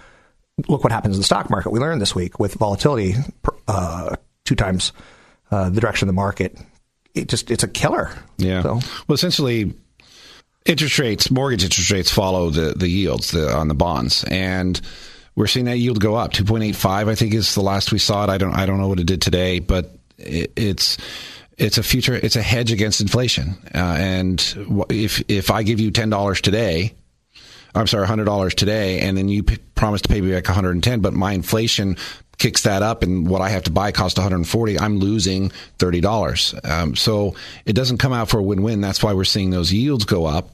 look 0.69 0.83
what 0.83 0.93
happens 0.93 1.17
in 1.17 1.21
the 1.21 1.25
stock 1.27 1.51
market. 1.51 1.71
We 1.71 1.81
learned 1.81 2.01
this 2.01 2.15
week 2.15 2.39
with 2.39 2.55
volatility 2.55 3.15
uh, 3.69 4.17
two 4.45 4.55
times 4.55 4.93
uh, 5.51 5.71
the 5.71 5.81
direction 5.81 6.09
of 6.09 6.15
the 6.15 6.17
market. 6.17 6.59
It 7.15 7.29
just 7.29 7.51
it's 7.51 7.63
a 7.63 7.69
killer. 7.69 8.11
Yeah. 8.39 8.63
So. 8.63 8.81
Well, 9.07 9.15
essentially, 9.15 9.75
interest 10.65 10.99
rates, 10.99 11.31
mortgage 11.31 11.65
interest 11.65 11.91
rates 11.91 12.11
follow 12.11 12.51
the 12.51 12.75
the 12.77 12.89
yields 12.89 13.31
the, 13.31 13.55
on 13.55 13.69
the 13.69 13.75
bonds, 13.75 14.25
and 14.25 14.81
we're 15.35 15.47
seeing 15.47 15.67
that 15.67 15.79
yield 15.79 16.01
go 16.01 16.15
up. 16.15 16.33
Two 16.33 16.45
point 16.45 16.65
eight 16.65 16.77
five, 16.77 17.09
I 17.09 17.15
think, 17.15 17.35
is 17.35 17.55
the 17.55 17.63
last 17.63 17.93
we 17.93 17.99
saw 17.99 18.25
it. 18.25 18.31
I 18.31 18.39
don't 18.39 18.55
I 18.55 18.67
don't 18.67 18.79
know 18.79 18.89
what 18.89 19.01
it 19.01 19.07
did 19.07 19.23
today, 19.23 19.61
but 19.61 19.97
it, 20.19 20.53
it's 20.57 20.99
it's 21.57 21.79
a 21.79 21.83
future 21.83 22.15
it's 22.15 22.37
a 22.37 22.43
hedge 22.43 22.73
against 22.73 23.01
inflation. 23.01 23.57
Uh, 23.75 23.97
and 23.99 24.87
if 24.91 25.23
if 25.29 25.51
I 25.51 25.63
give 25.63 25.81
you 25.81 25.91
ten 25.91 26.11
dollars 26.11 26.41
today, 26.41 26.95
I'm 27.77 27.87
sorry, 27.87 28.07
hundred 28.07 28.25
dollars 28.25 28.55
today, 28.55 29.01
and 29.01 29.17
then 29.17 29.29
you 29.29 29.43
p- 29.43 29.59
promise 29.75 30.01
to 30.03 30.09
pay 30.09 30.21
me 30.21 30.33
back 30.33 30.47
110, 30.47 31.01
but 31.01 31.13
my 31.13 31.33
inflation 31.33 31.97
kicks 32.39 32.63
that 32.63 32.83
up, 32.83 33.03
and 33.03 33.29
what 33.29 33.41
I 33.41 33.49
have 33.51 33.65
to 33.65 33.71
buy 33.71 33.93
costs 33.93 34.19
140. 34.19 34.79
I'm 34.79 34.99
losing 34.99 35.51
thirty 35.79 36.01
dollars. 36.01 36.55
Um, 36.65 36.97
so 36.97 37.37
it 37.65 37.75
doesn't 37.75 37.99
come 37.99 38.13
out 38.13 38.29
for 38.29 38.39
a 38.39 38.43
win-win. 38.43 38.81
That's 38.81 39.03
why 39.03 39.13
we're 39.13 39.25
seeing 39.25 39.51
those 39.51 39.73
yields 39.73 40.05
go 40.05 40.27
up 40.27 40.51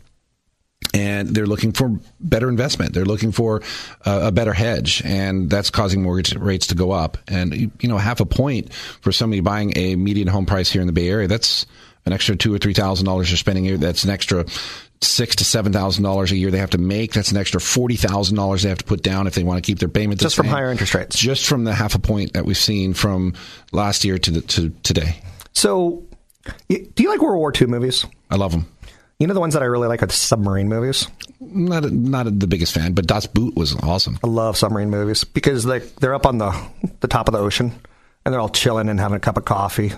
and 0.95 1.29
they're 1.29 1.47
looking 1.47 1.73
for 1.73 1.99
better 2.21 2.49
investment. 2.49 2.93
They're 2.93 3.05
looking 3.05 3.33
for 3.33 3.63
uh, 4.05 4.21
a 4.25 4.33
better 4.33 4.53
hedge, 4.53 5.03
and 5.05 5.49
that's 5.49 5.71
causing 5.71 6.03
mortgage 6.03 6.35
rates 6.35 6.67
to 6.69 6.75
go 6.75 6.91
up. 6.91 7.19
And 7.29 7.55
you 7.55 7.89
know, 7.89 7.99
half 7.99 8.21
a 8.21 8.27
point 8.27 8.73
for 8.73 9.13
somebody 9.13 9.41
buying 9.41 9.77
a 9.77 9.97
median 9.97 10.29
home 10.29 10.47
price 10.47 10.71
here 10.71 10.81
in 10.81 10.87
the 10.87 10.93
Bay 10.93 11.09
Area, 11.09 11.29
that's 11.29 11.67
an 12.05 12.13
extra 12.13 12.37
two 12.37 12.55
or 12.55 12.59
three 12.59 12.75
thousand 12.75 13.07
dollars 13.07 13.31
you're 13.31 13.39
spending 13.39 13.65
here. 13.65 13.79
That's 13.79 14.05
an 14.05 14.11
extra 14.11 14.45
six 15.05 15.37
to 15.37 15.45
seven 15.45 15.73
thousand 15.73 16.05
dollars 16.05 16.33
a 16.33 16.37
year 16.37 16.51
they 16.51 16.59
have 16.59 16.71
to 16.71 16.79
make. 16.79 17.13
That's 17.13 17.31
an 17.31 17.37
extra 17.37 17.61
forty 17.61 17.97
thousand 17.97 18.37
dollars 18.37 18.63
they 18.63 18.69
have 18.69 18.79
to 18.79 18.85
put 18.85 19.03
down 19.03 19.27
if 19.27 19.35
they 19.35 19.43
want 19.43 19.59
to 19.59 19.67
keep 19.67 19.79
their 19.79 19.89
payment. 19.89 20.21
Just 20.21 20.37
from 20.37 20.47
higher 20.47 20.71
interest 20.71 20.95
rates. 20.95 21.19
Just 21.19 21.47
from 21.47 21.65
the 21.65 21.75
half 21.75 21.95
a 21.95 21.99
point 21.99 22.33
that 22.35 22.45
we've 22.45 22.57
seen 22.57 22.95
from 22.95 23.35
last 23.73 24.05
year 24.05 24.19
to 24.19 24.31
the, 24.31 24.41
to 24.43 24.71
today. 24.83 25.17
So, 25.53 26.05
do 26.69 27.03
you 27.03 27.09
like 27.09 27.21
World 27.21 27.39
War 27.39 27.53
II 27.59 27.69
movies? 27.69 28.07
I 28.31 28.37
love 28.37 28.53
them. 28.53 28.67
You 29.19 29.29
know 29.29 29.35
the 29.35 29.41
ones 29.41 29.55
that 29.55 29.63
I 29.63 29.67
really 29.67 29.87
like 29.87 30.03
are 30.03 30.07
the 30.07 30.13
submarine 30.13 30.69
movies. 30.69 31.07
Not 31.39 31.85
a, 31.85 31.91
not 31.91 32.27
a, 32.27 32.31
the 32.31 32.49
biggest 32.49 32.73
fan, 32.73 32.93
but 32.93 33.07
Das 33.07 33.27
Boot 33.27 33.55
was 33.55 33.77
awesome. 33.77 34.19
I 34.25 34.27
love 34.27 34.57
submarine 34.57 34.91
movies 34.91 35.23
because 35.23 35.65
they 35.65 35.79
they're 35.79 36.15
up 36.15 36.27
on 36.27 36.39
the 36.39 36.53
the 37.01 37.09
top 37.09 37.29
of 37.29 37.33
the 37.33 37.39
ocean 37.39 37.73
and 38.25 38.33
they're 38.33 38.41
all 38.41 38.49
chilling 38.49 38.89
and 38.89 38.99
having 38.99 39.17
a 39.17 39.21
cup 39.21 39.37
of 39.37 39.45
coffee. 39.45 39.93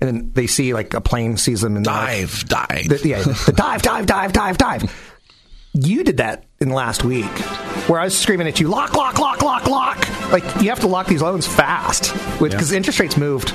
And 0.00 0.08
then 0.08 0.30
they 0.34 0.46
see 0.46 0.74
like 0.74 0.92
a 0.94 1.00
plane 1.00 1.36
sees 1.36 1.62
them 1.62 1.76
and 1.76 1.84
dive, 1.84 2.44
like, 2.50 2.68
dive, 2.68 2.88
the, 2.88 3.08
yeah, 3.08 3.22
the 3.22 3.52
dive, 3.56 3.82
dive, 3.82 4.06
dive, 4.06 4.32
dive, 4.32 4.58
dive. 4.58 5.12
You 5.72 6.04
did 6.04 6.18
that 6.18 6.44
in 6.60 6.70
last 6.70 7.04
week, 7.04 7.24
where 7.88 8.00
I 8.00 8.04
was 8.04 8.18
screaming 8.18 8.46
at 8.46 8.60
you, 8.60 8.68
lock, 8.68 8.94
lock, 8.94 9.18
lock, 9.18 9.42
lock, 9.42 9.66
lock. 9.66 10.30
Like 10.32 10.44
you 10.62 10.68
have 10.68 10.80
to 10.80 10.86
lock 10.86 11.06
these 11.06 11.22
loans 11.22 11.46
fast, 11.46 12.12
because 12.38 12.72
yeah. 12.72 12.76
interest 12.76 13.00
rates 13.00 13.16
moved 13.16 13.54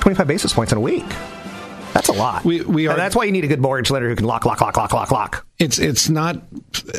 25 0.00 0.26
basis 0.26 0.52
points 0.52 0.72
in 0.72 0.78
a 0.78 0.80
week. 0.80 1.06
That's 1.92 2.08
a 2.08 2.12
lot. 2.12 2.44
We, 2.44 2.62
we 2.62 2.86
are, 2.86 2.92
and 2.92 2.98
that's 2.98 3.14
why 3.14 3.24
you 3.24 3.32
need 3.32 3.44
a 3.44 3.48
good 3.48 3.60
mortgage 3.60 3.90
lender 3.90 4.08
who 4.08 4.16
can 4.16 4.24
lock, 4.24 4.46
lock, 4.46 4.60
lock, 4.60 4.76
lock, 4.76 4.92
lock, 4.92 5.10
lock. 5.10 5.46
It's 5.58 5.78
it's 5.78 6.08
not 6.08 6.42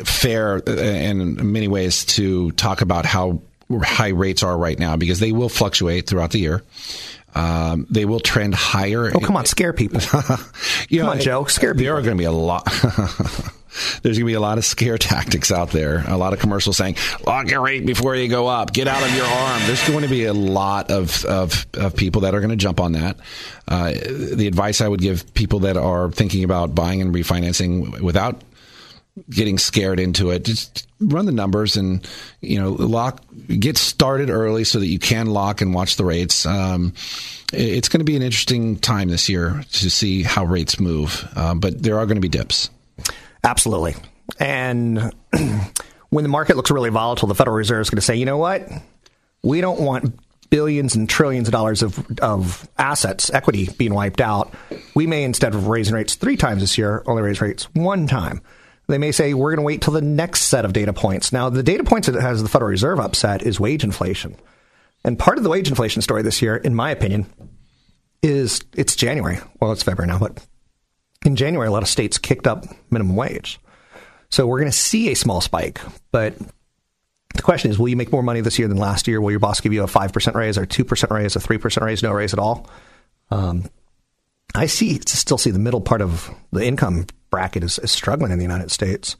fair 0.04 0.62
uh, 0.66 0.72
in 0.72 1.52
many 1.52 1.68
ways 1.68 2.04
to 2.06 2.52
talk 2.52 2.80
about 2.80 3.04
how 3.04 3.42
high 3.82 4.08
rates 4.08 4.42
are 4.42 4.56
right 4.56 4.78
now 4.78 4.96
because 4.96 5.20
they 5.20 5.32
will 5.32 5.48
fluctuate 5.48 6.06
throughout 6.06 6.30
the 6.30 6.38
year. 6.38 6.62
Um, 7.34 7.86
they 7.90 8.04
will 8.04 8.20
trend 8.20 8.54
higher. 8.54 9.10
Oh, 9.12 9.18
come 9.18 9.36
on, 9.36 9.44
scare 9.46 9.72
people. 9.72 10.00
you 10.88 11.00
come 11.00 11.06
know, 11.06 11.12
on, 11.12 11.20
Joe, 11.20 11.44
scare 11.46 11.74
people. 11.74 11.84
There 11.84 11.96
are 11.96 12.02
going 12.02 12.16
to 12.16 12.20
be 12.20 12.26
a 12.26 12.32
lot. 12.32 12.64
There's 14.02 14.18
going 14.18 14.26
to 14.26 14.32
be 14.32 14.34
a 14.34 14.40
lot 14.40 14.58
of 14.58 14.64
scare 14.64 14.98
tactics 14.98 15.50
out 15.50 15.70
there. 15.70 16.04
A 16.06 16.16
lot 16.16 16.32
of 16.32 16.38
commercials 16.38 16.76
saying, 16.76 16.96
lock 17.26 17.48
your 17.50 17.60
rate 17.60 17.84
before 17.84 18.14
you 18.14 18.28
go 18.28 18.46
up. 18.46 18.72
Get 18.72 18.86
out 18.86 19.02
of 19.02 19.14
your 19.16 19.26
arm. 19.26 19.62
There's 19.66 19.88
going 19.88 20.02
to 20.02 20.08
be 20.08 20.26
a 20.26 20.32
lot 20.32 20.92
of, 20.92 21.24
of, 21.24 21.66
of 21.74 21.96
people 21.96 22.22
that 22.22 22.34
are 22.34 22.40
going 22.40 22.50
to 22.50 22.56
jump 22.56 22.78
on 22.78 22.92
that. 22.92 23.16
Uh, 23.66 23.92
the 23.92 24.46
advice 24.46 24.80
I 24.80 24.86
would 24.86 25.00
give 25.00 25.34
people 25.34 25.60
that 25.60 25.76
are 25.76 26.10
thinking 26.10 26.44
about 26.44 26.74
buying 26.74 27.00
and 27.00 27.12
refinancing 27.12 28.00
without 28.00 28.42
getting 29.30 29.58
scared 29.58 30.00
into 30.00 30.30
it. 30.30 30.44
Just 30.44 30.86
run 31.00 31.26
the 31.26 31.32
numbers 31.32 31.76
and 31.76 32.06
you 32.40 32.60
know 32.60 32.72
lock. 32.72 33.22
Get 33.46 33.76
started 33.76 34.30
early 34.30 34.64
so 34.64 34.78
that 34.78 34.86
you 34.86 34.98
can 34.98 35.26
lock 35.26 35.60
and 35.60 35.74
watch 35.74 35.96
the 35.96 36.04
rates. 36.04 36.46
Um, 36.46 36.94
it's 37.52 37.88
going 37.88 38.00
to 38.00 38.04
be 38.04 38.16
an 38.16 38.22
interesting 38.22 38.76
time 38.78 39.08
this 39.08 39.28
year 39.28 39.64
to 39.72 39.90
see 39.90 40.22
how 40.22 40.44
rates 40.44 40.80
move, 40.80 41.28
uh, 41.36 41.54
but 41.54 41.82
there 41.82 41.98
are 41.98 42.06
going 42.06 42.16
to 42.16 42.20
be 42.20 42.28
dips. 42.28 42.70
Absolutely, 43.42 43.94
and 44.38 45.12
when 46.10 46.22
the 46.24 46.28
market 46.28 46.56
looks 46.56 46.70
really 46.70 46.90
volatile, 46.90 47.28
the 47.28 47.34
Federal 47.34 47.56
Reserve 47.56 47.82
is 47.82 47.90
going 47.90 47.98
to 47.98 48.02
say, 48.02 48.16
you 48.16 48.24
know 48.24 48.38
what, 48.38 48.68
we 49.42 49.60
don't 49.60 49.80
want 49.80 50.18
billions 50.50 50.94
and 50.94 51.08
trillions 51.08 51.48
of 51.48 51.52
dollars 51.52 51.82
of, 51.82 52.20
of 52.20 52.68
assets, 52.78 53.28
equity 53.30 53.68
being 53.76 53.92
wiped 53.92 54.20
out. 54.20 54.54
We 54.94 55.06
may, 55.06 55.24
instead 55.24 55.54
of 55.54 55.66
raising 55.66 55.94
rates 55.94 56.14
three 56.14 56.36
times 56.36 56.60
this 56.62 56.78
year, 56.78 57.02
only 57.06 57.22
raise 57.22 57.40
rates 57.40 57.64
one 57.74 58.06
time. 58.06 58.40
They 58.86 58.98
may 58.98 59.12
say 59.12 59.32
we're 59.32 59.50
going 59.50 59.62
to 59.62 59.66
wait 59.66 59.80
till 59.80 59.94
the 59.94 60.02
next 60.02 60.42
set 60.42 60.64
of 60.64 60.72
data 60.72 60.92
points. 60.92 61.32
Now, 61.32 61.48
the 61.48 61.62
data 61.62 61.84
points 61.84 62.06
that 62.08 62.20
has 62.20 62.42
the 62.42 62.48
Federal 62.48 62.70
Reserve 62.70 63.00
upset 63.00 63.42
is 63.42 63.58
wage 63.58 63.82
inflation. 63.82 64.36
And 65.04 65.18
part 65.18 65.38
of 65.38 65.44
the 65.44 65.50
wage 65.50 65.68
inflation 65.68 66.02
story 66.02 66.22
this 66.22 66.42
year, 66.42 66.56
in 66.56 66.74
my 66.74 66.90
opinion, 66.90 67.26
is 68.22 68.62
it's 68.74 68.96
January. 68.96 69.38
Well, 69.60 69.72
it's 69.72 69.82
February 69.82 70.08
now, 70.12 70.18
but 70.18 70.44
in 71.24 71.36
January, 71.36 71.68
a 71.68 71.72
lot 71.72 71.82
of 71.82 71.88
states 71.88 72.18
kicked 72.18 72.46
up 72.46 72.66
minimum 72.90 73.16
wage. 73.16 73.58
So 74.30 74.46
we're 74.46 74.58
going 74.58 74.70
to 74.70 74.76
see 74.76 75.10
a 75.10 75.14
small 75.14 75.40
spike. 75.40 75.80
But 76.10 76.34
the 77.34 77.42
question 77.42 77.70
is, 77.70 77.78
will 77.78 77.88
you 77.88 77.96
make 77.96 78.12
more 78.12 78.22
money 78.22 78.40
this 78.40 78.58
year 78.58 78.68
than 78.68 78.78
last 78.78 79.08
year? 79.08 79.20
Will 79.20 79.30
your 79.30 79.40
boss 79.40 79.60
give 79.60 79.72
you 79.72 79.82
a 79.82 79.86
5% 79.86 80.34
raise 80.34 80.58
or 80.58 80.66
2% 80.66 81.10
raise, 81.10 81.36
a 81.36 81.38
3% 81.38 81.82
raise, 81.82 82.02
no 82.02 82.12
raise 82.12 82.32
at 82.32 82.38
all? 82.38 82.68
Um, 83.30 83.64
I 84.54 84.66
see, 84.66 85.00
still 85.06 85.38
see 85.38 85.50
the 85.50 85.58
middle 85.58 85.80
part 85.80 86.00
of 86.00 86.30
the 86.52 86.64
income 86.64 87.06
bracket 87.34 87.64
is, 87.64 87.80
is 87.80 87.90
struggling 87.90 88.30
in 88.30 88.38
the 88.38 88.44
United 88.44 88.70
States. 88.70 89.16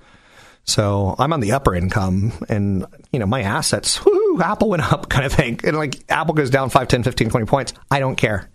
So 0.62 1.16
I'm 1.18 1.32
on 1.32 1.40
the 1.40 1.50
upper 1.50 1.74
income 1.74 2.32
and, 2.48 2.86
you 3.10 3.18
know, 3.18 3.26
my 3.26 3.42
assets, 3.42 4.04
whoo, 4.06 4.40
Apple 4.40 4.68
went 4.68 4.84
up 4.92 5.08
kind 5.10 5.26
of 5.26 5.32
thing. 5.32 5.58
And 5.64 5.76
like 5.76 6.04
Apple 6.08 6.32
goes 6.32 6.48
down 6.48 6.70
5, 6.70 6.86
10, 6.86 7.02
15, 7.02 7.30
20 7.30 7.46
points. 7.46 7.72
I 7.90 7.98
don't 7.98 8.14
care. 8.14 8.48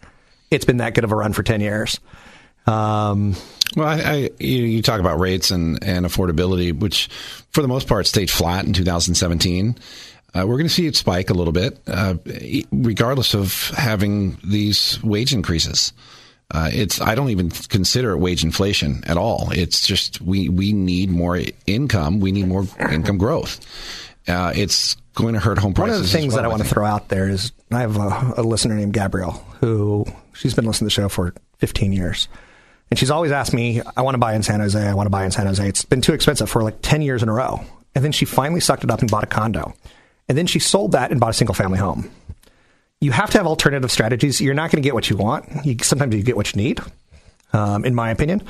It's 0.49 0.63
been 0.63 0.77
that 0.77 0.93
good 0.93 1.03
of 1.03 1.11
a 1.11 1.15
run 1.15 1.33
for 1.33 1.43
10 1.43 1.59
years. 1.59 1.99
Um, 2.67 3.35
well, 3.75 3.87
I, 3.89 3.99
I, 3.99 4.15
you, 4.39 4.63
you, 4.63 4.81
talk 4.81 5.01
about 5.01 5.19
rates 5.19 5.51
and, 5.51 5.83
and 5.83 6.05
affordability, 6.05 6.77
which 6.77 7.09
for 7.51 7.61
the 7.61 7.67
most 7.67 7.85
part 7.89 8.07
stayed 8.07 8.29
flat 8.29 8.63
in 8.63 8.71
2017. 8.71 9.75
Uh, 10.33 10.45
we're 10.47 10.55
going 10.55 10.67
to 10.67 10.73
see 10.73 10.87
it 10.87 10.95
spike 10.95 11.29
a 11.29 11.33
little 11.33 11.51
bit, 11.51 11.79
uh, 11.85 12.15
regardless 12.71 13.33
of 13.33 13.71
having 13.75 14.37
these 14.41 15.03
wage 15.03 15.33
increases. 15.33 15.91
Uh, 16.51 16.69
it's 16.73 16.99
I 16.99 17.13
don't 17.13 17.29
even 17.29 17.51
consider 17.51 18.11
it 18.11 18.17
wage 18.17 18.43
inflation 18.43 19.03
at 19.05 19.17
all. 19.17 19.49
It's 19.51 19.85
just 19.85 20.19
we 20.19 20.49
we 20.49 20.73
need 20.73 21.09
more 21.09 21.39
income. 21.67 22.19
We 22.19 22.31
need 22.31 22.47
more 22.47 22.65
income 22.91 23.17
growth. 23.19 23.59
Uh, 24.27 24.51
it's 24.55 24.95
going 25.13 25.33
to 25.33 25.39
hurt 25.39 25.57
home 25.57 25.73
prices. 25.73 25.91
One 25.91 25.99
of 25.99 26.05
the 26.05 26.11
things 26.11 26.33
well, 26.33 26.43
that 26.43 26.45
I, 26.45 26.49
I 26.49 26.51
want 26.51 26.63
to 26.63 26.69
throw 26.69 26.85
out 26.85 27.09
there 27.09 27.29
is 27.29 27.51
I 27.71 27.81
have 27.81 27.97
a, 27.97 28.41
a, 28.41 28.43
listener 28.43 28.75
named 28.75 28.93
Gabrielle 28.93 29.31
who 29.59 30.05
she's 30.33 30.53
been 30.53 30.65
listening 30.65 30.89
to 30.89 30.95
the 30.95 31.01
show 31.01 31.09
for 31.09 31.33
15 31.57 31.91
years. 31.91 32.27
And 32.89 32.97
she's 32.97 33.11
always 33.11 33.31
asked 33.31 33.53
me, 33.53 33.81
I 33.97 34.01
want 34.01 34.15
to 34.15 34.19
buy 34.19 34.33
in 34.33 34.43
San 34.43 34.59
Jose. 34.59 34.79
I 34.79 34.93
want 34.93 35.07
to 35.07 35.11
buy 35.11 35.25
in 35.25 35.31
San 35.31 35.45
Jose. 35.45 35.67
It's 35.67 35.85
been 35.85 36.01
too 36.01 36.13
expensive 36.13 36.49
for 36.49 36.63
like 36.63 36.81
10 36.81 37.01
years 37.01 37.21
in 37.21 37.29
a 37.29 37.33
row. 37.33 37.61
And 37.95 38.03
then 38.03 38.11
she 38.11 38.25
finally 38.25 38.59
sucked 38.59 38.83
it 38.83 38.91
up 38.91 39.01
and 39.01 39.09
bought 39.09 39.23
a 39.23 39.27
condo. 39.27 39.73
And 40.27 40.37
then 40.37 40.47
she 40.47 40.59
sold 40.59 40.93
that 40.93 41.11
and 41.11 41.19
bought 41.19 41.31
a 41.31 41.33
single 41.33 41.55
family 41.55 41.79
home 41.79 42.09
you 43.01 43.11
have 43.11 43.29
to 43.31 43.37
have 43.37 43.47
alternative 43.47 43.91
strategies. 43.91 44.41
You're 44.41 44.53
not 44.53 44.71
going 44.71 44.81
to 44.81 44.85
get 44.85 44.93
what 44.93 45.09
you 45.09 45.15
want. 45.15 45.65
You, 45.65 45.77
sometimes 45.81 46.15
you 46.15 46.23
get 46.23 46.35
what 46.35 46.53
you 46.53 46.61
need, 46.61 46.81
um, 47.53 47.85
in 47.85 47.95
my 47.95 48.11
opinion. 48.11 48.43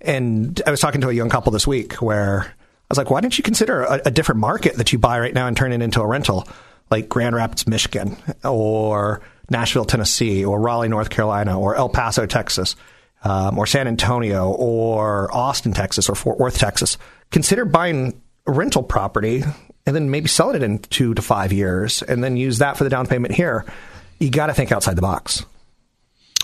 And 0.00 0.60
I 0.66 0.70
was 0.70 0.80
talking 0.80 1.02
to 1.02 1.08
a 1.10 1.12
young 1.12 1.28
couple 1.28 1.52
this 1.52 1.66
week 1.66 1.94
where 1.94 2.42
I 2.44 2.86
was 2.88 2.96
like, 2.96 3.10
why 3.10 3.20
don't 3.20 3.36
you 3.36 3.44
consider 3.44 3.82
a, 3.82 4.00
a 4.06 4.10
different 4.10 4.40
market 4.40 4.76
that 4.76 4.92
you 4.92 4.98
buy 4.98 5.20
right 5.20 5.34
now 5.34 5.46
and 5.46 5.56
turn 5.56 5.72
it 5.72 5.82
into 5.82 6.00
a 6.00 6.06
rental, 6.06 6.48
like 6.90 7.08
Grand 7.08 7.36
Rapids, 7.36 7.66
Michigan, 7.66 8.16
or 8.42 9.20
Nashville, 9.50 9.84
Tennessee, 9.84 10.44
or 10.44 10.58
Raleigh, 10.58 10.88
North 10.88 11.10
Carolina, 11.10 11.60
or 11.60 11.76
El 11.76 11.90
Paso, 11.90 12.24
Texas, 12.24 12.76
um, 13.22 13.58
or 13.58 13.66
San 13.66 13.86
Antonio, 13.86 14.50
or 14.50 15.32
Austin, 15.34 15.72
Texas, 15.72 16.08
or 16.08 16.14
Fort 16.14 16.38
Worth, 16.38 16.56
Texas. 16.56 16.96
Consider 17.30 17.66
buying 17.66 18.18
a 18.46 18.52
rental 18.52 18.82
property 18.82 19.44
and 19.84 19.94
then 19.94 20.10
maybe 20.10 20.28
sell 20.28 20.50
it 20.52 20.62
in 20.62 20.78
two 20.78 21.12
to 21.12 21.20
five 21.20 21.52
years 21.52 22.02
and 22.02 22.24
then 22.24 22.38
use 22.38 22.58
that 22.58 22.78
for 22.78 22.84
the 22.84 22.90
down 22.90 23.06
payment 23.06 23.34
here 23.34 23.66
you 24.20 24.30
got 24.30 24.46
to 24.46 24.54
think 24.54 24.70
outside 24.70 24.96
the 24.96 25.02
box. 25.02 25.44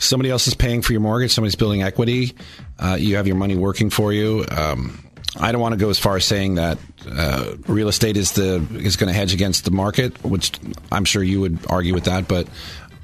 Somebody 0.01 0.31
else 0.31 0.47
is 0.47 0.55
paying 0.55 0.83
for 0.83 0.93
your 0.93 1.01
mortgage. 1.01 1.33
Somebody's 1.33 1.55
building 1.55 1.83
equity. 1.83 2.35
Uh, 2.79 2.97
you 2.99 3.17
have 3.17 3.27
your 3.27 3.37
money 3.37 3.57
working 3.57 3.91
for 3.91 4.13
you. 4.13 4.45
Um, 4.51 5.03
I 5.39 5.53
don't 5.53 5.61
want 5.61 5.73
to 5.73 5.79
go 5.79 5.91
as 5.91 5.99
far 5.99 6.17
as 6.17 6.25
saying 6.25 6.57
that 6.57 6.79
uh, 7.11 7.55
real 7.67 7.89
estate 7.89 8.17
is 8.17 8.33
the 8.33 8.67
is 8.75 8.97
going 8.97 9.09
to 9.09 9.13
hedge 9.13 9.35
against 9.35 9.65
the 9.65 9.71
market, 9.71 10.23
which 10.25 10.53
I'm 10.91 11.05
sure 11.05 11.23
you 11.23 11.41
would 11.41 11.59
argue 11.69 11.95
with 11.95 12.05
that, 12.05 12.29
but 12.29 12.47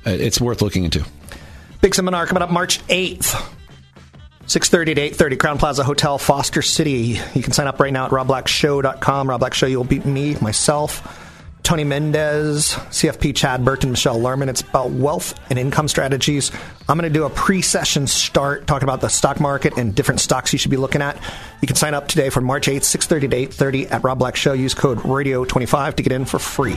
uh, 0.06 0.10
it's 0.10 0.40
worth 0.40 0.62
looking 0.62 0.84
into. 0.84 1.04
Big 1.80 1.94
seminar 1.94 2.26
coming 2.26 2.42
up 2.42 2.50
March 2.50 2.84
8th. 2.88 3.58
6.30 4.46 4.96
to 4.96 5.10
8.30, 5.24 5.36
Crowne 5.36 5.58
Plaza 5.58 5.84
Hotel, 5.84 6.18
Foster 6.18 6.62
City. 6.62 7.18
You 7.32 7.42
can 7.42 7.52
sign 7.52 7.68
up 7.68 7.78
right 7.80 7.92
now 7.92 8.06
at 8.06 8.10
robblackshow.com. 8.10 9.30
Rob 9.30 9.40
Black 9.40 9.54
Show, 9.54 9.66
you'll 9.66 9.84
beat 9.84 10.04
me, 10.04 10.34
myself, 10.40 11.21
Tony 11.62 11.84
Mendez, 11.84 12.72
CFP 12.90 13.34
Chad 13.34 13.64
Burton, 13.64 13.90
Michelle 13.90 14.18
Lerman. 14.18 14.48
It's 14.48 14.62
about 14.62 14.90
wealth 14.90 15.38
and 15.50 15.58
income 15.58 15.88
strategies. 15.88 16.50
I'm 16.88 16.98
going 16.98 17.10
to 17.10 17.18
do 17.18 17.24
a 17.24 17.30
pre-session 17.30 18.06
start 18.06 18.66
talking 18.66 18.88
about 18.88 19.00
the 19.00 19.08
stock 19.08 19.40
market 19.40 19.76
and 19.78 19.94
different 19.94 20.20
stocks 20.20 20.52
you 20.52 20.58
should 20.58 20.70
be 20.70 20.76
looking 20.76 21.02
at. 21.02 21.16
You 21.60 21.66
can 21.66 21.76
sign 21.76 21.94
up 21.94 22.08
today 22.08 22.30
for 22.30 22.40
March 22.40 22.66
8th, 22.66 22.80
6.30 22.80 23.30
to 23.30 23.64
8.30 23.64 23.92
at 23.92 24.04
Rob 24.04 24.18
Black 24.18 24.36
Show. 24.36 24.52
Use 24.52 24.74
code 24.74 24.98
RADIO25 24.98 25.96
to 25.96 26.02
get 26.02 26.12
in 26.12 26.24
for 26.24 26.38
free. 26.38 26.76